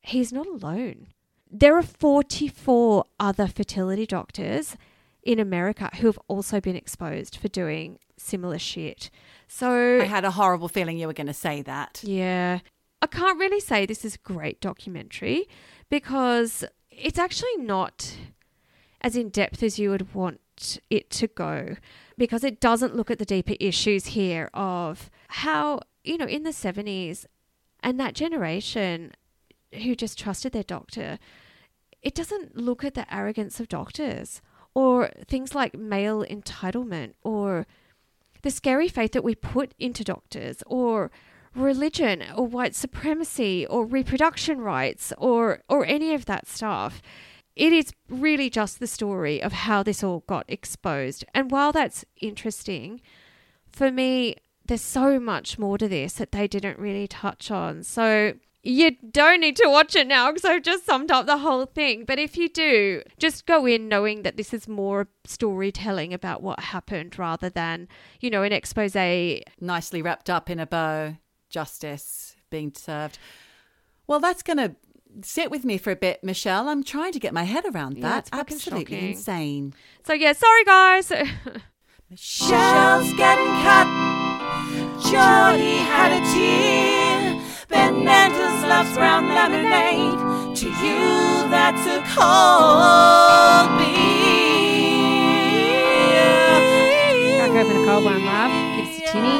he's 0.00 0.32
not 0.32 0.46
alone. 0.46 1.08
There 1.50 1.76
are 1.76 1.82
44 1.82 3.04
other 3.18 3.46
fertility 3.46 4.06
doctors 4.06 4.76
in 5.22 5.38
America 5.38 5.90
who 5.96 6.06
have 6.06 6.18
also 6.28 6.60
been 6.60 6.76
exposed 6.76 7.36
for 7.36 7.48
doing 7.48 7.98
similar 8.16 8.58
shit. 8.58 9.10
So 9.48 10.00
I 10.00 10.04
had 10.04 10.24
a 10.24 10.32
horrible 10.32 10.68
feeling 10.68 10.98
you 10.98 11.06
were 11.06 11.12
going 11.12 11.26
to 11.26 11.34
say 11.34 11.62
that. 11.62 12.00
yeah. 12.04 12.60
I 13.02 13.06
can't 13.06 13.38
really 13.38 13.60
say 13.60 13.86
this 13.86 14.04
is 14.04 14.16
a 14.16 14.18
great 14.18 14.60
documentary 14.60 15.48
because 15.88 16.64
it's 16.90 17.18
actually 17.18 17.56
not 17.56 18.14
as 19.00 19.16
in 19.16 19.30
depth 19.30 19.62
as 19.62 19.78
you 19.78 19.88
would 19.88 20.14
want 20.14 20.40
it 20.88 21.10
to 21.10 21.26
go 21.26 21.76
because 22.18 22.44
it 22.44 22.60
doesn't 22.60 22.96
look 22.96 23.10
at 23.10 23.18
the 23.18 23.24
deeper 23.24 23.54
issues 23.60 24.06
here 24.06 24.50
of 24.54 25.10
how, 25.28 25.80
you 26.04 26.18
know, 26.18 26.26
in 26.26 26.42
the 26.42 26.50
70s 26.50 27.26
and 27.82 27.98
that 27.98 28.14
generation 28.14 29.12
who 29.72 29.94
just 29.94 30.18
trusted 30.18 30.52
their 30.52 30.62
doctor, 30.62 31.18
it 32.02 32.14
doesn't 32.14 32.56
look 32.56 32.84
at 32.84 32.94
the 32.94 33.12
arrogance 33.14 33.60
of 33.60 33.68
doctors 33.68 34.40
or 34.74 35.10
things 35.26 35.54
like 35.54 35.76
male 35.76 36.24
entitlement 36.24 37.14
or 37.22 37.66
the 38.42 38.50
scary 38.50 38.88
faith 38.88 39.12
that 39.12 39.24
we 39.24 39.34
put 39.34 39.74
into 39.78 40.04
doctors 40.04 40.62
or 40.66 41.10
religion 41.54 42.24
or 42.36 42.46
white 42.46 42.74
supremacy 42.74 43.66
or 43.66 43.84
reproduction 43.84 44.60
rights 44.60 45.12
or 45.18 45.62
or 45.68 45.84
any 45.84 46.14
of 46.14 46.26
that 46.26 46.46
stuff 46.46 47.02
it 47.60 47.72
is 47.74 47.92
really 48.08 48.48
just 48.48 48.80
the 48.80 48.86
story 48.86 49.42
of 49.42 49.52
how 49.52 49.82
this 49.82 50.02
all 50.02 50.24
got 50.26 50.44
exposed 50.48 51.24
and 51.34 51.50
while 51.50 51.72
that's 51.72 52.04
interesting 52.20 53.00
for 53.68 53.90
me 53.92 54.34
there's 54.64 54.80
so 54.80 55.20
much 55.20 55.58
more 55.58 55.76
to 55.76 55.86
this 55.86 56.14
that 56.14 56.32
they 56.32 56.48
didn't 56.48 56.78
really 56.78 57.06
touch 57.06 57.50
on 57.50 57.82
so 57.82 58.32
you 58.62 58.90
don't 59.10 59.40
need 59.40 59.56
to 59.56 59.68
watch 59.68 59.96
it 59.96 60.06
now 60.06 60.30
because 60.30 60.44
I've 60.44 60.62
just 60.62 60.84
summed 60.84 61.10
up 61.10 61.24
the 61.24 61.38
whole 61.38 61.64
thing. 61.64 62.04
But 62.04 62.18
if 62.18 62.36
you 62.36 62.48
do, 62.48 63.02
just 63.18 63.46
go 63.46 63.64
in 63.64 63.88
knowing 63.88 64.22
that 64.22 64.36
this 64.36 64.52
is 64.52 64.68
more 64.68 65.08
storytelling 65.24 66.12
about 66.12 66.42
what 66.42 66.60
happened 66.60 67.18
rather 67.18 67.48
than, 67.48 67.88
you 68.20 68.28
know, 68.28 68.42
an 68.42 68.52
expose 68.52 68.94
Nicely 69.60 70.02
wrapped 70.02 70.28
up 70.28 70.50
in 70.50 70.60
a 70.60 70.66
bow, 70.66 71.16
justice 71.48 72.36
being 72.50 72.72
served. 72.74 73.18
Well, 74.06 74.20
that's 74.20 74.42
going 74.42 74.58
to 74.58 74.76
sit 75.22 75.50
with 75.50 75.64
me 75.64 75.76
for 75.78 75.90
a 75.90 75.96
bit, 75.96 76.22
Michelle. 76.24 76.68
I'm 76.68 76.82
trying 76.84 77.12
to 77.12 77.18
get 77.20 77.32
my 77.34 77.44
head 77.44 77.64
around 77.72 77.96
Yeah, 77.98 78.08
that. 78.08 78.18
it's 78.18 78.30
Absolutely 78.32 78.96
shocking. 78.96 79.10
insane. 79.10 79.74
So 80.06 80.12
yeah, 80.14 80.32
sorry 80.32 80.64
guys. 80.64 81.10
Michelle's 82.10 83.12
getting 83.14 83.52
cut. 83.62 83.86
Johnny 85.10 85.76
had 85.78 86.12
a 86.12 86.20
tear. 86.32 87.40
Ben 87.68 88.04
Mendes 88.04 88.64
loves 88.68 88.92
brown 88.94 89.28
lemonade. 89.28 90.56
To 90.56 90.66
you, 90.66 91.48
that's 91.50 91.86
a 91.86 92.00
cold 92.14 93.78
beer. 96.10 97.38
Crack 97.38 97.64
open 97.64 97.76
a 97.76 97.84
cold 97.86 98.04
one, 98.04 98.24
love. 98.24 98.52
Give 98.76 98.86
us 98.88 98.98
a 98.98 99.12
tinny. 99.12 99.38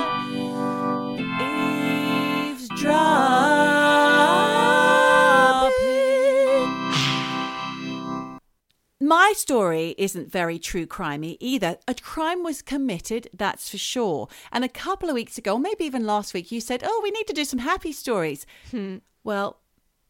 My 9.11 9.33
story 9.37 9.97
isn't 9.99 10.31
very 10.31 10.61
true 10.61 10.87
crimey 10.87 11.37
either. 11.41 11.79
A 11.89 11.95
crime 11.95 12.45
was 12.45 12.63
committed, 12.63 13.29
that's 13.37 13.69
for 13.69 13.77
sure. 13.77 14.29
And 14.53 14.63
a 14.65 14.69
couple 14.69 15.09
of 15.09 15.17
weeks 15.17 15.37
ago, 15.37 15.59
maybe 15.59 15.85
even 15.85 16.07
last 16.07 16.33
week, 16.33 16.53
you 16.53 16.61
said, 16.61 16.85
"Oh, 16.85 17.01
we 17.03 17.11
need 17.11 17.27
to 17.27 17.33
do 17.33 17.45
some 17.45 17.59
happy 17.59 17.91
stories." 17.91 18.47
Hmm. 18.71 18.99
Well, 19.25 19.59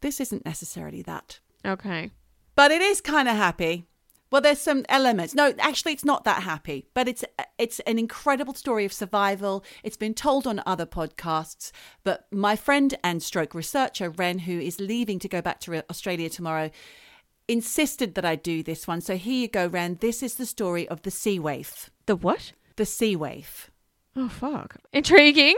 this 0.02 0.20
isn't 0.20 0.44
necessarily 0.44 1.00
that. 1.02 1.40
Okay. 1.64 2.10
but 2.54 2.70
it 2.70 2.82
is 2.82 3.00
kind 3.00 3.26
of 3.26 3.36
happy. 3.36 3.86
Well, 4.30 4.42
there's 4.42 4.60
some 4.60 4.84
elements. 4.90 5.34
No, 5.34 5.54
actually, 5.58 5.92
it's 5.94 6.04
not 6.04 6.24
that 6.24 6.42
happy, 6.42 6.78
but 6.92 7.08
it's 7.08 7.24
it's 7.58 7.80
an 7.80 7.98
incredible 7.98 8.54
story 8.54 8.84
of 8.84 8.92
survival. 8.92 9.64
It's 9.82 9.96
been 9.96 10.14
told 10.14 10.46
on 10.46 10.62
other 10.66 10.84
podcasts, 10.86 11.72
but 12.04 12.26
my 12.30 12.54
friend 12.54 12.90
and 13.02 13.22
stroke 13.22 13.54
researcher 13.54 14.10
Ren, 14.10 14.40
who 14.40 14.58
is 14.60 14.78
leaving 14.78 15.18
to 15.20 15.28
go 15.36 15.40
back 15.40 15.58
to 15.60 15.82
Australia 15.88 16.28
tomorrow, 16.28 16.70
insisted 17.50 18.14
that 18.14 18.24
I 18.24 18.36
do 18.36 18.62
this 18.62 18.86
one. 18.86 19.00
So 19.00 19.16
here 19.16 19.40
you 19.42 19.48
go, 19.48 19.66
Ren. 19.66 19.98
This 20.00 20.22
is 20.22 20.36
the 20.36 20.46
story 20.46 20.88
of 20.88 21.02
the 21.02 21.10
sea 21.10 21.38
waif. 21.38 21.90
The 22.06 22.16
what? 22.16 22.52
The 22.76 22.86
sea 22.86 23.16
waif. 23.16 23.70
Oh 24.16 24.28
fuck. 24.28 24.76
Intriguing. 24.92 25.56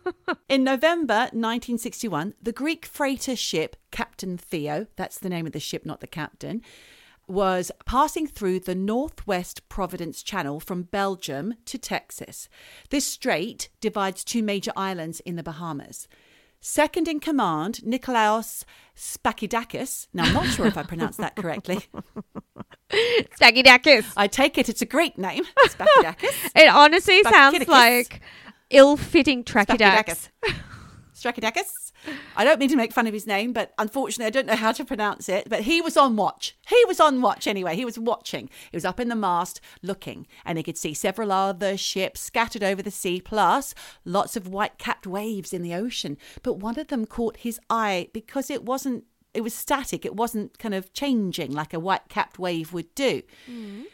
In 0.48 0.64
November 0.64 1.28
1961, 1.32 2.34
the 2.42 2.52
Greek 2.52 2.86
freighter 2.86 3.36
ship 3.36 3.76
Captain 3.90 4.36
Theo, 4.36 4.86
that's 4.96 5.18
the 5.18 5.28
name 5.28 5.46
of 5.46 5.52
the 5.52 5.60
ship, 5.60 5.84
not 5.86 6.00
the 6.00 6.06
captain, 6.06 6.62
was 7.26 7.70
passing 7.86 8.26
through 8.26 8.60
the 8.60 8.74
Northwest 8.74 9.68
Providence 9.68 10.22
Channel 10.22 10.60
from 10.60 10.82
Belgium 10.82 11.54
to 11.64 11.78
Texas. 11.78 12.48
This 12.90 13.06
strait 13.06 13.68
divides 13.80 14.24
two 14.24 14.42
major 14.42 14.72
islands 14.76 15.20
in 15.20 15.36
the 15.36 15.42
Bahamas. 15.42 16.06
Second 16.66 17.08
in 17.08 17.20
command, 17.20 17.80
Nikolaos 17.84 18.64
Spakidakis. 18.96 20.06
Now, 20.14 20.24
I'm 20.24 20.32
not 20.32 20.46
sure 20.46 20.64
if 20.64 20.78
I 20.78 20.82
pronounced 20.82 21.18
that 21.18 21.36
correctly. 21.36 21.80
Staggy 23.36 23.62
I 24.16 24.28
take 24.28 24.56
it 24.56 24.70
it's 24.70 24.80
a 24.80 24.86
Greek 24.86 25.18
name, 25.18 25.44
Spakidakis. 25.66 26.50
It 26.56 26.68
honestly 26.68 27.22
sounds 27.24 27.68
like 27.68 28.22
ill-fitting 28.70 29.44
Trachydax. 29.44 30.30
Strakidakis. 31.14 31.83
I 32.36 32.44
don't 32.44 32.58
mean 32.58 32.68
to 32.70 32.76
make 32.76 32.92
fun 32.92 33.06
of 33.06 33.12
his 33.12 33.26
name, 33.26 33.52
but 33.52 33.72
unfortunately, 33.78 34.26
I 34.26 34.30
don't 34.30 34.46
know 34.46 34.56
how 34.56 34.72
to 34.72 34.84
pronounce 34.84 35.28
it. 35.28 35.48
But 35.48 35.62
he 35.62 35.80
was 35.80 35.96
on 35.96 36.16
watch. 36.16 36.56
He 36.68 36.82
was 36.86 37.00
on 37.00 37.20
watch 37.20 37.46
anyway. 37.46 37.76
He 37.76 37.84
was 37.84 37.98
watching. 37.98 38.50
He 38.70 38.76
was 38.76 38.84
up 38.84 39.00
in 39.00 39.08
the 39.08 39.14
mast 39.14 39.60
looking, 39.82 40.26
and 40.44 40.58
he 40.58 40.64
could 40.64 40.78
see 40.78 40.94
several 40.94 41.32
other 41.32 41.76
ships 41.76 42.20
scattered 42.20 42.62
over 42.62 42.82
the 42.82 42.90
sea, 42.90 43.20
plus 43.20 43.74
lots 44.04 44.36
of 44.36 44.48
white 44.48 44.78
capped 44.78 45.06
waves 45.06 45.52
in 45.52 45.62
the 45.62 45.74
ocean. 45.74 46.16
But 46.42 46.54
one 46.54 46.78
of 46.78 46.88
them 46.88 47.06
caught 47.06 47.38
his 47.38 47.60
eye 47.70 48.08
because 48.12 48.50
it 48.50 48.64
wasn't. 48.64 49.04
It 49.32 49.42
was 49.42 49.54
static. 49.54 50.04
It 50.04 50.14
wasn't 50.14 50.58
kind 50.58 50.74
of 50.74 50.92
changing 50.92 51.52
like 51.52 51.74
a 51.74 51.80
white 51.80 52.08
capped 52.08 52.38
wave 52.38 52.72
would 52.72 52.94
do 52.94 53.22
mm. 53.50 53.84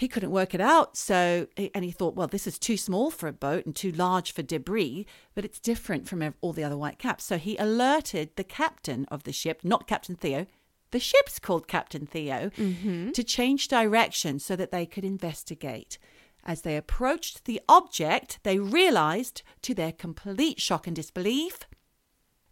He 0.00 0.08
couldn't 0.08 0.30
work 0.30 0.54
it 0.54 0.62
out. 0.62 0.96
So, 0.96 1.46
and 1.58 1.84
he 1.84 1.90
thought, 1.90 2.14
well, 2.14 2.26
this 2.26 2.46
is 2.46 2.58
too 2.58 2.78
small 2.78 3.10
for 3.10 3.28
a 3.28 3.34
boat 3.34 3.66
and 3.66 3.76
too 3.76 3.92
large 3.92 4.32
for 4.32 4.40
debris, 4.40 5.04
but 5.34 5.44
it's 5.44 5.60
different 5.60 6.08
from 6.08 6.34
all 6.40 6.54
the 6.54 6.64
other 6.64 6.78
white 6.78 6.98
caps. 6.98 7.22
So 7.24 7.36
he 7.36 7.54
alerted 7.58 8.30
the 8.36 8.42
captain 8.42 9.04
of 9.10 9.24
the 9.24 9.32
ship, 9.32 9.60
not 9.62 9.86
Captain 9.86 10.16
Theo. 10.16 10.46
The 10.90 11.00
ship's 11.00 11.38
called 11.38 11.68
Captain 11.68 12.06
Theo 12.06 12.50
mm-hmm. 12.56 13.10
to 13.10 13.22
change 13.22 13.68
direction 13.68 14.38
so 14.38 14.56
that 14.56 14.70
they 14.70 14.86
could 14.86 15.04
investigate. 15.04 15.98
As 16.46 16.62
they 16.62 16.78
approached 16.78 17.44
the 17.44 17.60
object, 17.68 18.38
they 18.42 18.58
realized, 18.58 19.42
to 19.60 19.74
their 19.74 19.92
complete 19.92 20.62
shock 20.62 20.86
and 20.86 20.96
disbelief, 20.96 21.58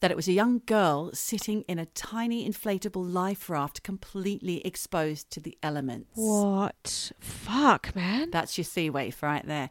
that 0.01 0.11
it 0.11 0.17
was 0.17 0.29
a 0.29 0.33
young 0.33 0.63
girl 0.67 1.11
sitting 1.13 1.63
in 1.63 1.79
a 1.79 1.87
tiny 1.87 2.49
inflatable 2.49 3.13
life 3.13 3.51
raft 3.51 3.83
completely 3.83 4.65
exposed 4.67 5.31
to 5.31 5.41
the 5.41 5.57
elements. 5.63 6.11
What? 6.15 7.13
Fuck, 7.21 7.95
man. 7.97 8.31
That's 8.31 8.57
your 8.57 8.65
sea 8.65 8.91
waif 8.91 9.23
right 9.23 9.47
there. 9.47 9.71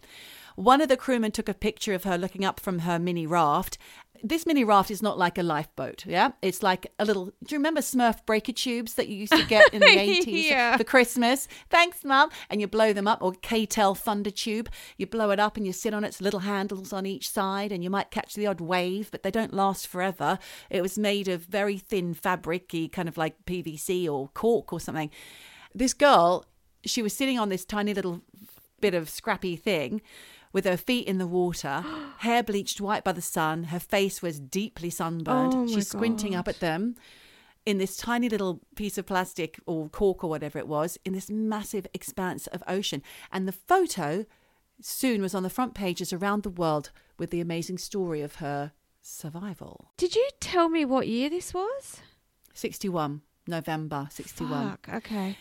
One 0.58 0.82
of 0.82 0.90
the 0.90 0.98
crewmen 0.98 1.32
took 1.32 1.48
a 1.48 1.54
picture 1.54 1.94
of 1.94 2.04
her 2.04 2.18
looking 2.18 2.44
up 2.44 2.60
from 2.60 2.80
her 2.80 2.98
mini 2.98 3.28
raft. 3.28 3.78
This 4.24 4.48
mini 4.48 4.64
raft 4.64 4.90
is 4.90 5.04
not 5.04 5.16
like 5.20 5.38
a 5.38 5.44
lifeboat, 5.44 6.04
yeah? 6.08 6.32
It's 6.42 6.64
like 6.64 6.92
a 6.98 7.06
little. 7.06 7.26
Do 7.28 7.34
you 7.54 7.60
remember 7.60 7.82
Smurf 7.82 8.26
breaker 8.26 8.52
tubes 8.54 8.96
that 8.96 9.08
you 9.08 9.18
used 9.18 9.34
to 9.34 9.46
get 9.46 9.72
in 9.72 9.82
the 9.82 9.86
80s 9.86 10.50
Yeah. 10.50 10.76
for 10.76 10.84
Christmas? 10.84 11.48
Thanks, 11.70 12.04
Mum. 12.04 12.32
And 12.50 12.60
you 12.60 12.66
blow 12.68 12.92
them 12.92 13.08
up, 13.08 13.22
or 13.22 13.34
K-Tel 13.34 13.94
Thunder 13.94 14.32
Tube. 14.32 14.70
You 14.98 15.06
blow 15.06 15.30
it 15.30 15.40
up 15.40 15.58
and 15.58 15.68
you 15.68 15.72
sit 15.74 15.94
on 15.94 16.04
its 16.04 16.20
little 16.20 16.40
handles 16.40 16.92
on 16.92 17.06
each 17.06 17.30
side, 17.30 17.72
and 17.72 17.84
you 17.84 17.92
might 17.92 18.10
catch 18.10 18.34
the 18.34 18.48
odd 18.48 18.60
wave, 18.60 19.12
but 19.12 19.22
they 19.22 19.30
don't 19.30 19.54
last 19.54 19.86
forever. 19.86 20.40
It 20.72 20.82
was 20.82 20.98
made 20.98 21.28
of 21.28 21.42
very 21.44 21.78
thin 21.78 22.16
fabric, 22.16 22.74
kind 22.92 23.08
of 23.08 23.16
like 23.18 23.46
PVC 23.46 24.10
or 24.10 24.30
cork 24.30 24.74
or 24.74 24.80
something. 24.80 25.12
This 25.76 25.94
girl, 25.94 26.44
she 26.84 27.04
was 27.04 27.14
sitting 27.16 27.38
on 27.38 27.50
this 27.50 27.64
tiny 27.64 27.94
little 27.94 28.24
bit 28.82 28.96
of 28.96 29.10
scrappy 29.10 29.56
thing 29.56 30.02
with 30.58 30.66
her 30.66 30.76
feet 30.76 31.08
in 31.08 31.20
the 31.20 31.28
water, 31.28 31.86
hair 32.18 32.42
bleached 32.42 32.82
white 32.82 33.04
by 33.04 33.12
the 33.12 33.22
sun. 33.22 33.66
Her 33.66 33.80
face 33.80 34.24
was 34.24 34.40
deeply 34.40 34.90
sunburned. 34.90 35.54
Oh 35.54 35.68
She's 35.68 35.88
squinting 35.88 36.34
up 36.34 36.48
at 36.48 36.62
them 36.62 36.96
in 37.64 37.78
this 37.78 37.96
tiny 37.96 38.28
little 38.28 38.62
piece 38.76 38.98
of 38.98 39.06
plastic 39.06 39.60
or 39.68 39.88
cork 39.90 40.24
or 40.24 40.32
whatever 40.32 40.58
it 40.58 40.68
was 40.68 40.98
in 41.06 41.14
this 41.14 41.30
massive 41.30 41.86
expanse 41.94 42.48
of 42.48 42.64
ocean. 42.68 43.04
And 43.32 43.48
the 43.48 43.52
photo 43.52 44.26
soon 44.82 45.22
was 45.22 45.36
on 45.36 45.44
the 45.44 45.52
front 45.52 45.76
pages 45.76 46.12
around 46.12 46.42
the 46.42 46.50
world 46.50 46.90
with 47.20 47.30
the 47.30 47.40
amazing 47.40 47.78
story 47.78 48.22
of 48.22 48.38
her 48.38 48.72
survival. 49.04 49.92
Did 49.96 50.16
you 50.16 50.28
tell 50.40 50.70
me 50.70 50.86
what 50.86 51.08
year 51.08 51.30
this 51.30 51.54
was? 51.54 52.02
61, 52.56 53.22
November 53.48 54.08
61. 54.10 54.70
Fuck. 54.72 54.90
Okay. 54.96 55.38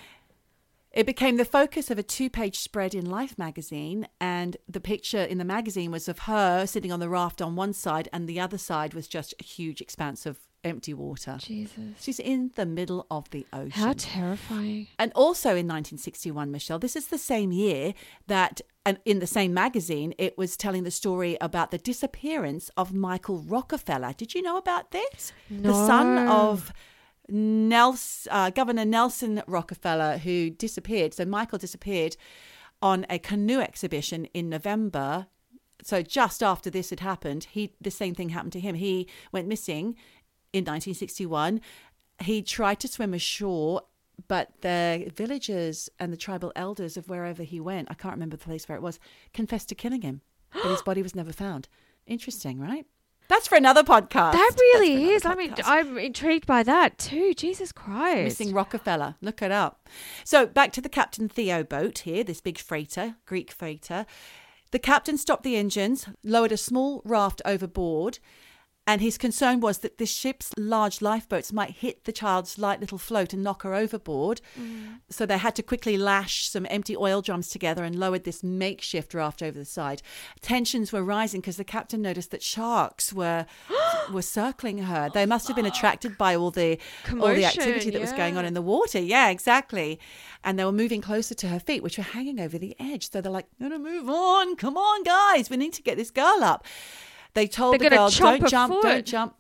It 0.97 1.05
became 1.05 1.37
the 1.37 1.45
focus 1.45 1.91
of 1.91 1.99
a 1.99 2.03
two 2.03 2.31
page 2.31 2.59
spread 2.59 2.95
in 2.95 3.05
Life 3.05 3.37
magazine, 3.37 4.09
and 4.19 4.57
the 4.67 4.81
picture 4.81 5.23
in 5.23 5.37
the 5.37 5.45
magazine 5.45 5.91
was 5.91 6.09
of 6.09 6.21
her 6.21 6.65
sitting 6.67 6.91
on 6.91 7.01
the 7.01 7.09
raft 7.11 7.43
on 7.43 7.55
one 7.55 7.75
side, 7.75 8.09
and 8.15 8.27
the 8.27 8.41
other 8.41 8.57
side 8.57 8.95
was 8.95 9.07
just 9.07 9.35
a 9.39 9.45
huge 9.45 9.83
expanse 9.83 10.25
of 10.25 10.39
empty 10.65 10.95
water. 10.95 11.37
Jesus. 11.39 12.01
She's 12.01 12.19
in 12.19 12.51
the 12.55 12.65
middle 12.65 13.07
of 13.11 13.29
the 13.29 13.47
ocean. 13.53 13.73
How 13.73 13.93
terrifying. 13.93 14.87
and 14.99 15.13
also 15.15 15.51
in 15.51 15.67
1961, 15.69 16.51
Michelle, 16.51 16.79
this 16.79 16.97
is 16.97 17.09
the 17.09 17.19
same 17.19 17.53
year 17.53 17.93
that, 18.27 18.63
and 18.87 18.99
in 19.05 19.19
the 19.19 19.27
same 19.27 19.53
magazine, 19.53 20.15
it 20.17 20.39
was 20.39 20.57
telling 20.57 20.85
the 20.85 20.91
story 20.91 21.37
about 21.43 21.73
the 21.73 21.79
disappearance 21.79 22.71
of 22.75 22.95
Michael 22.95 23.41
Rockefeller. 23.43 24.15
Did 24.15 24.35
you 24.35 24.41
know 24.41 24.57
about 24.57 24.93
this? 24.93 25.35
The 25.51 25.75
son 25.75 26.27
of 26.27 26.73
Nelson, 27.29 28.33
uh, 28.33 28.51
Governor 28.51 28.85
Nelson 28.85 29.43
Rockefeller, 29.47 30.19
who 30.19 30.51
disappeared. 30.51 31.15
So 31.15 31.25
Michael 31.25 31.59
disappeared 31.59 32.17
on 32.83 33.07
a 33.09 33.19
canoe 33.19 33.61
exhibition 33.61 34.27
in 34.27 34.49
November. 34.49 35.27
So 35.83 36.03
just 36.03 36.43
after 36.43 36.71
this 36.71 36.91
had 36.91 37.01
happened, 37.01 37.45
he 37.51 37.73
the 37.81 37.91
same 37.91 38.15
thing 38.15 38.31
happened 38.31 38.53
to 38.53 38.61
him. 38.61 38.75
He 38.75 39.09
went 39.33 39.49
missing 39.49 39.97
in 40.53 40.65
1961. 40.65 41.61
He 42.23 42.43
tried 42.43 42.81
to 42.81 42.89
swim 42.89 43.13
ashore, 43.13 43.83
but 44.29 44.51
the 44.63 45.11
villagers 45.15 45.91
and 45.99 46.13
the 46.13 46.17
tribal 46.17 46.53
elders 46.57 46.97
of 46.97 47.09
wherever 47.09 47.43
he 47.43 47.61
went, 47.61 47.89
I 47.91 47.95
can't 47.95 48.15
remember 48.15 48.37
the 48.37 48.45
place 48.45 48.69
where 48.69 48.77
it 48.77 48.83
was, 48.83 48.99
confessed 49.35 49.69
to 49.69 49.75
killing 49.75 50.03
him. 50.03 50.23
But 50.53 50.71
his 50.71 50.83
body 50.87 51.03
was 51.03 51.15
never 51.15 51.33
found. 51.33 51.69
Interesting, 52.07 52.59
right? 52.59 52.87
That's 53.29 53.49
for 53.49 53.57
another 53.57 53.83
podcast. 53.83 54.33
That 54.33 54.53
really 54.57 55.11
is. 55.11 55.25
I 55.25 55.35
mean. 55.35 55.55
I'm 55.65 55.99
intrigued 55.99 56.47
by 56.47 56.63
that 56.63 56.99
too. 56.99 57.35
Jesus 57.35 57.73
Christ. 57.73 58.25
Missing 58.41 58.55
Rockefeller. 58.55 59.17
Look 59.21 59.43
it 59.43 59.51
up. 59.51 59.89
So 60.25 60.47
back 60.47 60.73
to 60.73 60.81
the 60.81 60.89
Captain 60.89 61.29
Theo 61.29 61.63
boat 61.65 62.01
here, 62.01 62.23
this 62.25 62.41
big 62.41 62.59
freighter, 62.59 63.17
Greek 63.27 63.51
freighter. 63.51 64.07
The 64.73 64.79
captain 64.79 65.17
stopped 65.17 65.45
the 65.45 65.57
engines, 65.57 66.09
lowered 66.25 66.53
a 66.53 66.57
small 66.57 67.01
raft 67.05 67.41
overboard, 67.45 68.19
and 68.89 69.01
his 69.01 69.19
concern 69.19 69.59
was 69.59 69.79
that 69.79 69.99
the 69.99 70.07
ship's 70.07 70.53
large 70.57 71.03
lifeboats 71.03 71.53
might 71.53 71.71
hit 71.71 72.05
the 72.05 72.13
child's 72.13 72.57
light 72.57 72.79
little 72.79 72.99
float 72.99 73.33
and 73.33 73.43
knock 73.43 73.65
her 73.65 73.75
overboard. 73.75 74.41
Mm. 74.57 75.01
So 75.11 75.27
they 75.27 75.39
had 75.39 75.57
to 75.57 75.63
quickly 75.65 75.99
lash 75.99 76.49
some 76.49 76.69
empty 76.71 76.97
oil 76.97 77.21
drums 77.21 77.49
together 77.49 77.83
and 77.83 77.99
lowered 77.99 78.23
this 78.23 78.45
makeshift 78.45 79.13
raft 79.13 79.43
over 79.43 79.59
the 79.59 79.65
side. 79.65 80.03
Tensions 80.41 80.93
were 80.93 81.03
rising 81.03 81.41
because 81.41 81.57
the 81.57 81.65
captain 81.65 82.01
noticed 82.01 82.31
that 82.31 82.45
sharks 82.45 83.13
were 83.13 83.47
were 84.13 84.23
circling 84.23 84.79
her. 84.79 85.11
They 85.13 85.25
oh, 85.25 85.27
must 85.27 85.49
have 85.49 85.57
been 85.57 85.67
attracted 85.67 86.17
by 86.17 86.37
all 86.37 86.53
the 86.53 86.79
all 87.21 87.35
the 87.35 87.45
activity 87.45 87.71
Commotion, 87.73 87.93
that 87.95 88.01
was 88.01 88.13
going 88.13 88.37
on 88.37 88.45
in 88.45 88.55
the 88.55 88.63
water. 88.63 89.01
Yeah, 89.01 89.31
exactly. 89.31 89.99
And 90.45 90.57
they 90.57 90.65
were 90.65 90.71
moving 90.71 91.01
closer 91.01 91.35
to 91.35 91.49
her 91.49 91.59
feet, 91.59 91.83
which 91.83 91.99
were 91.99 92.05
hanging 92.05 92.39
over 92.39 92.57
the 92.57 92.77
edge. 92.79 93.11
So 93.11 93.21
they're 93.21 93.33
like, 93.33 93.49
"No, 93.59 93.67
no, 93.67 93.79
move 93.79 94.09
on! 94.09 94.55
Come 94.55 94.77
on, 94.77 95.03
guys! 95.03 95.51
We 95.51 95.57
need 95.57 95.73
to 95.73 95.83
get 95.83 95.97
this 95.97 96.13
girl 96.13 96.45
up." 96.45 96.65
They 97.37 97.47
told 97.47 97.75
They're 97.75 97.91
the 97.91 97.97
girl, 97.97 98.09
"Don't 98.09 98.49
jump! 98.49 98.73
foot." 98.73 98.83
Don't 98.83 99.07
jump!" 99.07 99.37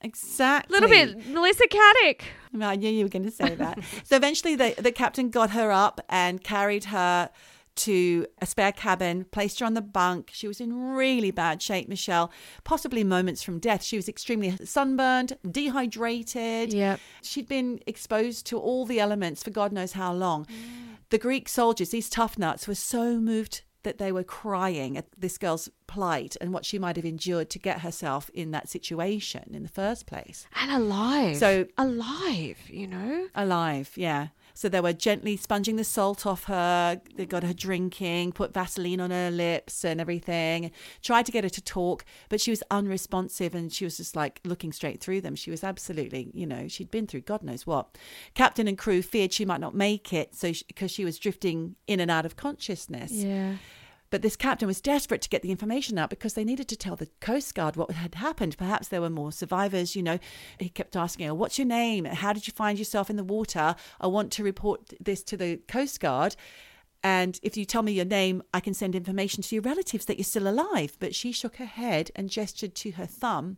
Exactly. 0.00 0.76
A 0.76 0.80
little 0.80 0.88
bit 0.88 1.26
Melissa 1.26 1.64
Caddick. 1.66 2.22
I 2.60 2.76
knew 2.76 2.88
you 2.88 3.04
were 3.04 3.08
going 3.08 3.24
to 3.24 3.32
say 3.32 3.56
that. 3.56 3.80
so 4.04 4.14
eventually, 4.14 4.54
the, 4.54 4.74
the 4.78 4.92
captain 4.92 5.28
got 5.28 5.50
her 5.50 5.72
up 5.72 6.00
and 6.08 6.42
carried 6.42 6.84
her 6.84 7.30
to 7.74 8.26
a 8.40 8.46
spare 8.46 8.70
cabin, 8.70 9.24
placed 9.32 9.58
her 9.58 9.66
on 9.66 9.74
the 9.74 9.82
bunk. 9.82 10.30
She 10.32 10.46
was 10.46 10.60
in 10.60 10.94
really 10.94 11.32
bad 11.32 11.60
shape, 11.60 11.88
Michelle, 11.88 12.30
possibly 12.62 13.02
moments 13.02 13.42
from 13.42 13.58
death. 13.58 13.82
She 13.82 13.96
was 13.96 14.08
extremely 14.08 14.56
sunburned, 14.64 15.36
dehydrated. 15.50 16.72
Yep. 16.72 17.00
She'd 17.22 17.48
been 17.48 17.80
exposed 17.88 18.46
to 18.46 18.58
all 18.58 18.86
the 18.86 19.00
elements 19.00 19.42
for 19.42 19.50
God 19.50 19.72
knows 19.72 19.92
how 19.92 20.12
long. 20.12 20.44
Mm. 20.44 20.98
The 21.10 21.18
Greek 21.18 21.48
soldiers, 21.48 21.90
these 21.90 22.08
tough 22.08 22.38
nuts, 22.38 22.68
were 22.68 22.76
so 22.76 23.18
moved 23.18 23.62
that 23.82 23.98
they 23.98 24.12
were 24.12 24.24
crying 24.24 24.96
at 24.96 25.06
this 25.16 25.38
girl's 25.38 25.68
plight 25.86 26.36
and 26.40 26.52
what 26.52 26.64
she 26.64 26.78
might 26.78 26.96
have 26.96 27.04
endured 27.04 27.50
to 27.50 27.58
get 27.58 27.80
herself 27.80 28.30
in 28.34 28.50
that 28.52 28.68
situation 28.68 29.50
in 29.52 29.62
the 29.62 29.68
first 29.68 30.06
place. 30.06 30.46
And 30.60 30.70
alive. 30.70 31.36
So- 31.36 31.66
alive, 31.76 32.58
you 32.68 32.86
know? 32.86 33.28
Alive, 33.34 33.92
yeah. 33.96 34.28
So 34.54 34.68
they 34.68 34.80
were 34.80 34.92
gently 34.92 35.36
sponging 35.36 35.76
the 35.76 35.84
salt 35.84 36.26
off 36.26 36.44
her. 36.44 37.00
They 37.16 37.26
got 37.26 37.42
her 37.42 37.52
drinking, 37.52 38.32
put 38.32 38.54
Vaseline 38.54 39.00
on 39.00 39.10
her 39.10 39.30
lips 39.30 39.84
and 39.84 40.00
everything. 40.00 40.70
Tried 41.02 41.26
to 41.26 41.32
get 41.32 41.44
her 41.44 41.50
to 41.50 41.62
talk, 41.62 42.04
but 42.28 42.40
she 42.40 42.50
was 42.50 42.62
unresponsive 42.70 43.54
and 43.54 43.72
she 43.72 43.84
was 43.84 43.96
just 43.96 44.16
like 44.16 44.40
looking 44.44 44.72
straight 44.72 45.00
through 45.00 45.20
them. 45.20 45.34
She 45.34 45.50
was 45.50 45.64
absolutely, 45.64 46.30
you 46.34 46.46
know, 46.46 46.68
she'd 46.68 46.90
been 46.90 47.06
through 47.06 47.22
God 47.22 47.42
knows 47.42 47.66
what. 47.66 47.96
Captain 48.34 48.68
and 48.68 48.78
crew 48.78 49.02
feared 49.02 49.32
she 49.32 49.44
might 49.44 49.60
not 49.60 49.74
make 49.74 50.12
it, 50.12 50.34
so 50.34 50.52
because 50.66 50.90
she 50.90 51.04
was 51.04 51.18
drifting 51.18 51.76
in 51.86 52.00
and 52.00 52.10
out 52.10 52.26
of 52.26 52.36
consciousness. 52.36 53.12
Yeah. 53.12 53.56
But 54.12 54.20
this 54.20 54.36
captain 54.36 54.68
was 54.68 54.82
desperate 54.82 55.22
to 55.22 55.28
get 55.30 55.40
the 55.40 55.50
information 55.50 55.96
out 55.96 56.10
because 56.10 56.34
they 56.34 56.44
needed 56.44 56.68
to 56.68 56.76
tell 56.76 56.96
the 56.96 57.08
Coast 57.22 57.54
Guard 57.54 57.76
what 57.76 57.90
had 57.92 58.16
happened. 58.16 58.58
Perhaps 58.58 58.88
there 58.88 59.00
were 59.00 59.08
more 59.08 59.32
survivors, 59.32 59.96
you 59.96 60.02
know. 60.02 60.18
He 60.58 60.68
kept 60.68 60.96
asking 60.96 61.28
her, 61.28 61.34
What's 61.34 61.58
your 61.58 61.66
name? 61.66 62.04
How 62.04 62.34
did 62.34 62.46
you 62.46 62.52
find 62.52 62.78
yourself 62.78 63.08
in 63.08 63.16
the 63.16 63.24
water? 63.24 63.74
I 64.02 64.08
want 64.08 64.30
to 64.32 64.44
report 64.44 64.92
this 65.00 65.22
to 65.22 65.38
the 65.38 65.56
Coast 65.66 65.98
Guard. 65.98 66.36
And 67.02 67.40
if 67.42 67.56
you 67.56 67.64
tell 67.64 67.82
me 67.82 67.92
your 67.92 68.04
name, 68.04 68.42
I 68.52 68.60
can 68.60 68.74
send 68.74 68.94
information 68.94 69.42
to 69.44 69.54
your 69.54 69.62
relatives 69.62 70.04
that 70.04 70.18
you're 70.18 70.24
still 70.24 70.46
alive. 70.46 70.98
But 71.00 71.14
she 71.14 71.32
shook 71.32 71.56
her 71.56 71.64
head 71.64 72.10
and 72.14 72.28
gestured 72.28 72.74
to 72.74 72.90
her 72.92 73.06
thumb, 73.06 73.56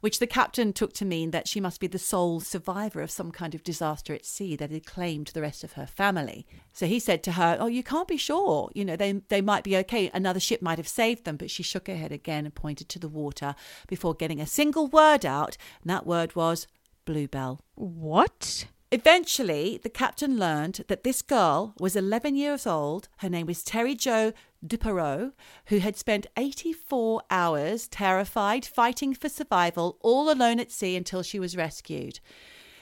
which 0.00 0.18
the 0.18 0.26
captain 0.26 0.72
took 0.72 0.92
to 0.94 1.04
mean 1.04 1.30
that 1.30 1.48
she 1.48 1.60
must 1.60 1.80
be 1.80 1.86
the 1.86 1.98
sole 1.98 2.40
survivor 2.40 3.00
of 3.00 3.10
some 3.10 3.30
kind 3.30 3.54
of 3.54 3.62
disaster 3.62 4.14
at 4.14 4.24
sea 4.24 4.56
that 4.56 4.70
had 4.70 4.86
claimed 4.86 5.28
the 5.28 5.42
rest 5.42 5.62
of 5.62 5.72
her 5.72 5.86
family. 5.86 6.46
So 6.72 6.86
he 6.86 6.98
said 6.98 7.22
to 7.24 7.32
her, 7.32 7.56
Oh, 7.60 7.66
you 7.66 7.82
can't 7.82 8.08
be 8.08 8.16
sure. 8.16 8.70
You 8.74 8.84
know, 8.84 8.96
they, 8.96 9.12
they 9.28 9.40
might 9.40 9.64
be 9.64 9.76
okay. 9.78 10.10
Another 10.12 10.40
ship 10.40 10.62
might 10.62 10.78
have 10.78 10.88
saved 10.88 11.24
them. 11.24 11.36
But 11.36 11.50
she 11.50 11.62
shook 11.62 11.86
her 11.86 11.96
head 11.96 12.12
again 12.12 12.44
and 12.44 12.54
pointed 12.54 12.88
to 12.90 12.98
the 12.98 13.08
water 13.08 13.54
before 13.86 14.14
getting 14.14 14.40
a 14.40 14.46
single 14.46 14.88
word 14.88 15.24
out. 15.24 15.56
And 15.82 15.90
that 15.90 16.06
word 16.06 16.34
was 16.34 16.66
bluebell. 17.04 17.60
What? 17.74 18.66
Eventually, 18.92 19.78
the 19.80 19.88
captain 19.88 20.36
learned 20.36 20.84
that 20.88 21.04
this 21.04 21.22
girl 21.22 21.74
was 21.78 21.94
11 21.94 22.34
years 22.34 22.66
old. 22.66 23.08
Her 23.18 23.28
name 23.28 23.46
was 23.46 23.62
Terry 23.62 23.94
Jo 23.94 24.32
Duperrault, 24.66 25.32
who 25.66 25.78
had 25.78 25.96
spent 25.96 26.26
84 26.36 27.22
hours 27.30 27.88
terrified, 27.88 28.64
fighting 28.64 29.14
for 29.14 29.28
survival, 29.28 29.98
all 30.00 30.30
alone 30.30 30.60
at 30.60 30.70
sea 30.70 30.96
until 30.96 31.22
she 31.22 31.38
was 31.38 31.56
rescued. 31.56 32.20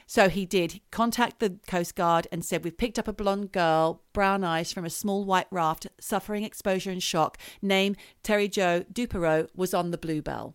So 0.06 0.30
he 0.30 0.46
did 0.46 0.80
contact 0.90 1.38
the 1.38 1.58
Coast 1.66 1.94
Guard 1.94 2.26
and 2.32 2.42
said, 2.42 2.64
We've 2.64 2.76
picked 2.76 2.98
up 2.98 3.08
a 3.08 3.12
blonde 3.12 3.52
girl, 3.52 4.02
brown 4.14 4.42
eyes 4.42 4.72
from 4.72 4.86
a 4.86 4.90
small 4.90 5.26
white 5.26 5.48
raft, 5.50 5.86
suffering 6.00 6.44
exposure 6.44 6.90
and 6.90 7.02
shock. 7.02 7.36
Name 7.60 7.94
Terry 8.22 8.48
Jo 8.48 8.84
Duperrault 8.90 9.48
was 9.54 9.74
on 9.74 9.90
the 9.90 9.98
Bluebell. 9.98 10.54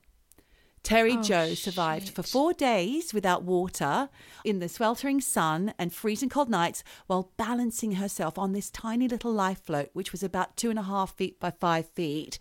Terry 0.84 1.14
Oh, 1.18 1.22
Joe 1.22 1.54
survived 1.54 2.10
for 2.10 2.24
four 2.24 2.52
days 2.54 3.14
without 3.14 3.44
water 3.44 4.10
in 4.44 4.60
the 4.60 4.68
sweltering 4.68 5.22
sun 5.22 5.74
and 5.80 5.94
freezing 5.94 6.28
cold 6.30 6.50
nights 6.50 6.84
while 7.08 7.32
balancing 7.38 7.94
herself 7.94 8.38
on 8.38 8.52
this 8.52 8.70
tiny 8.70 9.08
little 9.08 9.32
life 9.32 9.64
float, 9.64 9.90
which 9.94 10.12
was 10.12 10.24
about 10.24 10.58
two 10.58 10.70
and 10.70 10.78
a 10.78 10.84
half 10.84 11.16
feet 11.16 11.40
by 11.40 11.52
five 11.52 11.88
feet. 11.90 12.38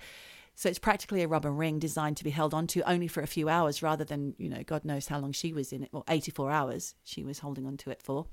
So 0.54 0.68
it's 0.68 0.78
practically 0.80 1.22
a 1.22 1.28
rubber 1.28 1.52
ring 1.52 1.78
designed 1.78 2.16
to 2.18 2.24
be 2.24 2.30
held 2.30 2.52
onto 2.52 2.82
only 2.82 3.08
for 3.08 3.22
a 3.22 3.26
few 3.28 3.48
hours 3.48 3.82
rather 3.82 4.04
than, 4.04 4.34
you 4.38 4.48
know, 4.48 4.62
God 4.64 4.84
knows 4.84 5.06
how 5.06 5.18
long 5.18 5.32
she 5.32 5.52
was 5.52 5.72
in 5.72 5.84
it. 5.84 5.90
Well, 5.92 6.04
84 6.08 6.50
hours 6.50 6.94
she 7.04 7.22
was 7.24 7.38
holding 7.38 7.66
onto 7.66 7.90
it 7.90 8.02
for. 8.02 8.26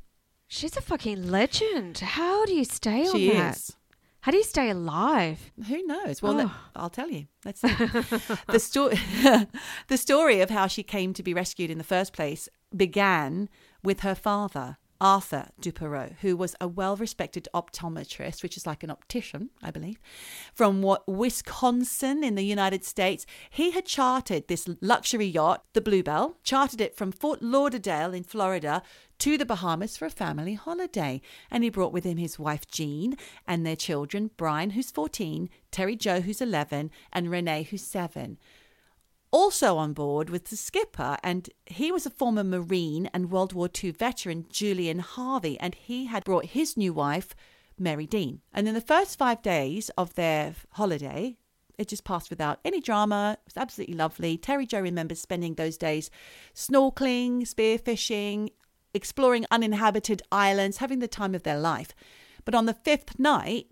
She's 0.48 0.76
a 0.76 0.82
fucking 0.82 1.30
legend. 1.30 2.00
How 2.00 2.46
do 2.46 2.54
you 2.54 2.66
stay 2.66 3.08
on 3.08 3.16
She 3.16 3.32
that? 3.32 3.56
is. 3.58 3.76
How 4.22 4.32
do 4.32 4.38
you 4.38 4.44
stay 4.44 4.70
alive? 4.70 5.52
Who 5.68 5.84
knows? 5.86 6.22
Well, 6.22 6.34
let- 6.34 6.48
Oh. 6.48 6.56
I'll 6.76 6.90
tell 6.90 7.10
you. 7.10 7.28
Let's 7.46 7.62
see. 7.62 7.68
the 8.50 8.60
story, 8.60 8.96
the 9.88 9.98
story 9.98 10.42
of 10.42 10.50
how 10.50 10.68
she 10.68 10.84
came 10.84 11.14
to 11.14 11.24
be 11.24 11.34
rescued 11.34 11.70
in 11.72 11.78
the 11.78 11.84
first 11.84 12.12
place 12.14 12.50
began 12.76 13.48
with 13.84 14.02
her 14.02 14.16
father. 14.16 14.78
Arthur 15.02 15.50
Duperrault, 15.62 16.16
who 16.22 16.36
was 16.36 16.56
a 16.60 16.68
well 16.68 16.96
respected 16.96 17.48
optometrist, 17.54 18.44
which 18.44 18.58
is 18.58 18.66
like 18.66 18.84
an 18.84 18.92
optician, 18.92 19.50
I 19.64 19.72
believe, 19.72 20.00
from 20.54 20.86
Wisconsin 21.08 22.24
in 22.24 22.36
the 22.36 22.44
United 22.44 22.84
States. 22.84 23.26
He 23.50 23.72
had 23.72 23.86
chartered 23.86 24.48
this 24.48 24.68
luxury 24.82 25.26
yacht, 25.26 25.64
the 25.74 25.82
Bluebell, 25.82 26.38
chartered 26.44 26.82
it 26.82 26.96
from 26.96 27.12
Fort 27.12 27.42
Lauderdale 27.42 28.14
in 28.14 28.24
Florida 28.24 28.82
to 29.20 29.38
the 29.38 29.46
Bahamas 29.46 29.98
for 29.98 30.06
a 30.06 30.10
family 30.10 30.54
holiday. 30.54 31.22
And 31.52 31.64
he 31.64 31.70
brought 31.70 31.94
with 31.94 32.04
him 32.04 32.18
his 32.18 32.40
wife 32.40 32.68
Jean 32.68 33.16
and 33.48 33.66
their 33.66 33.76
children, 33.76 34.32
Brian, 34.38 34.72
who's 34.72 34.92
14, 34.92 35.50
Terry 35.72 35.96
Jo, 35.96 36.22
who's 36.22 36.42
11, 36.42 36.92
and 37.14 37.30
Renee, 37.30 37.64
who's 37.64 37.84
7 37.84 38.38
also 39.32 39.78
on 39.78 39.94
board 39.94 40.30
was 40.30 40.42
the 40.42 40.56
skipper, 40.56 41.18
and 41.24 41.50
he 41.66 41.92
was 41.92 42.06
a 42.06 42.10
former 42.12 42.44
Marine 42.44 43.10
and 43.14 43.32
World 43.32 43.54
War 43.54 43.70
II 43.84 43.92
veteran, 43.92 44.46
Julian 44.50 45.00
Harvey, 45.00 45.60
and 45.60 45.76
he 45.76 46.06
had 46.06 46.24
brought 46.24 46.46
his 46.46 46.76
new 46.76 46.94
wife, 46.94 47.36
Mary 47.78 48.08
Dean. 48.08 48.42
And 48.54 48.68
in 48.68 48.74
the 48.74 48.82
first 48.82 49.18
five 49.18 49.42
days 49.42 49.90
of 49.98 50.16
their 50.16 50.56
holiday, 50.72 51.38
it 51.78 51.88
just 51.88 52.04
passed 52.04 52.30
without 52.30 52.60
any 52.66 52.82
drama. 52.82 53.38
It 53.40 53.46
was 53.46 53.58
absolutely 53.62 53.96
lovely. 53.96 54.38
Terry 54.38 54.66
Jo 54.66 54.82
remembers 54.82 55.22
spending 55.22 55.54
those 55.54 55.78
days 55.78 56.12
snorkeling, 56.54 57.44
spearfishing, 57.44 58.50
exploring 58.94 59.46
uninhabited 59.50 60.22
islands, 60.32 60.78
having 60.78 61.00
the 61.00 61.08
time 61.08 61.34
of 61.34 61.44
their 61.44 61.60
life. 61.60 61.96
But 62.44 62.56
on 62.56 62.66
the 62.66 62.74
fifth 62.74 63.18
night, 63.18 63.72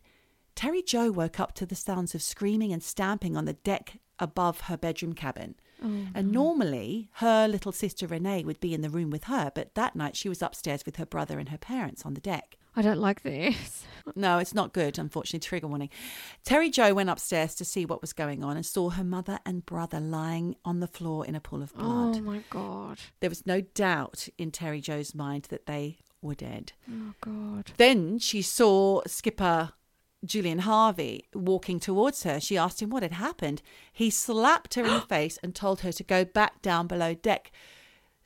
Terry 0.55 0.81
Jo 0.81 1.11
woke 1.11 1.39
up 1.39 1.53
to 1.55 1.65
the 1.65 1.75
sounds 1.75 2.15
of 2.15 2.21
screaming 2.21 2.71
and 2.71 2.81
stamping 2.81 3.35
on 3.35 3.45
the 3.45 3.53
deck 3.53 3.99
above 4.19 4.61
her 4.61 4.77
bedroom 4.77 5.13
cabin. 5.13 5.55
Oh, 5.83 6.07
and 6.15 6.31
normally 6.31 7.09
her 7.13 7.47
little 7.47 7.71
sister 7.71 8.07
Renee 8.07 8.43
would 8.43 8.59
be 8.59 8.73
in 8.73 8.81
the 8.81 8.89
room 8.89 9.09
with 9.09 9.25
her, 9.25 9.51
but 9.53 9.75
that 9.75 9.95
night 9.95 10.15
she 10.15 10.29
was 10.29 10.41
upstairs 10.41 10.85
with 10.85 10.95
her 10.95 11.05
brother 11.05 11.37
and 11.37 11.49
her 11.49 11.57
parents 11.57 12.05
on 12.05 12.15
the 12.15 12.21
deck. 12.21 12.57
I 12.75 12.81
don't 12.81 12.99
like 12.99 13.23
this. 13.23 13.83
No, 14.15 14.37
it's 14.37 14.53
not 14.53 14.71
good, 14.71 14.97
unfortunately. 14.97 15.45
Trigger 15.45 15.67
warning. 15.67 15.89
Terry 16.45 16.69
Jo 16.69 16.93
went 16.93 17.09
upstairs 17.09 17.53
to 17.55 17.65
see 17.65 17.85
what 17.85 17.99
was 17.99 18.13
going 18.13 18.41
on 18.41 18.55
and 18.55 18.65
saw 18.65 18.89
her 18.91 19.03
mother 19.03 19.37
and 19.45 19.65
brother 19.65 19.99
lying 19.99 20.55
on 20.63 20.79
the 20.79 20.87
floor 20.87 21.25
in 21.25 21.35
a 21.35 21.41
pool 21.41 21.61
of 21.61 21.73
oh, 21.75 21.79
blood. 21.79 22.15
Oh 22.15 22.21
my 22.21 22.41
god. 22.49 22.99
There 23.19 23.29
was 23.29 23.45
no 23.45 23.59
doubt 23.59 24.29
in 24.37 24.51
Terry 24.51 24.79
Jo's 24.79 25.13
mind 25.13 25.47
that 25.49 25.65
they 25.65 25.97
were 26.21 26.35
dead. 26.35 26.71
Oh 26.89 27.13
god. 27.19 27.73
Then 27.75 28.17
she 28.17 28.41
saw 28.41 29.01
Skipper 29.05 29.73
Julian 30.25 30.59
Harvey 30.59 31.27
walking 31.33 31.79
towards 31.79 32.23
her. 32.23 32.39
She 32.39 32.57
asked 32.57 32.81
him 32.81 32.89
what 32.89 33.03
had 33.03 33.13
happened. 33.13 33.61
He 33.91 34.09
slapped 34.09 34.73
her 34.73 34.83
in 34.83 34.93
the 34.93 35.01
face 35.09 35.37
and 35.43 35.53
told 35.53 35.81
her 35.81 35.91
to 35.91 36.03
go 36.03 36.25
back 36.25 36.61
down 36.61 36.87
below 36.87 37.13
deck. 37.13 37.51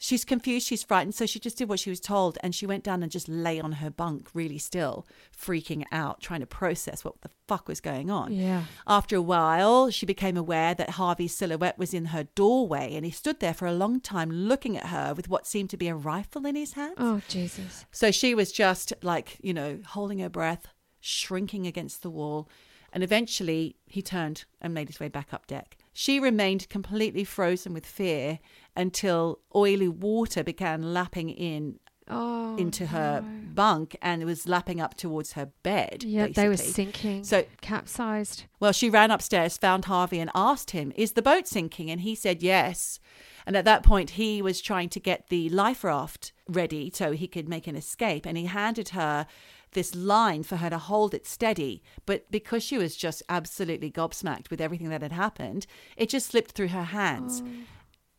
She's 0.03 0.25
confused, 0.25 0.65
she's 0.65 0.81
frightened, 0.81 1.13
so 1.13 1.27
she 1.27 1.39
just 1.39 1.59
did 1.59 1.69
what 1.69 1.79
she 1.79 1.91
was 1.91 1.99
told 1.99 2.39
and 2.41 2.55
she 2.55 2.65
went 2.65 2.83
down 2.83 3.03
and 3.03 3.11
just 3.11 3.29
lay 3.29 3.59
on 3.59 3.73
her 3.73 3.91
bunk 3.91 4.29
really 4.33 4.57
still, 4.57 5.05
freaking 5.31 5.83
out, 5.91 6.21
trying 6.21 6.39
to 6.39 6.47
process 6.47 7.05
what 7.05 7.21
the 7.21 7.29
fuck 7.47 7.67
was 7.67 7.79
going 7.79 8.09
on. 8.09 8.33
Yeah. 8.33 8.63
After 8.87 9.15
a 9.15 9.21
while, 9.21 9.91
she 9.91 10.07
became 10.07 10.37
aware 10.37 10.73
that 10.73 10.91
Harvey's 10.91 11.35
silhouette 11.35 11.77
was 11.77 11.93
in 11.93 12.05
her 12.05 12.23
doorway 12.33 12.95
and 12.95 13.05
he 13.05 13.11
stood 13.11 13.41
there 13.41 13.53
for 13.53 13.67
a 13.67 13.73
long 13.73 13.99
time 13.99 14.31
looking 14.31 14.75
at 14.75 14.87
her 14.87 15.13
with 15.13 15.29
what 15.29 15.45
seemed 15.45 15.69
to 15.69 15.77
be 15.77 15.87
a 15.87 15.93
rifle 15.93 16.47
in 16.47 16.55
his 16.55 16.73
hand. 16.73 16.95
Oh 16.97 17.21
Jesus. 17.27 17.85
So 17.91 18.09
she 18.09 18.33
was 18.33 18.51
just 18.51 18.93
like, 19.03 19.37
you 19.43 19.53
know, 19.53 19.81
holding 19.85 20.17
her 20.17 20.29
breath, 20.29 20.65
shrinking 21.01 21.67
against 21.67 22.01
the 22.01 22.09
wall, 22.09 22.47
and 22.93 23.03
eventually 23.03 23.75
he 23.85 24.01
turned 24.01 24.45
and 24.61 24.73
made 24.73 24.87
his 24.87 24.99
way 24.99 25.07
back 25.09 25.33
up 25.33 25.47
deck. 25.47 25.77
She 25.93 26.19
remained 26.19 26.69
completely 26.69 27.23
frozen 27.25 27.73
with 27.73 27.85
fear 27.85 28.39
until 28.75 29.39
oily 29.55 29.87
water 29.89 30.43
began 30.43 30.93
lapping 30.93 31.29
in 31.29 31.79
Oh. 32.09 32.57
into 32.57 32.87
her 32.87 33.21
bunk 33.53 33.95
and 34.01 34.21
it 34.21 34.25
was 34.25 34.45
lapping 34.45 34.81
up 34.81 34.97
towards 34.97 35.33
her 35.33 35.45
bed. 35.63 36.03
Yeah, 36.03 36.27
they 36.27 36.49
were 36.49 36.57
sinking. 36.57 37.23
So 37.23 37.45
capsized. 37.61 38.45
well, 38.59 38.73
she 38.73 38.89
ran 38.89 39.11
upstairs, 39.11 39.57
found 39.57 39.85
Harvey, 39.85 40.19
and 40.19 40.29
asked 40.35 40.71
him, 40.71 40.91
Is 40.97 41.13
the 41.13 41.21
boat 41.21 41.47
sinking? 41.47 41.89
And 41.89 42.01
he 42.01 42.13
said 42.15 42.43
yes. 42.43 42.99
And 43.45 43.55
at 43.55 43.63
that 43.65 43.83
point, 43.83 44.11
he 44.11 44.41
was 44.41 44.59
trying 44.61 44.89
to 44.89 44.99
get 44.99 45.29
the 45.29 45.47
life 45.49 45.85
raft 45.85 46.33
ready 46.49 46.91
so 46.93 47.13
he 47.13 47.27
could 47.27 47.47
make 47.47 47.65
an 47.67 47.77
escape. 47.77 48.25
And 48.25 48.37
he 48.37 48.45
handed 48.45 48.89
her 48.89 49.25
this 49.71 49.95
line 49.95 50.43
for 50.43 50.57
her 50.57 50.69
to 50.69 50.77
hold 50.77 51.13
it 51.13 51.25
steady. 51.25 51.81
But 52.05 52.29
because 52.31 52.63
she 52.63 52.77
was 52.77 52.95
just 52.95 53.23
absolutely 53.29 53.91
gobsmacked 53.91 54.49
with 54.49 54.61
everything 54.61 54.89
that 54.89 55.01
had 55.01 55.11
happened, 55.11 55.65
it 55.97 56.09
just 56.09 56.27
slipped 56.27 56.51
through 56.51 56.69
her 56.69 56.83
hands. 56.83 57.41
Oh. 57.45 57.49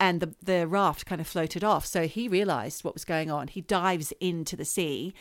And 0.01 0.21
the, 0.21 0.35
the 0.43 0.67
raft 0.67 1.07
kind 1.07 1.21
of 1.21 1.27
floated 1.27 1.63
off. 1.63 1.87
So 1.87 2.07
he 2.07 2.27
realized 2.27 2.83
what 2.83 2.95
was 2.95 3.05
going 3.05 3.31
on. 3.31 3.49
He 3.49 3.61
dives 3.61 4.13
into 4.21 4.57
the 4.57 4.65
sea 4.65 5.15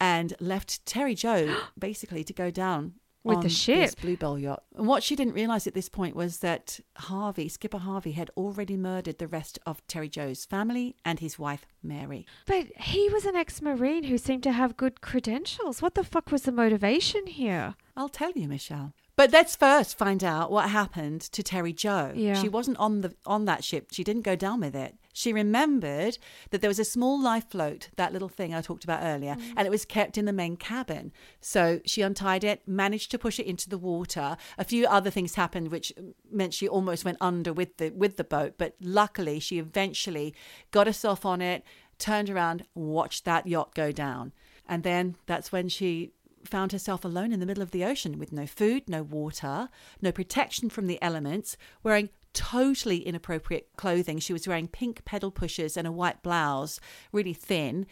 and 0.00 0.34
left 0.40 0.84
Terry 0.86 1.14
Jo 1.14 1.56
basically 1.78 2.24
to 2.24 2.32
go 2.32 2.50
down 2.50 2.94
With 3.26 3.38
on 3.38 3.42
the 3.42 3.48
this. 3.48 3.94
Bluebell 3.94 4.38
yacht. 4.38 4.62
And 4.76 4.86
what 4.86 5.02
she 5.02 5.16
didn't 5.16 5.34
realize 5.34 5.66
at 5.66 5.74
this 5.74 5.88
point 5.88 6.14
was 6.14 6.38
that 6.38 6.80
Harvey, 6.96 7.48
Skipper 7.48 7.78
Harvey, 7.78 8.12
had 8.12 8.30
already 8.36 8.76
murdered 8.76 9.18
the 9.18 9.28
rest 9.28 9.58
of 9.66 9.86
Terry 9.86 10.08
Jo's 10.08 10.44
family 10.44 10.96
and 11.04 11.20
his 11.20 11.38
wife 11.38 11.66
Mary. 11.82 12.26
But 12.46 12.66
he 12.76 13.08
was 13.08 13.24
an 13.24 13.36
ex-marine 13.36 14.04
who 14.04 14.18
seemed 14.18 14.42
to 14.44 14.52
have 14.52 14.76
good 14.76 15.00
credentials. 15.00 15.82
What 15.82 15.94
the 15.94 16.04
fuck 16.04 16.30
was 16.30 16.42
the 16.42 16.52
motivation 16.52 17.26
here? 17.26 17.74
I'll 17.96 18.08
tell 18.08 18.32
you, 18.32 18.48
Michelle. 18.48 18.92
But 19.16 19.32
let's 19.32 19.56
first 19.56 19.96
find 19.96 20.22
out 20.22 20.50
what 20.50 20.68
happened 20.68 21.22
to 21.22 21.42
Terry 21.42 21.72
Jo. 21.72 22.12
Yeah. 22.14 22.34
She 22.34 22.50
wasn't 22.50 22.76
on 22.76 23.00
the 23.00 23.14
on 23.24 23.46
that 23.46 23.64
ship. 23.64 23.88
She 23.90 24.04
didn't 24.04 24.22
go 24.22 24.36
down 24.36 24.60
with 24.60 24.76
it. 24.76 24.94
She 25.14 25.32
remembered 25.32 26.18
that 26.50 26.60
there 26.60 26.68
was 26.68 26.78
a 26.78 26.84
small 26.84 27.18
life 27.18 27.48
float, 27.48 27.88
that 27.96 28.12
little 28.12 28.28
thing 28.28 28.54
I 28.54 28.60
talked 28.60 28.84
about 28.84 29.02
earlier, 29.02 29.36
mm. 29.36 29.54
and 29.56 29.66
it 29.66 29.70
was 29.70 29.86
kept 29.86 30.18
in 30.18 30.26
the 30.26 30.32
main 30.34 30.58
cabin. 30.58 31.12
So 31.40 31.80
she 31.86 32.02
untied 32.02 32.44
it, 32.44 32.60
managed 32.68 33.10
to 33.12 33.18
push 33.18 33.40
it 33.40 33.46
into 33.46 33.70
the 33.70 33.78
water. 33.78 34.36
A 34.58 34.64
few 34.64 34.86
other 34.86 35.08
things 35.08 35.34
happened 35.34 35.70
which 35.70 35.94
meant 36.30 36.52
she 36.52 36.68
almost 36.68 37.06
went 37.06 37.16
under 37.18 37.54
with 37.54 37.78
the 37.78 37.88
with 37.90 38.18
the 38.18 38.24
boat, 38.24 38.54
but 38.58 38.74
luckily 38.82 39.40
she 39.40 39.58
eventually 39.58 40.34
got 40.72 40.86
herself 40.86 41.24
on 41.24 41.40
it, 41.40 41.64
turned 41.98 42.28
around, 42.28 42.66
watched 42.74 43.24
that 43.24 43.46
yacht 43.46 43.74
go 43.74 43.92
down. 43.92 44.34
And 44.68 44.82
then 44.82 45.16
that's 45.24 45.52
when 45.52 45.70
she 45.70 46.12
found 46.46 46.72
herself 46.72 47.04
alone 47.04 47.32
in 47.32 47.40
the 47.40 47.46
middle 47.46 47.62
of 47.62 47.70
the 47.70 47.84
ocean 47.84 48.18
with 48.18 48.32
no 48.32 48.46
food, 48.46 48.88
no 48.88 49.02
water, 49.02 49.68
no 50.00 50.12
protection 50.12 50.70
from 50.70 50.86
the 50.86 51.00
elements, 51.02 51.56
wearing 51.82 52.08
totally 52.32 52.98
inappropriate 52.98 53.68
clothing. 53.76 54.18
She 54.18 54.32
was 54.32 54.46
wearing 54.46 54.68
pink 54.68 55.04
pedal 55.04 55.30
pushers 55.30 55.76
and 55.76 55.86
a 55.86 55.92
white 55.92 56.22
blouse, 56.22 56.80
really 57.12 57.32
thin. 57.34 57.86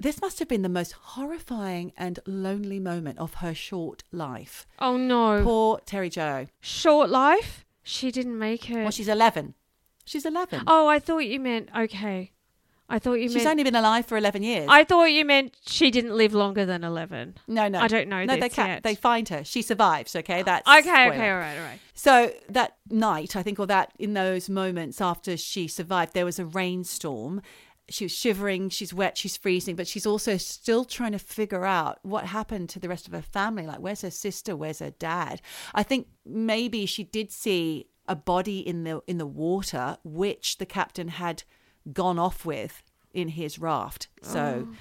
This 0.00 0.20
must 0.20 0.38
have 0.38 0.48
been 0.48 0.62
the 0.62 0.68
most 0.68 0.92
horrifying 0.92 1.92
and 1.96 2.20
lonely 2.26 2.78
moment 2.78 3.18
of 3.18 3.34
her 3.34 3.54
short 3.54 4.04
life. 4.12 4.66
Oh 4.78 4.96
no. 4.96 5.42
Poor 5.42 5.80
Terry 5.84 6.10
Jo. 6.10 6.46
Short 6.60 7.10
life? 7.10 7.64
She 7.82 8.10
didn't 8.12 8.38
make 8.38 8.70
it. 8.70 8.82
Well, 8.82 8.90
she's 8.90 9.08
11. 9.08 9.54
She's 10.04 10.24
11. 10.24 10.62
oh, 10.66 10.86
I 10.86 10.98
thought 10.98 11.18
you 11.18 11.40
meant 11.40 11.68
okay. 11.76 12.32
I 12.90 12.98
thought 12.98 13.14
you 13.14 13.28
she's 13.28 13.36
meant 13.36 13.48
only 13.48 13.64
been 13.64 13.74
alive 13.74 14.06
for 14.06 14.16
11 14.16 14.42
years. 14.42 14.66
I 14.70 14.82
thought 14.84 15.04
you 15.04 15.24
meant 15.24 15.54
she 15.66 15.90
didn't 15.90 16.16
live 16.16 16.32
longer 16.32 16.64
than 16.64 16.82
11. 16.84 17.34
no, 17.46 17.68
no. 17.68 17.80
I 17.80 17.86
don't 17.88 18.08
know 18.08 18.24
No, 18.24 18.34
they 18.34 18.40
this 18.40 18.54
can't. 18.54 18.68
yet. 18.68 18.82
They 18.82 18.94
find 18.94 19.28
her. 19.28 19.44
She 19.44 19.60
survives, 19.62 20.16
okay? 20.16 20.42
That's 20.42 20.66
uh, 20.66 20.76
Okay, 20.78 20.82
spoiler. 20.88 21.12
okay, 21.14 21.30
all 21.30 21.38
right, 21.38 21.58
all 21.58 21.64
right. 21.64 21.78
So 21.94 22.32
that 22.48 22.76
night, 22.90 23.36
I 23.36 23.42
think, 23.42 23.58
or 23.60 23.66
that 23.66 23.92
in 23.98 24.14
those 24.14 24.48
moments 24.48 25.00
after 25.00 25.36
she 25.36 25.68
survived, 25.68 26.14
there 26.14 26.24
was 26.24 26.38
a 26.38 26.46
rainstorm. 26.46 27.42
She 27.90 28.04
was 28.04 28.12
shivering, 28.12 28.68
she's 28.70 28.92
wet, 28.94 29.16
she's 29.18 29.36
freezing, 29.36 29.74
but 29.76 29.86
she's 29.88 30.06
also 30.06 30.36
still 30.36 30.84
trying 30.84 31.12
to 31.12 31.18
figure 31.18 31.64
out 31.64 31.98
what 32.02 32.26
happened 32.26 32.68
to 32.70 32.78
the 32.78 32.88
rest 32.88 33.06
of 33.06 33.12
her 33.14 33.22
family. 33.22 33.66
Like, 33.66 33.80
where's 33.80 34.02
her 34.02 34.10
sister? 34.10 34.54
Where's 34.56 34.78
her 34.80 34.90
dad? 34.90 35.40
I 35.74 35.82
think 35.82 36.06
maybe 36.24 36.84
she 36.86 37.04
did 37.04 37.32
see 37.32 37.86
a 38.06 38.14
body 38.16 38.60
in 38.60 38.84
the 38.84 39.02
in 39.06 39.18
the 39.18 39.26
water, 39.26 39.98
which 40.04 40.56
the 40.58 40.66
captain 40.66 41.08
had 41.08 41.42
gone 41.92 42.18
off 42.18 42.44
with 42.44 42.82
in 43.12 43.28
his 43.28 43.58
raft. 43.58 44.08
So. 44.22 44.66
Oh. 44.68 44.74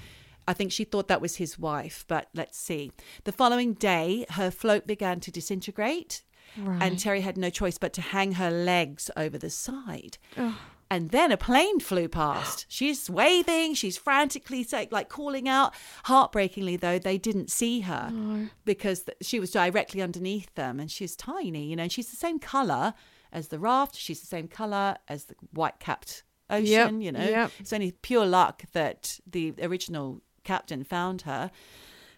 I 0.50 0.54
think 0.54 0.72
she 0.72 0.86
thought 0.86 1.10
that 1.10 1.20
was 1.20 1.36
his 1.36 1.60
wife, 1.60 2.06
but 2.08 2.30
let's 2.34 2.58
see. 2.58 2.94
The 3.26 3.34
following 3.34 3.74
day, 3.74 4.26
her 4.30 4.50
float 4.50 4.88
began 4.88 5.20
to 5.20 5.30
disintegrate, 5.30 6.24
Right. 6.58 6.82
and 6.82 6.98
Terry 6.98 7.20
had 7.20 7.38
no 7.38 7.50
choice 7.50 7.78
but 7.78 7.92
to 7.94 8.02
hang 8.02 8.32
her 8.34 8.50
legs 8.50 9.12
over 9.18 9.38
the 9.38 9.50
side. 9.50 10.18
Ugh. 10.38 10.54
And 10.90 11.10
then 11.10 11.34
a 11.34 11.38
plane 11.38 11.82
flew 11.82 12.08
past. 12.08 12.66
She's 12.70 13.10
waving, 13.10 13.74
she's 13.74 13.98
frantically 13.98 14.66
like 14.90 15.10
calling 15.10 15.50
out. 15.50 15.74
Heartbreakingly, 16.06 16.78
though, 16.78 16.98
they 16.98 17.18
didn't 17.18 17.52
see 17.52 17.82
her 17.82 18.48
because 18.64 19.04
she 19.22 19.42
was 19.42 19.52
directly 19.52 20.02
underneath 20.02 20.56
them 20.56 20.80
and 20.80 20.90
she's 20.90 21.18
tiny, 21.18 21.66
you 21.66 21.76
know, 21.76 21.84
and 21.84 21.92
she's 21.92 22.10
the 22.10 22.16
same 22.16 22.40
color 22.40 22.94
as 23.34 23.50
the 23.50 23.60
raft. 23.60 23.98
She's 23.98 24.22
the 24.22 24.28
same 24.28 24.48
color 24.48 24.96
as 25.10 25.26
the 25.26 25.36
white 25.52 25.80
capped 25.82 26.24
ocean, 26.50 27.02
you 27.02 27.12
know. 27.12 27.24
yep. 27.24 27.52
It's 27.60 27.74
only 27.74 27.92
pure 27.92 28.26
luck 28.26 28.64
that 28.74 29.20
the 29.26 29.54
original 29.62 30.22
captain 30.44 30.84
found 30.84 31.24
her. 31.24 31.52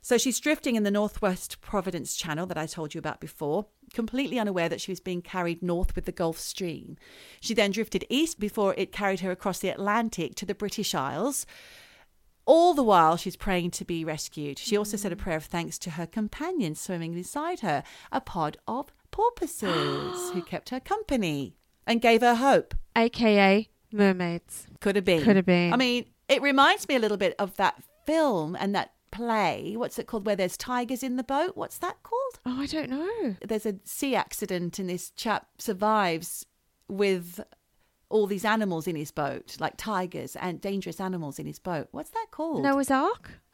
So 0.02 0.18
she's 0.18 0.40
drifting 0.40 0.76
in 0.76 0.84
the 0.84 0.92
Northwest 0.92 1.60
Providence 1.62 2.16
Channel 2.16 2.46
that 2.48 2.58
I 2.58 2.66
told 2.66 2.94
you 2.94 3.00
about 3.00 3.20
before, 3.20 3.66
completely 3.94 4.40
unaware 4.40 4.70
that 4.70 4.80
she 4.80 4.92
was 4.92 5.00
being 5.00 5.22
carried 5.22 5.62
north 5.62 5.96
with 5.96 6.06
the 6.06 6.12
Gulf 6.12 6.40
Stream. 6.40 6.98
She 7.42 7.54
then 7.54 7.72
drifted 7.72 8.06
east 8.10 8.40
before 8.40 8.74
it 8.78 8.94
carried 8.94 9.20
her 9.20 9.32
across 9.32 9.60
the 9.60 9.70
Atlantic 9.70 10.36
to 10.36 10.46
the 10.46 10.56
British 10.56 10.96
Isles. 10.96 11.46
All 12.46 12.74
the 12.74 12.84
while, 12.84 13.18
she's 13.18 13.36
praying 13.36 13.72
to 13.72 13.86
be 13.86 14.06
rescued. 14.06 14.58
She 14.58 14.78
also 14.78 14.98
said 14.98 15.12
a 15.12 15.16
mm. 15.16 15.20
prayer 15.20 15.38
of 15.38 15.46
thanks 15.46 15.78
to 15.80 15.92
her 15.92 16.08
companion 16.08 16.76
swimming 16.76 17.14
beside 17.14 17.60
her, 17.60 17.84
a 18.12 18.22
pod 18.22 18.58
of 18.68 18.92
porpoises 19.12 20.32
who 20.32 20.42
kept 20.48 20.70
her 20.70 20.80
company 20.80 21.58
and 21.86 22.02
gave 22.02 22.22
her 22.22 22.36
hope. 22.36 22.74
AKA 22.96 23.70
mermaids. 23.92 24.68
Could 24.80 24.96
have 24.96 25.06
been. 25.06 25.24
Could 25.24 25.36
have 25.36 25.46
been. 25.46 25.74
I 25.74 25.78
mean, 25.78 26.06
it 26.28 26.42
reminds 26.42 26.88
me 26.88 26.96
a 26.96 27.00
little 27.00 27.18
bit 27.18 27.36
of 27.40 27.56
that 27.58 27.82
film 28.06 28.56
and 28.60 28.74
that 28.76 28.94
play. 29.12 29.74
What's 29.76 30.00
it 30.00 30.08
called? 30.08 30.26
Where 30.26 30.36
there's 30.36 30.58
tigers 30.58 31.04
in 31.04 31.16
the 31.16 31.24
boat. 31.24 31.56
What's 31.56 31.78
that 31.80 32.02
called? 32.04 32.40
Oh, 32.46 32.62
I 32.62 32.66
don't 32.66 32.90
know. 32.90 33.36
There's 33.46 33.66
a 33.66 33.76
sea 33.84 34.16
accident 34.16 34.80
and 34.80 34.90
this 34.90 35.12
chap 35.12 35.48
survives 35.58 36.46
with 36.88 37.40
all 38.10 38.26
these 38.26 38.46
animals 38.46 38.88
in 38.88 38.96
his 38.96 39.12
boat, 39.12 39.56
like 39.60 39.76
tigers 39.78 40.36
and 40.36 40.60
dangerous 40.60 41.00
animals 41.00 41.38
in 41.40 41.46
his 41.46 41.60
boat. 41.60 41.88
What's 41.92 42.10
that 42.12 42.28
called? 42.32 42.64
Noah's 42.64 42.90
Ark? 42.92 43.32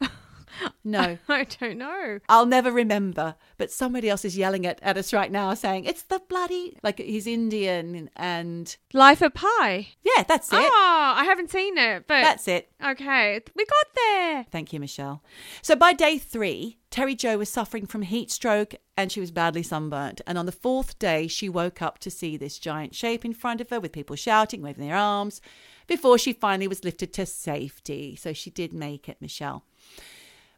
No. 0.84 1.18
I 1.28 1.44
don't 1.44 1.78
know. 1.78 2.20
I'll 2.28 2.46
never 2.46 2.70
remember, 2.70 3.34
but 3.58 3.70
somebody 3.70 4.08
else 4.08 4.24
is 4.24 4.36
yelling 4.36 4.66
at, 4.66 4.78
at 4.82 4.96
us 4.96 5.12
right 5.12 5.30
now 5.30 5.52
saying, 5.54 5.84
it's 5.84 6.02
the 6.02 6.20
bloody, 6.28 6.78
like 6.82 6.98
he's 6.98 7.26
Indian 7.26 8.08
and 8.16 8.76
Life 8.92 9.22
of 9.22 9.34
Pi. 9.34 9.88
yeah, 10.02 10.22
that's 10.26 10.52
it. 10.52 10.58
Oh, 10.60 11.12
I 11.16 11.24
haven't 11.24 11.50
seen 11.50 11.76
it, 11.78 12.06
but 12.06 12.22
That's 12.22 12.48
it. 12.48 12.70
okay, 12.84 13.40
we 13.54 13.64
got 13.64 13.86
there. 13.94 14.46
Thank 14.50 14.72
you, 14.72 14.80
Michelle. 14.80 15.22
So 15.62 15.74
by 15.76 15.92
day 15.92 16.18
three, 16.18 16.78
Terry 16.90 17.14
Jo 17.14 17.36
was 17.38 17.48
suffering 17.50 17.86
from 17.86 18.02
heat 18.02 18.30
stroke 18.30 18.74
and 18.96 19.12
she 19.12 19.20
was 19.20 19.30
badly 19.30 19.62
sunburnt. 19.62 20.20
And 20.26 20.38
on 20.38 20.46
the 20.46 20.52
fourth 20.52 20.98
day, 20.98 21.26
she 21.26 21.48
woke 21.48 21.82
up 21.82 21.98
to 21.98 22.10
see 22.10 22.36
this 22.36 22.58
giant 22.58 22.94
shape 22.94 23.24
in 23.24 23.34
front 23.34 23.60
of 23.60 23.70
her 23.70 23.80
with 23.80 23.92
people 23.92 24.16
shouting, 24.16 24.62
waving 24.62 24.86
their 24.86 24.96
arms, 24.96 25.40
before 25.86 26.16
she 26.16 26.32
finally 26.32 26.66
was 26.68 26.84
lifted 26.84 27.12
to 27.12 27.26
safety. 27.26 28.16
So 28.16 28.32
she 28.32 28.50
did 28.50 28.72
make 28.72 29.08
it, 29.08 29.18
Michelle. 29.20 29.64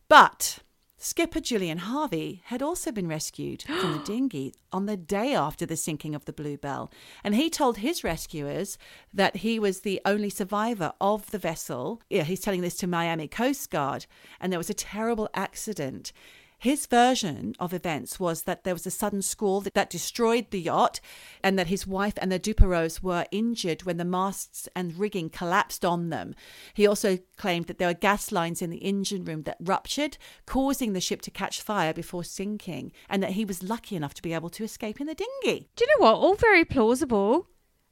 But 0.08 0.60
skipper 0.96 1.38
Julian 1.38 1.78
Harvey 1.78 2.42
had 2.46 2.62
also 2.62 2.90
been 2.90 3.06
rescued 3.06 3.62
from 3.62 3.92
the 3.92 3.98
dinghy 4.04 4.54
on 4.72 4.86
the 4.86 4.96
day 4.96 5.34
after 5.34 5.66
the 5.66 5.76
sinking 5.76 6.14
of 6.14 6.24
the 6.24 6.32
Bluebell. 6.32 6.90
And 7.22 7.34
he 7.34 7.50
told 7.50 7.78
his 7.78 8.02
rescuers 8.02 8.78
that 9.12 9.36
he 9.36 9.58
was 9.58 9.80
the 9.80 10.00
only 10.06 10.30
survivor 10.30 10.92
of 10.98 11.30
the 11.30 11.38
vessel. 11.38 12.00
Yeah, 12.08 12.22
he's 12.22 12.40
telling 12.40 12.62
this 12.62 12.76
to 12.78 12.86
Miami 12.86 13.28
Coast 13.28 13.70
Guard. 13.70 14.06
And 14.40 14.50
there 14.50 14.58
was 14.58 14.70
a 14.70 14.74
terrible 14.74 15.28
accident. 15.34 16.12
His 16.60 16.86
version 16.86 17.54
of 17.60 17.72
events 17.72 18.18
was 18.18 18.42
that 18.42 18.64
there 18.64 18.74
was 18.74 18.84
a 18.84 18.90
sudden 18.90 19.22
squall 19.22 19.60
that, 19.60 19.74
that 19.74 19.90
destroyed 19.90 20.50
the 20.50 20.60
yacht 20.60 20.98
and 21.42 21.56
that 21.56 21.68
his 21.68 21.86
wife 21.86 22.14
and 22.16 22.32
the 22.32 22.40
Duperraults 22.40 23.00
were 23.00 23.26
injured 23.30 23.84
when 23.84 23.96
the 23.96 24.04
masts 24.04 24.68
and 24.74 24.98
rigging 24.98 25.30
collapsed 25.30 25.84
on 25.84 26.10
them. 26.10 26.34
He 26.74 26.84
also 26.84 27.18
claimed 27.36 27.66
that 27.66 27.78
there 27.78 27.86
were 27.86 27.94
gas 27.94 28.32
lines 28.32 28.60
in 28.60 28.70
the 28.70 28.78
engine 28.78 29.24
room 29.24 29.42
that 29.42 29.58
ruptured, 29.60 30.18
causing 30.46 30.94
the 30.94 31.00
ship 31.00 31.22
to 31.22 31.30
catch 31.30 31.62
fire 31.62 31.94
before 31.94 32.24
sinking, 32.24 32.90
and 33.08 33.22
that 33.22 33.32
he 33.32 33.44
was 33.44 33.62
lucky 33.62 33.94
enough 33.94 34.14
to 34.14 34.22
be 34.22 34.34
able 34.34 34.50
to 34.50 34.64
escape 34.64 35.00
in 35.00 35.06
the 35.06 35.14
dinghy. 35.14 35.68
Do 35.76 35.84
you 35.84 35.94
know 35.96 36.06
what? 36.06 36.16
All 36.16 36.34
very 36.34 36.64
plausible. 36.64 37.46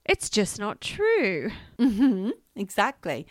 It's 0.05 0.29
just 0.29 0.59
not 0.59 0.81
true. 0.81 1.51
Mm-hmm, 1.79 2.31
exactly. 2.57 3.27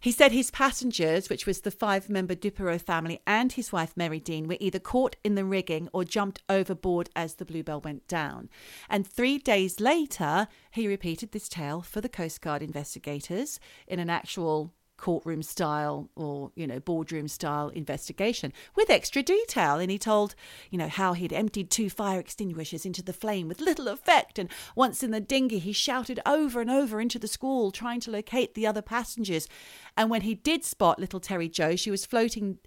He 0.00 0.12
said 0.12 0.30
his 0.30 0.50
passengers, 0.50 1.28
which 1.28 1.44
was 1.44 1.62
the 1.62 1.70
five 1.70 2.08
member 2.08 2.34
Duperrault 2.34 2.82
family 2.82 3.20
and 3.26 3.50
his 3.52 3.72
wife 3.72 3.96
Mary 3.96 4.20
Dean, 4.20 4.46
were 4.46 4.56
either 4.60 4.78
caught 4.78 5.16
in 5.24 5.34
the 5.34 5.44
rigging 5.44 5.88
or 5.92 6.04
jumped 6.04 6.42
overboard 6.48 7.10
as 7.16 7.34
the 7.34 7.44
Bluebell 7.44 7.80
went 7.80 8.06
down. 8.06 8.48
And 8.88 9.06
three 9.06 9.38
days 9.38 9.80
later, 9.80 10.46
he 10.70 10.86
repeated 10.86 11.32
this 11.32 11.48
tale 11.48 11.82
for 11.82 12.00
the 12.00 12.08
Coast 12.08 12.40
Guard 12.40 12.62
investigators 12.62 13.58
in 13.88 13.98
an 13.98 14.08
actual 14.08 14.72
courtroom 14.98 15.42
style 15.42 16.10
or 16.14 16.52
you 16.54 16.66
know 16.66 16.80
boardroom 16.80 17.28
style 17.28 17.68
investigation 17.70 18.52
with 18.76 18.90
extra 18.90 19.22
detail. 19.22 19.76
And 19.76 19.90
he 19.90 19.98
told 19.98 20.34
you 20.70 20.76
know 20.76 20.88
how 20.88 21.14
he'd 21.14 21.32
emptied 21.32 21.70
two 21.70 21.88
fire 21.88 22.20
extinguishers 22.20 22.84
into 22.84 23.02
the 23.02 23.14
flame 23.14 23.48
with 23.48 23.60
little 23.60 23.88
effect. 23.88 24.38
And 24.38 24.50
once 24.74 25.02
in 25.02 25.10
the 25.10 25.20
dinghy 25.20 25.58
he 25.58 25.72
shouted 25.72 26.20
over 26.26 26.60
and 26.60 26.70
over 26.70 27.00
into 27.00 27.18
the 27.18 27.28
squall 27.28 27.70
trying 27.70 28.00
to 28.00 28.10
locate 28.10 28.54
the 28.54 28.66
other 28.66 28.82
passengers. 28.82 29.48
And 29.96 30.10
when 30.10 30.22
he 30.22 30.34
did 30.34 30.64
spot 30.64 30.98
little 30.98 31.20
Terry 31.20 31.48
Jo 31.48 31.76
she 31.76 31.90
was 31.90 32.04
floating 32.04 32.58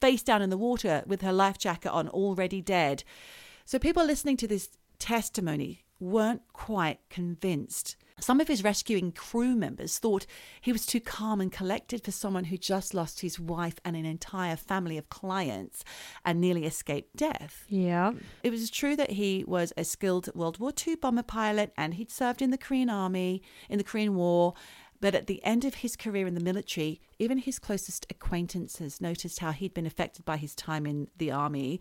face 0.00 0.22
down 0.22 0.42
in 0.42 0.50
the 0.50 0.58
water 0.58 1.04
with 1.06 1.22
her 1.22 1.32
life 1.32 1.58
jacket 1.58 1.90
on 1.90 2.08
already 2.08 2.60
dead. 2.60 3.04
So 3.64 3.78
people 3.78 4.04
listening 4.04 4.36
to 4.38 4.48
this 4.48 4.70
testimony 4.98 5.84
weren't 6.00 6.42
quite 6.52 6.98
convinced 7.08 7.96
some 8.20 8.40
of 8.40 8.48
his 8.48 8.62
rescuing 8.62 9.12
crew 9.12 9.56
members 9.56 9.98
thought 9.98 10.26
he 10.60 10.72
was 10.72 10.86
too 10.86 11.00
calm 11.00 11.40
and 11.40 11.50
collected 11.50 12.04
for 12.04 12.12
someone 12.12 12.44
who 12.44 12.56
just 12.56 12.94
lost 12.94 13.20
his 13.20 13.40
wife 13.40 13.74
and 13.84 13.96
an 13.96 14.06
entire 14.06 14.56
family 14.56 14.96
of 14.96 15.08
clients 15.08 15.84
and 16.24 16.40
nearly 16.40 16.64
escaped 16.64 17.16
death. 17.16 17.64
Yeah. 17.68 18.12
It 18.42 18.50
was 18.50 18.70
true 18.70 18.94
that 18.96 19.10
he 19.10 19.44
was 19.46 19.72
a 19.76 19.84
skilled 19.84 20.34
World 20.34 20.58
War 20.58 20.72
II 20.86 20.96
bomber 20.96 21.22
pilot 21.22 21.72
and 21.76 21.94
he'd 21.94 22.10
served 22.10 22.40
in 22.40 22.50
the 22.50 22.58
Korean 22.58 22.88
Army, 22.88 23.42
in 23.68 23.78
the 23.78 23.84
Korean 23.84 24.14
War. 24.14 24.54
But 25.00 25.14
at 25.14 25.26
the 25.26 25.44
end 25.44 25.64
of 25.64 25.74
his 25.74 25.96
career 25.96 26.26
in 26.26 26.34
the 26.34 26.40
military, 26.40 27.00
even 27.18 27.38
his 27.38 27.58
closest 27.58 28.06
acquaintances 28.08 29.00
noticed 29.00 29.40
how 29.40 29.50
he'd 29.50 29.74
been 29.74 29.86
affected 29.86 30.24
by 30.24 30.36
his 30.36 30.54
time 30.54 30.86
in 30.86 31.08
the 31.18 31.30
army. 31.30 31.80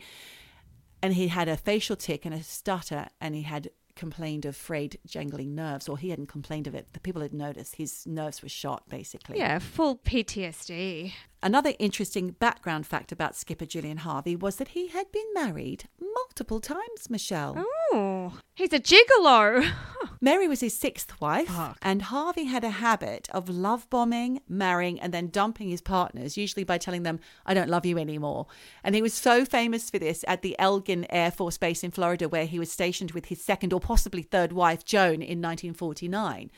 And 1.01 1.13
he 1.13 1.27
had 1.27 1.47
a 1.47 1.55
facial 1.55 1.95
tic 1.95 2.25
and 2.25 2.33
a 2.33 2.43
stutter, 2.43 3.07
and 3.21 3.35
he 3.35 3.43
had 3.43 3.69
complained 3.95 4.45
of 4.45 4.55
frayed, 4.55 4.97
jangling 5.05 5.55
nerves, 5.55 5.87
or 5.87 5.97
he 5.97 6.09
hadn't 6.09 6.27
complained 6.27 6.67
of 6.67 6.75
it. 6.75 6.87
The 6.93 6.99
people 6.99 7.21
had 7.21 7.33
noticed 7.33 7.75
his 7.75 8.05
nerves 8.05 8.41
were 8.41 8.49
shot, 8.49 8.89
basically. 8.89 9.37
Yeah, 9.37 9.59
full 9.59 9.97
PTSD. 9.97 11.13
Another 11.41 11.73
interesting 11.79 12.31
background 12.31 12.87
fact 12.87 13.11
about 13.11 13.35
skipper 13.35 13.65
Julian 13.65 13.97
Harvey 13.97 14.35
was 14.35 14.55
that 14.57 14.69
he 14.69 14.87
had 14.87 15.11
been 15.11 15.33
married 15.33 15.89
multiple 15.99 16.59
times, 16.59 17.09
Michelle. 17.09 17.55
Oh, 17.93 18.39
he's 18.55 18.73
a 18.73 18.79
gigolo. 18.79 19.69
Mary 20.23 20.47
was 20.47 20.61
his 20.61 20.73
sixth 20.73 21.19
wife, 21.19 21.49
Fuck. 21.49 21.77
and 21.81 22.03
Harvey 22.03 22.45
had 22.45 22.63
a 22.63 22.69
habit 22.69 23.27
of 23.33 23.49
love 23.49 23.89
bombing, 23.89 24.39
marrying, 24.47 24.97
and 25.01 25.13
then 25.13 25.27
dumping 25.27 25.67
his 25.67 25.81
partners, 25.81 26.37
usually 26.37 26.63
by 26.63 26.77
telling 26.77 27.03
them, 27.03 27.19
I 27.45 27.53
don't 27.53 27.67
love 27.67 27.85
you 27.85 27.97
anymore. 27.97 28.47
And 28.85 28.95
he 28.95 29.01
was 29.01 29.13
so 29.13 29.43
famous 29.43 29.89
for 29.89 29.99
this 29.99 30.23
at 30.25 30.41
the 30.41 30.57
Elgin 30.57 31.05
Air 31.09 31.29
Force 31.29 31.57
Base 31.57 31.83
in 31.83 31.91
Florida, 31.91 32.29
where 32.29 32.45
he 32.45 32.57
was 32.57 32.71
stationed 32.71 33.11
with 33.11 33.25
his 33.25 33.43
second 33.43 33.73
or 33.73 33.81
possibly 33.81 34.21
third 34.21 34.53
wife, 34.53 34.85
Joan, 34.85 35.15
in 35.15 35.41
1949. 35.41 36.49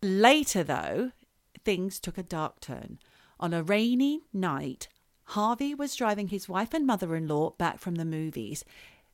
Later, 0.00 0.64
though, 0.64 1.12
things 1.62 2.00
took 2.00 2.16
a 2.16 2.22
dark 2.22 2.60
turn. 2.60 2.98
On 3.38 3.52
a 3.52 3.62
rainy 3.62 4.22
night, 4.32 4.88
Harvey 5.24 5.74
was 5.74 5.94
driving 5.94 6.28
his 6.28 6.48
wife 6.48 6.72
and 6.72 6.86
mother 6.86 7.14
in 7.14 7.28
law 7.28 7.50
back 7.50 7.78
from 7.78 7.96
the 7.96 8.06
movies. 8.06 8.64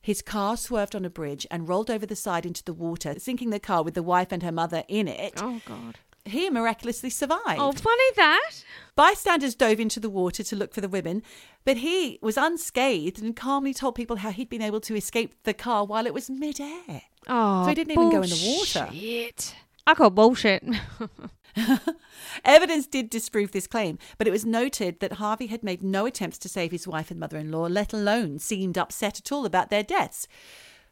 His 0.07 0.21
car 0.21 0.55
swerved 0.55 0.95
on 0.95 1.03
a 1.03 1.09
bridge 1.09 1.45
and 1.51 1.67
rolled 1.67 1.91
over 1.91 2.05
the 2.05 2.15
side 2.15 2.45
into 2.45 2.63
the 2.63 2.71
water, 2.71 3.15
sinking 3.19 3.49
the 3.49 3.59
car 3.59 3.83
with 3.83 3.93
the 3.93 4.01
wife 4.01 4.31
and 4.31 4.41
her 4.41 4.53
mother 4.53 4.85
in 4.87 5.05
it. 5.05 5.33
Oh, 5.35 5.59
God. 5.65 5.97
He 6.23 6.49
miraculously 6.49 7.09
survived. 7.09 7.59
Oh, 7.59 7.73
funny 7.73 8.11
that. 8.15 8.51
Bystanders 8.95 9.53
dove 9.53 9.81
into 9.81 9.99
the 9.99 10.09
water 10.09 10.43
to 10.43 10.55
look 10.55 10.73
for 10.73 10.79
the 10.79 10.87
women, 10.87 11.23
but 11.65 11.75
he 11.75 12.19
was 12.21 12.37
unscathed 12.37 13.21
and 13.21 13.35
calmly 13.35 13.73
told 13.73 13.95
people 13.95 14.15
how 14.15 14.31
he'd 14.31 14.47
been 14.47 14.61
able 14.61 14.79
to 14.79 14.95
escape 14.95 15.33
the 15.43 15.53
car 15.53 15.83
while 15.83 16.05
it 16.07 16.13
was 16.13 16.29
midair. 16.29 17.01
Oh, 17.27 17.63
So 17.63 17.67
he 17.67 17.75
didn't 17.75 17.91
even 17.91 18.09
go 18.09 18.21
in 18.21 18.29
the 18.29 18.55
water. 18.57 18.87
Bullshit. 18.89 19.55
I 19.85 19.93
call 19.93 20.09
bullshit. 20.09 20.63
Evidence 22.45 22.87
did 22.87 23.09
disprove 23.09 23.51
this 23.51 23.67
claim, 23.67 23.97
but 24.17 24.27
it 24.27 24.31
was 24.31 24.45
noted 24.45 24.99
that 24.99 25.13
Harvey 25.13 25.47
had 25.47 25.63
made 25.63 25.83
no 25.83 26.05
attempts 26.05 26.37
to 26.39 26.49
save 26.49 26.71
his 26.71 26.87
wife 26.87 27.11
and 27.11 27.19
mother 27.19 27.37
in 27.37 27.51
law, 27.51 27.67
let 27.67 27.93
alone 27.93 28.39
seemed 28.39 28.77
upset 28.77 29.19
at 29.19 29.31
all 29.31 29.45
about 29.45 29.69
their 29.69 29.83
deaths. 29.83 30.27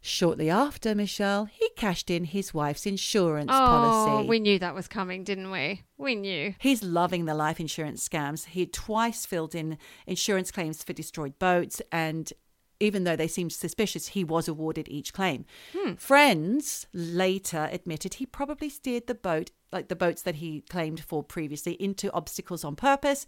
Shortly 0.08 0.52
after, 0.52 0.94
Michelle, 0.94 1.46
he 1.46 1.68
cashed 1.76 2.12
in 2.12 2.26
his 2.26 2.54
wife's 2.54 2.86
insurance 2.86 3.50
policy. 3.50 4.02
oh, 4.02 4.06
policy. 4.06 4.30
we 4.30 4.40
knew 4.40 4.60
that 4.60 4.76
was 4.76 4.88
coming, 4.88 5.24
didn't 5.24 5.50
we? 5.50 5.82
We 5.98 6.14
knew. 6.14 6.54
He's 6.60 6.84
loving 6.84 7.26
the 7.26 7.34
life 7.34 7.60
insurance 7.60 8.08
scams. 8.08 8.46
He 8.46 8.68
twice 8.68 9.26
filled 9.26 9.56
in 9.56 9.80
insurance 10.06 10.52
claims 10.52 10.84
for 10.84 10.94
destroyed 10.94 11.40
boats, 11.40 11.82
and 11.92 12.32
even 12.80 13.04
though 13.04 13.16
they 13.16 13.28
seemed 13.28 13.54
suspicious, 13.54 14.10
he 14.10 14.24
was 14.24 14.48
awarded 14.48 14.88
each 14.90 15.14
claim. 15.14 15.46
Hmm. 15.76 15.94
Friends 15.94 16.88
later 16.94 17.70
admitted 17.72 18.16
he 18.16 18.26
probably 18.26 18.70
steered 18.70 19.08
the 19.08 19.16
boat, 19.16 19.52
like 19.72 19.88
the 19.88 19.96
boats 19.96 20.22
that 20.24 20.36
he 20.36 20.62
claimed 20.62 21.00
for 21.00 21.24
previously, 21.24 21.74
into 21.74 22.12
obstacles 22.12 22.64
on 22.64 22.76
purpose. 22.76 23.26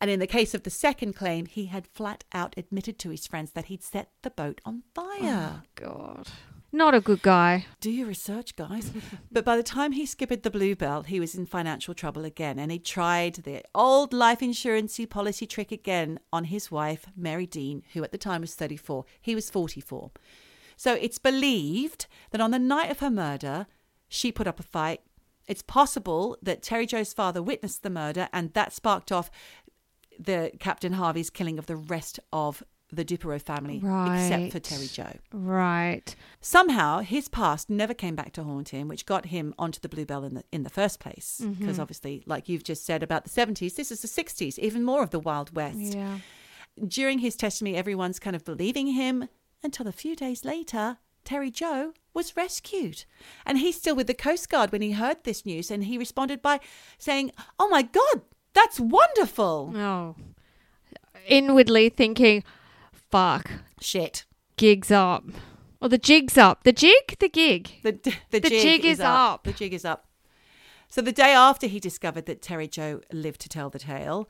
And 0.00 0.10
in 0.10 0.20
the 0.20 0.26
case 0.26 0.54
of 0.54 0.62
the 0.62 0.70
second 0.70 1.14
claim, 1.14 1.46
he 1.46 1.66
had 1.66 1.86
flat 1.86 2.24
out 2.32 2.54
admitted 2.56 2.98
to 3.00 3.10
his 3.10 3.26
friends 3.26 3.52
that 3.52 3.66
he'd 3.66 3.82
set 3.82 4.10
the 4.22 4.30
boat 4.30 4.60
on 4.64 4.82
fire. 4.94 5.16
Oh, 5.20 5.62
God. 5.74 6.28
Not 6.76 6.92
a 6.92 7.00
good 7.00 7.22
guy. 7.22 7.64
Do 7.80 7.90
your 7.90 8.06
research, 8.06 8.54
guys. 8.54 8.92
but 9.32 9.46
by 9.46 9.56
the 9.56 9.62
time 9.62 9.92
he 9.92 10.04
skippered 10.04 10.42
the 10.42 10.50
Bluebell, 10.50 11.04
he 11.04 11.18
was 11.18 11.34
in 11.34 11.46
financial 11.46 11.94
trouble 11.94 12.26
again, 12.26 12.58
and 12.58 12.70
he 12.70 12.78
tried 12.78 13.36
the 13.36 13.62
old 13.74 14.12
life 14.12 14.42
insurance 14.42 15.00
policy 15.08 15.46
trick 15.46 15.72
again 15.72 16.20
on 16.34 16.44
his 16.44 16.70
wife, 16.70 17.06
Mary 17.16 17.46
Dean, 17.46 17.82
who 17.94 18.04
at 18.04 18.12
the 18.12 18.18
time 18.18 18.42
was 18.42 18.54
34. 18.54 19.06
He 19.22 19.34
was 19.34 19.48
44. 19.48 20.10
So 20.76 20.92
it's 20.92 21.18
believed 21.18 22.08
that 22.30 22.42
on 22.42 22.50
the 22.50 22.58
night 22.58 22.90
of 22.90 22.98
her 22.98 23.08
murder, 23.08 23.66
she 24.06 24.30
put 24.30 24.46
up 24.46 24.60
a 24.60 24.62
fight. 24.62 25.00
It's 25.48 25.62
possible 25.62 26.36
that 26.42 26.62
Terry 26.62 26.84
Jo's 26.84 27.14
father 27.14 27.42
witnessed 27.42 27.84
the 27.84 27.88
murder, 27.88 28.28
and 28.34 28.52
that 28.52 28.74
sparked 28.74 29.10
off 29.10 29.30
the 30.18 30.52
Captain 30.60 30.92
Harvey's 30.92 31.30
killing 31.30 31.58
of 31.58 31.64
the 31.64 31.76
rest 31.76 32.20
of 32.34 32.62
the 32.92 33.04
Duperrault 33.04 33.42
family, 33.42 33.76
except 33.76 34.52
for 34.52 34.60
Terry 34.60 34.86
Jo. 34.86 35.08
Right. 35.32 36.14
Somehow, 36.40 37.00
his 37.00 37.28
past 37.28 37.68
never 37.68 37.94
came 37.94 38.14
back 38.14 38.32
to 38.34 38.44
haunt 38.44 38.68
him, 38.68 38.88
which 38.88 39.06
got 39.06 39.26
him 39.26 39.54
onto 39.58 39.80
the 39.80 39.88
Bluebell 39.88 40.24
in 40.24 40.34
the 40.34 40.44
in 40.52 40.62
the 40.62 40.70
first 40.70 41.00
place. 41.00 41.40
Mm-hmm. 41.42 41.60
Because 41.60 41.78
obviously, 41.78 42.22
like 42.26 42.48
you've 42.48 42.64
just 42.64 42.84
said 42.84 43.02
about 43.02 43.24
the 43.24 43.30
seventies, 43.30 43.74
this 43.74 43.90
is 43.90 44.02
the 44.02 44.08
sixties, 44.08 44.58
even 44.58 44.84
more 44.84 45.02
of 45.02 45.10
the 45.10 45.18
Wild 45.18 45.54
West. 45.54 45.94
Yeah. 45.94 46.18
During 46.86 47.20
his 47.20 47.36
testimony, 47.36 47.76
everyone's 47.76 48.18
kind 48.18 48.36
of 48.36 48.44
believing 48.44 48.88
him 48.88 49.28
until 49.62 49.88
a 49.88 49.92
few 49.92 50.14
days 50.14 50.44
later, 50.44 50.98
Terry 51.24 51.50
Jo 51.50 51.92
was 52.14 52.36
rescued. 52.36 53.04
And 53.44 53.58
he's 53.58 53.76
still 53.76 53.96
with 53.96 54.06
the 54.06 54.14
Coast 54.14 54.48
Guard 54.48 54.72
when 54.72 54.82
he 54.82 54.92
heard 54.92 55.24
this 55.24 55.44
news, 55.44 55.70
and 55.70 55.84
he 55.84 55.98
responded 55.98 56.40
by 56.40 56.60
saying, 56.98 57.32
Oh 57.58 57.68
my 57.68 57.82
God, 57.82 58.22
that's 58.54 58.78
wonderful. 58.78 59.72
Oh. 59.74 60.14
Inwardly 61.26 61.88
thinking, 61.88 62.44
fuck, 63.10 63.50
Shit. 63.80 64.24
gig's 64.56 64.90
up. 64.90 65.24
Or 65.80 65.88
the 65.88 65.98
jig's 65.98 66.38
up. 66.38 66.64
The 66.64 66.72
jig? 66.72 67.18
The 67.18 67.28
gig. 67.28 67.70
The, 67.82 67.92
the, 68.30 68.40
The 68.40 68.48
jig 68.48 68.84
is 68.84 69.00
up. 69.00 69.44
The 69.44 69.52
jig 69.52 69.74
is 69.74 69.84
up. 69.84 70.06
So 70.88 71.02
the 71.02 71.12
day 71.12 71.32
after 71.32 71.66
he 71.66 71.78
discovered 71.80 72.26
that 72.26 72.40
Terry 72.42 72.66
Jo 72.68 73.00
lived 73.12 73.40
to 73.42 73.48
tell 73.48 73.68
the 73.70 73.78
tale, 73.78 74.28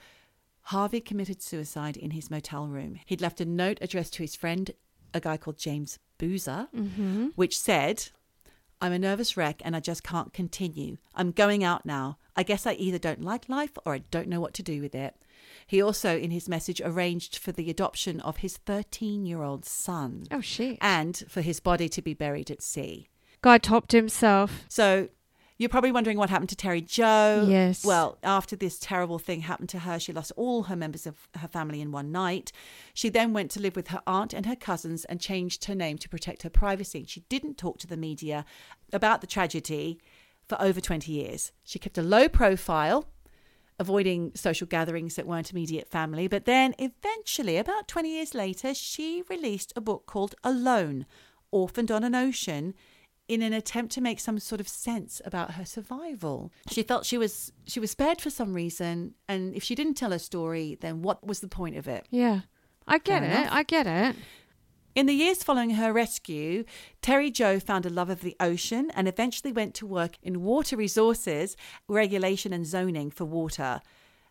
Harvey 0.62 1.00
committed 1.00 1.40
suicide 1.42 1.96
in 1.96 2.10
his 2.10 2.30
motel 2.30 2.66
room. 2.66 2.98
He'd 3.06 3.20
left 3.20 3.40
a 3.40 3.44
note 3.44 3.78
addressed 3.80 4.14
to 4.14 4.22
his 4.24 4.34
friend, 4.34 4.72
a 5.14 5.20
guy 5.20 5.36
called 5.36 5.58
James 5.58 5.98
Boozer, 6.18 6.68
Mm-hmm. 6.74 7.26
which 7.36 7.56
said, 7.58 8.08
I'm 8.80 8.92
a 8.92 8.98
nervous 8.98 9.36
wreck 9.36 9.62
and 9.64 9.76
I 9.76 9.80
just 9.80 10.02
can't 10.02 10.32
continue. 10.32 10.96
I'm 11.14 11.30
going 11.30 11.62
out 11.62 11.86
now. 11.86 12.18
I 12.34 12.42
guess 12.42 12.66
I 12.66 12.72
either 12.72 12.98
don't 12.98 13.22
like 13.22 13.48
life 13.48 13.78
or 13.86 13.94
I 13.94 13.98
don't 14.10 14.28
know 14.28 14.40
what 14.40 14.54
to 14.54 14.62
do 14.62 14.80
with 14.82 14.94
it. 14.94 15.14
He 15.66 15.80
also, 15.82 16.16
in 16.16 16.30
his 16.30 16.48
message, 16.48 16.80
arranged 16.84 17.36
for 17.38 17.52
the 17.52 17.70
adoption 17.70 18.20
of 18.20 18.38
his 18.38 18.56
13 18.58 19.26
year 19.26 19.42
old 19.42 19.64
son 19.64 20.24
Oh, 20.30 20.40
shit. 20.40 20.78
and 20.80 21.16
for 21.28 21.40
his 21.40 21.60
body 21.60 21.88
to 21.90 22.02
be 22.02 22.14
buried 22.14 22.50
at 22.50 22.62
sea. 22.62 23.08
Guy 23.42 23.58
topped 23.58 23.92
himself. 23.92 24.64
So 24.68 25.08
you're 25.58 25.68
probably 25.70 25.92
wondering 25.92 26.18
what 26.18 26.28
happened 26.30 26.50
to 26.50 26.56
Terry 26.56 26.80
Jo. 26.82 27.46
Yes. 27.48 27.84
Well, 27.84 28.18
after 28.22 28.56
this 28.56 28.78
terrible 28.78 29.18
thing 29.18 29.40
happened 29.42 29.68
to 29.70 29.78
her, 29.80 29.98
she 29.98 30.12
lost 30.12 30.32
all 30.36 30.64
her 30.64 30.76
members 30.76 31.06
of 31.06 31.28
her 31.36 31.48
family 31.48 31.80
in 31.80 31.92
one 31.92 32.12
night. 32.12 32.52
She 32.92 33.08
then 33.08 33.32
went 33.32 33.50
to 33.52 33.60
live 33.60 33.74
with 33.76 33.88
her 33.88 34.02
aunt 34.06 34.34
and 34.34 34.44
her 34.46 34.56
cousins 34.56 35.04
and 35.06 35.18
changed 35.20 35.64
her 35.64 35.74
name 35.74 35.96
to 35.98 36.08
protect 36.08 36.42
her 36.42 36.50
privacy. 36.50 37.04
She 37.08 37.20
didn't 37.28 37.56
talk 37.56 37.78
to 37.78 37.86
the 37.86 37.96
media 37.96 38.44
about 38.92 39.20
the 39.22 39.26
tragedy 39.26 39.98
for 40.46 40.60
over 40.60 40.80
20 40.80 41.10
years. 41.10 41.52
She 41.64 41.78
kept 41.78 41.96
a 41.98 42.02
low 42.02 42.28
profile, 42.28 43.06
avoiding 43.78 44.32
social 44.34 44.66
gatherings 44.66 45.16
that 45.16 45.26
weren't 45.26 45.50
immediate 45.50 45.88
family. 45.88 46.28
But 46.28 46.44
then 46.44 46.74
eventually, 46.78 47.56
about 47.58 47.88
20 47.88 48.08
years 48.10 48.34
later, 48.34 48.74
she 48.74 49.22
released 49.28 49.72
a 49.76 49.80
book 49.80 50.06
called 50.06 50.34
Alone 50.44 51.06
Orphaned 51.50 51.90
on 51.90 52.02
an 52.04 52.14
Ocean 52.14 52.74
in 53.28 53.42
an 53.42 53.52
attempt 53.52 53.92
to 53.92 54.00
make 54.00 54.20
some 54.20 54.38
sort 54.38 54.60
of 54.60 54.68
sense 54.68 55.20
about 55.24 55.52
her 55.52 55.64
survival. 55.64 56.52
She 56.70 56.82
felt 56.82 57.04
she 57.04 57.18
was 57.18 57.52
she 57.66 57.80
was 57.80 57.90
spared 57.90 58.20
for 58.20 58.30
some 58.30 58.54
reason 58.54 59.14
and 59.28 59.54
if 59.54 59.62
she 59.64 59.74
didn't 59.74 59.94
tell 59.94 60.12
her 60.12 60.18
story 60.18 60.78
then 60.80 61.02
what 61.02 61.26
was 61.26 61.40
the 61.40 61.48
point 61.48 61.76
of 61.76 61.88
it? 61.88 62.06
Yeah. 62.10 62.42
I 62.86 62.98
get 62.98 63.22
Fair 63.22 63.30
it. 63.30 63.40
enough. 63.40 63.52
I 63.52 63.62
get 63.64 63.86
it. 63.86 64.16
In 64.96 65.04
the 65.04 65.12
years 65.12 65.42
following 65.42 65.72
her 65.72 65.92
rescue, 65.92 66.64
Terry 67.02 67.30
Jo 67.30 67.60
found 67.60 67.84
a 67.84 67.90
love 67.90 68.08
of 68.08 68.22
the 68.22 68.34
ocean 68.40 68.90
and 68.94 69.06
eventually 69.06 69.52
went 69.52 69.74
to 69.74 69.86
work 69.86 70.16
in 70.22 70.42
water 70.42 70.74
resources, 70.74 71.54
regulation 71.86 72.50
and 72.54 72.64
zoning 72.64 73.10
for 73.10 73.26
water. 73.26 73.82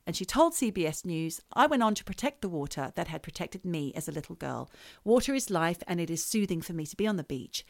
And 0.08 0.16
she 0.16 0.26
told 0.26 0.54
CBS 0.54 1.06
News, 1.06 1.40
I 1.54 1.68
went 1.68 1.84
on 1.84 1.94
to 1.94 2.04
protect 2.04 2.42
the 2.42 2.50
water 2.50 2.92
that 2.96 3.10
had 3.10 3.22
protected 3.22 3.64
me 3.64 3.94
as 3.96 4.08
a 4.08 4.12
little 4.12 4.34
girl. 4.34 4.72
Water 5.04 5.36
is 5.36 5.52
life 5.52 5.84
and 5.88 6.02
it 6.02 6.10
is 6.10 6.26
soothing 6.26 6.64
for 6.64 6.74
me 6.74 6.88
to 6.88 6.96
be 6.96 7.06
on 7.06 7.18
the 7.18 7.24
beach. 7.24 7.64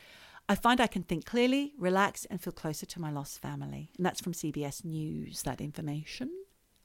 I 0.47 0.55
find 0.55 0.79
I 0.79 0.87
can 0.87 1.03
think 1.03 1.25
clearly, 1.25 1.73
relax, 1.77 2.23
and 2.23 2.39
feel 2.39 2.53
closer 2.53 2.85
to 2.85 3.01
my 3.01 3.11
lost 3.11 3.41
family. 3.41 3.91
And 3.97 4.05
that's 4.05 4.21
from 4.21 4.31
CBS 4.31 4.85
News, 4.85 5.41
that 5.41 5.59
information. 5.59 6.31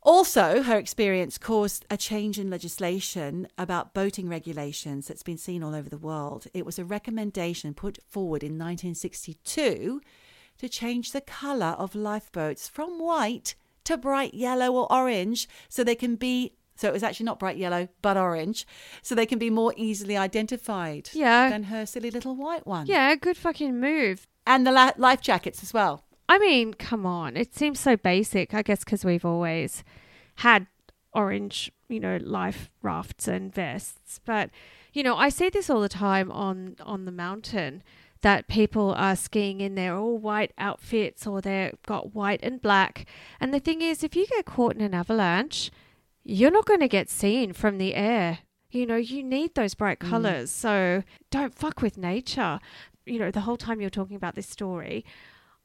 Also, 0.02 0.62
her 0.62 0.78
experience 0.78 1.36
caused 1.36 1.84
a 1.90 1.96
change 1.96 2.38
in 2.38 2.48
legislation 2.48 3.46
about 3.58 3.92
boating 3.92 4.28
regulations 4.28 5.06
that's 5.06 5.22
been 5.22 5.36
seen 5.36 5.62
all 5.62 5.74
over 5.74 5.90
the 5.90 5.98
world. 5.98 6.46
It 6.54 6.64
was 6.64 6.78
a 6.78 6.84
recommendation 6.84 7.74
put 7.74 7.98
forward 8.08 8.42
in 8.42 8.52
1962 8.58 10.00
to 10.58 10.68
change 10.68 11.12
the 11.12 11.20
colour 11.20 11.74
of 11.78 11.94
lifeboats 11.94 12.66
from 12.68 12.98
white 12.98 13.54
to 13.84 13.96
bright 13.98 14.32
yellow 14.34 14.72
or 14.72 14.90
orange 14.92 15.48
so 15.68 15.84
they 15.84 15.94
can 15.94 16.16
be. 16.16 16.52
So 16.76 16.88
it 16.88 16.92
was 16.94 17.02
actually 17.02 17.26
not 17.26 17.38
bright 17.38 17.58
yellow, 17.58 17.88
but 18.00 18.16
orange, 18.16 18.66
so 19.02 19.14
they 19.14 19.26
can 19.26 19.38
be 19.38 19.50
more 19.50 19.74
easily 19.76 20.16
identified 20.16 21.10
Yeah. 21.12 21.50
than 21.50 21.64
her 21.64 21.84
silly 21.84 22.10
little 22.10 22.34
white 22.34 22.66
one. 22.66 22.86
Yeah, 22.86 23.14
good 23.16 23.36
fucking 23.36 23.78
move. 23.78 24.26
And 24.46 24.66
the 24.66 24.72
la- 24.72 24.92
life 24.96 25.20
jackets 25.20 25.62
as 25.62 25.74
well. 25.74 26.04
I 26.30 26.38
mean, 26.38 26.74
come 26.74 27.06
on. 27.06 27.36
It 27.36 27.56
seems 27.56 27.80
so 27.80 27.96
basic, 27.96 28.54
I 28.54 28.62
guess, 28.62 28.84
because 28.84 29.04
we've 29.04 29.24
always 29.24 29.82
had 30.36 30.68
orange, 31.12 31.72
you 31.88 31.98
know, 31.98 32.20
life 32.22 32.70
rafts 32.82 33.26
and 33.26 33.52
vests. 33.52 34.20
But, 34.24 34.50
you 34.92 35.02
know, 35.02 35.16
I 35.16 35.28
see 35.28 35.48
this 35.48 35.68
all 35.68 35.80
the 35.80 35.88
time 35.88 36.30
on, 36.30 36.76
on 36.86 37.04
the 37.04 37.10
mountain 37.10 37.82
that 38.20 38.46
people 38.46 38.94
are 38.96 39.16
skiing 39.16 39.60
in 39.60 39.74
their 39.74 39.96
all 39.96 40.18
white 40.18 40.52
outfits 40.56 41.26
or 41.26 41.40
they've 41.40 41.74
got 41.84 42.14
white 42.14 42.38
and 42.44 42.62
black. 42.62 43.06
And 43.40 43.52
the 43.52 43.58
thing 43.58 43.82
is, 43.82 44.04
if 44.04 44.14
you 44.14 44.24
get 44.28 44.44
caught 44.44 44.76
in 44.76 44.82
an 44.82 44.94
avalanche, 44.94 45.72
you're 46.22 46.52
not 46.52 46.64
going 46.64 46.78
to 46.78 46.86
get 46.86 47.10
seen 47.10 47.52
from 47.52 47.78
the 47.78 47.96
air. 47.96 48.38
You 48.70 48.86
know, 48.86 48.94
you 48.94 49.24
need 49.24 49.56
those 49.56 49.74
bright 49.74 49.98
mm. 49.98 50.08
colors. 50.08 50.52
So 50.52 51.02
don't 51.32 51.56
fuck 51.56 51.82
with 51.82 51.98
nature. 51.98 52.60
You 53.04 53.18
know, 53.18 53.32
the 53.32 53.40
whole 53.40 53.56
time 53.56 53.80
you're 53.80 53.90
talking 53.90 54.14
about 54.14 54.36
this 54.36 54.48
story, 54.48 55.04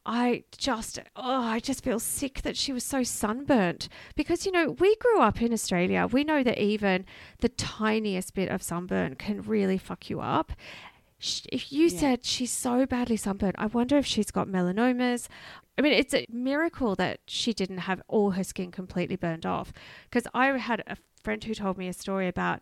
I 0.05 0.43
just, 0.55 0.99
oh, 1.15 1.41
I 1.41 1.59
just 1.59 1.83
feel 1.83 1.99
sick 1.99 2.43
that 2.43 2.55
she 2.55 2.71
was 2.71 2.83
so 2.83 3.01
sunburnt 3.01 3.89
because, 4.15 4.45
you 4.45 4.51
know, 4.51 4.71
we 4.71 4.95
grew 4.97 5.19
up 5.19 5.41
in 5.41 5.51
Australia. 5.51 6.07
We 6.11 6.23
know 6.23 6.43
that 6.43 6.59
even 6.59 7.05
the 7.39 7.49
tiniest 7.49 8.35
bit 8.35 8.49
of 8.49 8.61
sunburn 8.61 9.15
can 9.15 9.41
really 9.41 9.79
fuck 9.79 10.09
you 10.09 10.21
up. 10.21 10.51
If 11.51 11.71
you 11.71 11.87
Yeah. 11.87 11.99
said 11.99 12.25
she's 12.25 12.51
so 12.51 12.85
badly 12.85 13.17
sunburned, 13.17 13.55
I 13.57 13.65
wonder 13.65 13.97
if 13.97 14.05
she's 14.05 14.29
got 14.29 14.47
melanomas. 14.47 15.27
I 15.77 15.81
mean, 15.81 15.93
it's 15.93 16.13
a 16.13 16.27
miracle 16.29 16.95
that 16.95 17.21
she 17.25 17.51
didn't 17.51 17.79
have 17.79 18.01
all 18.07 18.31
her 18.31 18.43
skin 18.43 18.69
completely 18.71 19.15
burned 19.15 19.45
off. 19.45 19.73
Because 20.09 20.27
I 20.35 20.47
had 20.57 20.83
a 20.85 20.97
friend 21.23 21.43
who 21.43 21.55
told 21.55 21.77
me 21.79 21.87
a 21.87 21.93
story 21.93 22.27
about 22.27 22.61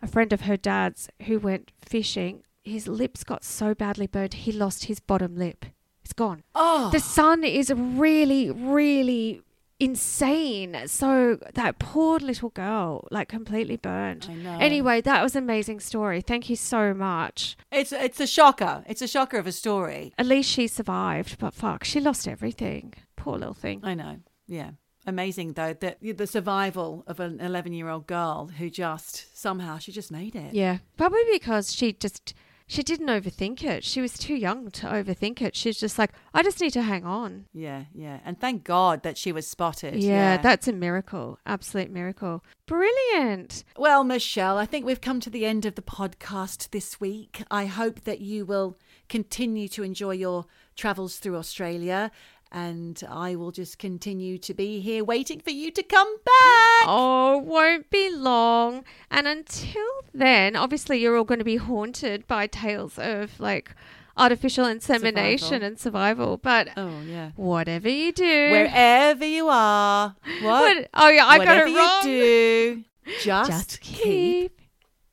a 0.00 0.06
friend 0.06 0.32
of 0.32 0.42
her 0.42 0.56
dad's 0.56 1.10
who 1.26 1.38
went 1.38 1.70
fishing. 1.84 2.44
His 2.64 2.88
lips 2.88 3.24
got 3.24 3.44
so 3.44 3.74
badly 3.74 4.06
burned, 4.06 4.34
he 4.34 4.52
lost 4.52 4.84
his 4.84 5.00
bottom 5.00 5.36
lip. 5.36 5.66
It's 6.08 6.14
gone. 6.14 6.42
Oh, 6.54 6.88
The 6.90 7.00
sun 7.00 7.44
is 7.44 7.70
really, 7.70 8.50
really 8.50 9.42
insane. 9.78 10.74
So 10.86 11.38
that 11.52 11.78
poor 11.78 12.18
little 12.18 12.48
girl, 12.48 13.06
like 13.10 13.28
completely 13.28 13.76
burned. 13.76 14.26
I 14.30 14.32
know. 14.32 14.56
Anyway, 14.58 15.02
that 15.02 15.22
was 15.22 15.36
an 15.36 15.44
amazing 15.44 15.80
story. 15.80 16.22
Thank 16.22 16.48
you 16.48 16.56
so 16.56 16.94
much. 16.94 17.58
it's 17.70 17.92
it's 17.92 18.20
a 18.20 18.26
shocker. 18.26 18.84
It's 18.88 19.02
a 19.02 19.06
shocker 19.06 19.36
of 19.36 19.46
a 19.46 19.52
story. 19.52 20.14
At 20.16 20.24
least 20.24 20.48
she 20.48 20.66
survived, 20.66 21.38
but 21.38 21.52
fuck, 21.52 21.84
she 21.84 22.00
lost 22.00 22.26
everything. 22.26 22.94
Poor 23.16 23.36
little 23.36 23.52
thing. 23.52 23.80
I 23.82 23.92
know. 23.92 24.16
Yeah. 24.46 24.70
Amazing 25.06 25.52
though 25.52 25.74
that 25.74 25.98
the 26.00 26.26
survival 26.26 27.04
of 27.06 27.20
an 27.20 27.38
11 27.40 27.74
year 27.74 27.90
old 27.90 28.06
girl 28.06 28.46
who 28.56 28.70
just 28.70 29.38
somehow 29.38 29.76
she 29.76 29.92
just 29.92 30.10
made 30.10 30.34
it. 30.34 30.54
Yeah, 30.54 30.78
probably 30.96 31.24
because 31.32 31.74
she 31.74 31.92
just 31.92 32.32
she 32.68 32.82
didn't 32.82 33.06
overthink 33.06 33.64
it. 33.64 33.82
She 33.82 34.02
was 34.02 34.12
too 34.12 34.34
young 34.34 34.70
to 34.72 34.86
overthink 34.86 35.40
it. 35.40 35.56
She's 35.56 35.80
just 35.80 35.98
like, 35.98 36.12
I 36.34 36.42
just 36.42 36.60
need 36.60 36.74
to 36.74 36.82
hang 36.82 37.04
on. 37.04 37.46
Yeah, 37.54 37.84
yeah. 37.94 38.20
And 38.26 38.38
thank 38.38 38.62
God 38.62 39.02
that 39.02 39.16
she 39.16 39.32
was 39.32 39.48
spotted. 39.48 39.96
Yeah, 39.96 40.36
that's 40.36 40.68
a 40.68 40.72
miracle. 40.72 41.38
Absolute 41.46 41.90
miracle. 41.90 42.44
Brilliant. 42.66 43.64
Well, 43.78 44.04
Michelle, 44.04 44.58
I 44.58 44.66
think 44.66 44.84
we've 44.84 45.00
come 45.00 45.18
to 45.20 45.30
the 45.30 45.46
end 45.46 45.64
of 45.64 45.76
the 45.76 45.82
podcast 45.82 46.70
this 46.70 47.00
week. 47.00 47.42
I 47.50 47.64
hope 47.64 48.02
that 48.02 48.20
you 48.20 48.44
will 48.44 48.76
continue 49.08 49.68
to 49.68 49.82
enjoy 49.82 50.12
your 50.12 50.44
travels 50.76 51.16
through 51.16 51.36
Australia. 51.36 52.10
And 52.50 53.02
I 53.08 53.34
will 53.36 53.50
just 53.52 53.78
continue 53.78 54.38
to 54.38 54.54
be 54.54 54.80
here 54.80 55.04
waiting 55.04 55.40
for 55.40 55.50
you 55.50 55.70
to 55.70 55.82
come 55.82 56.16
back. 56.24 56.84
Oh, 56.86 57.42
won't 57.44 57.90
be 57.90 58.08
long. 58.10 58.84
And 59.10 59.26
until 59.28 59.84
then, 60.14 60.56
obviously, 60.56 60.98
you're 60.98 61.16
all 61.16 61.24
going 61.24 61.40
to 61.40 61.44
be 61.44 61.56
haunted 61.56 62.26
by 62.26 62.46
tales 62.46 62.98
of 62.98 63.38
like 63.38 63.74
artificial 64.16 64.64
insemination 64.66 65.46
Survival. 65.48 65.66
and 65.66 65.78
survival. 65.78 66.36
But 66.38 66.68
Oh, 66.76 67.00
yeah. 67.06 67.32
whatever 67.36 67.88
you 67.88 68.12
do, 68.12 68.50
Wherever 68.50 69.26
you 69.26 69.48
are. 69.48 70.16
What? 70.40 70.42
What- 70.76 70.88
Oh 70.94 71.08
yeah, 71.10 71.26
I 71.26 71.44
got 71.44 71.68
it 71.68 71.76
wrong. 71.76 72.06
you 72.08 72.12
do, 72.12 72.84
just, 73.22 73.50
Just 73.50 73.80
keep 73.82 74.58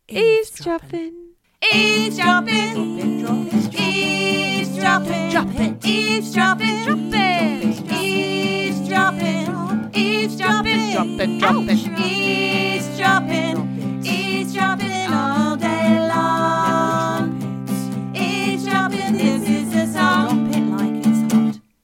keep 0.08 0.18
eavesdropping 0.18 1.25
eavesdropping, 1.74 2.78
eavesdropping, 3.74 5.32
eavesdropping, 5.34 5.80
eavesdropping, 5.84 6.84
dropping, 6.84 7.90
eavesdropping, 7.92 9.48
eavesdropping, 9.94 10.92
dropping, 10.94 11.40
dropping, 11.40 11.98
eavesdropping, 11.98 13.56
eavesdropping 14.06 15.14
all 15.14 15.56
day 15.56 16.00
long. 16.00 16.05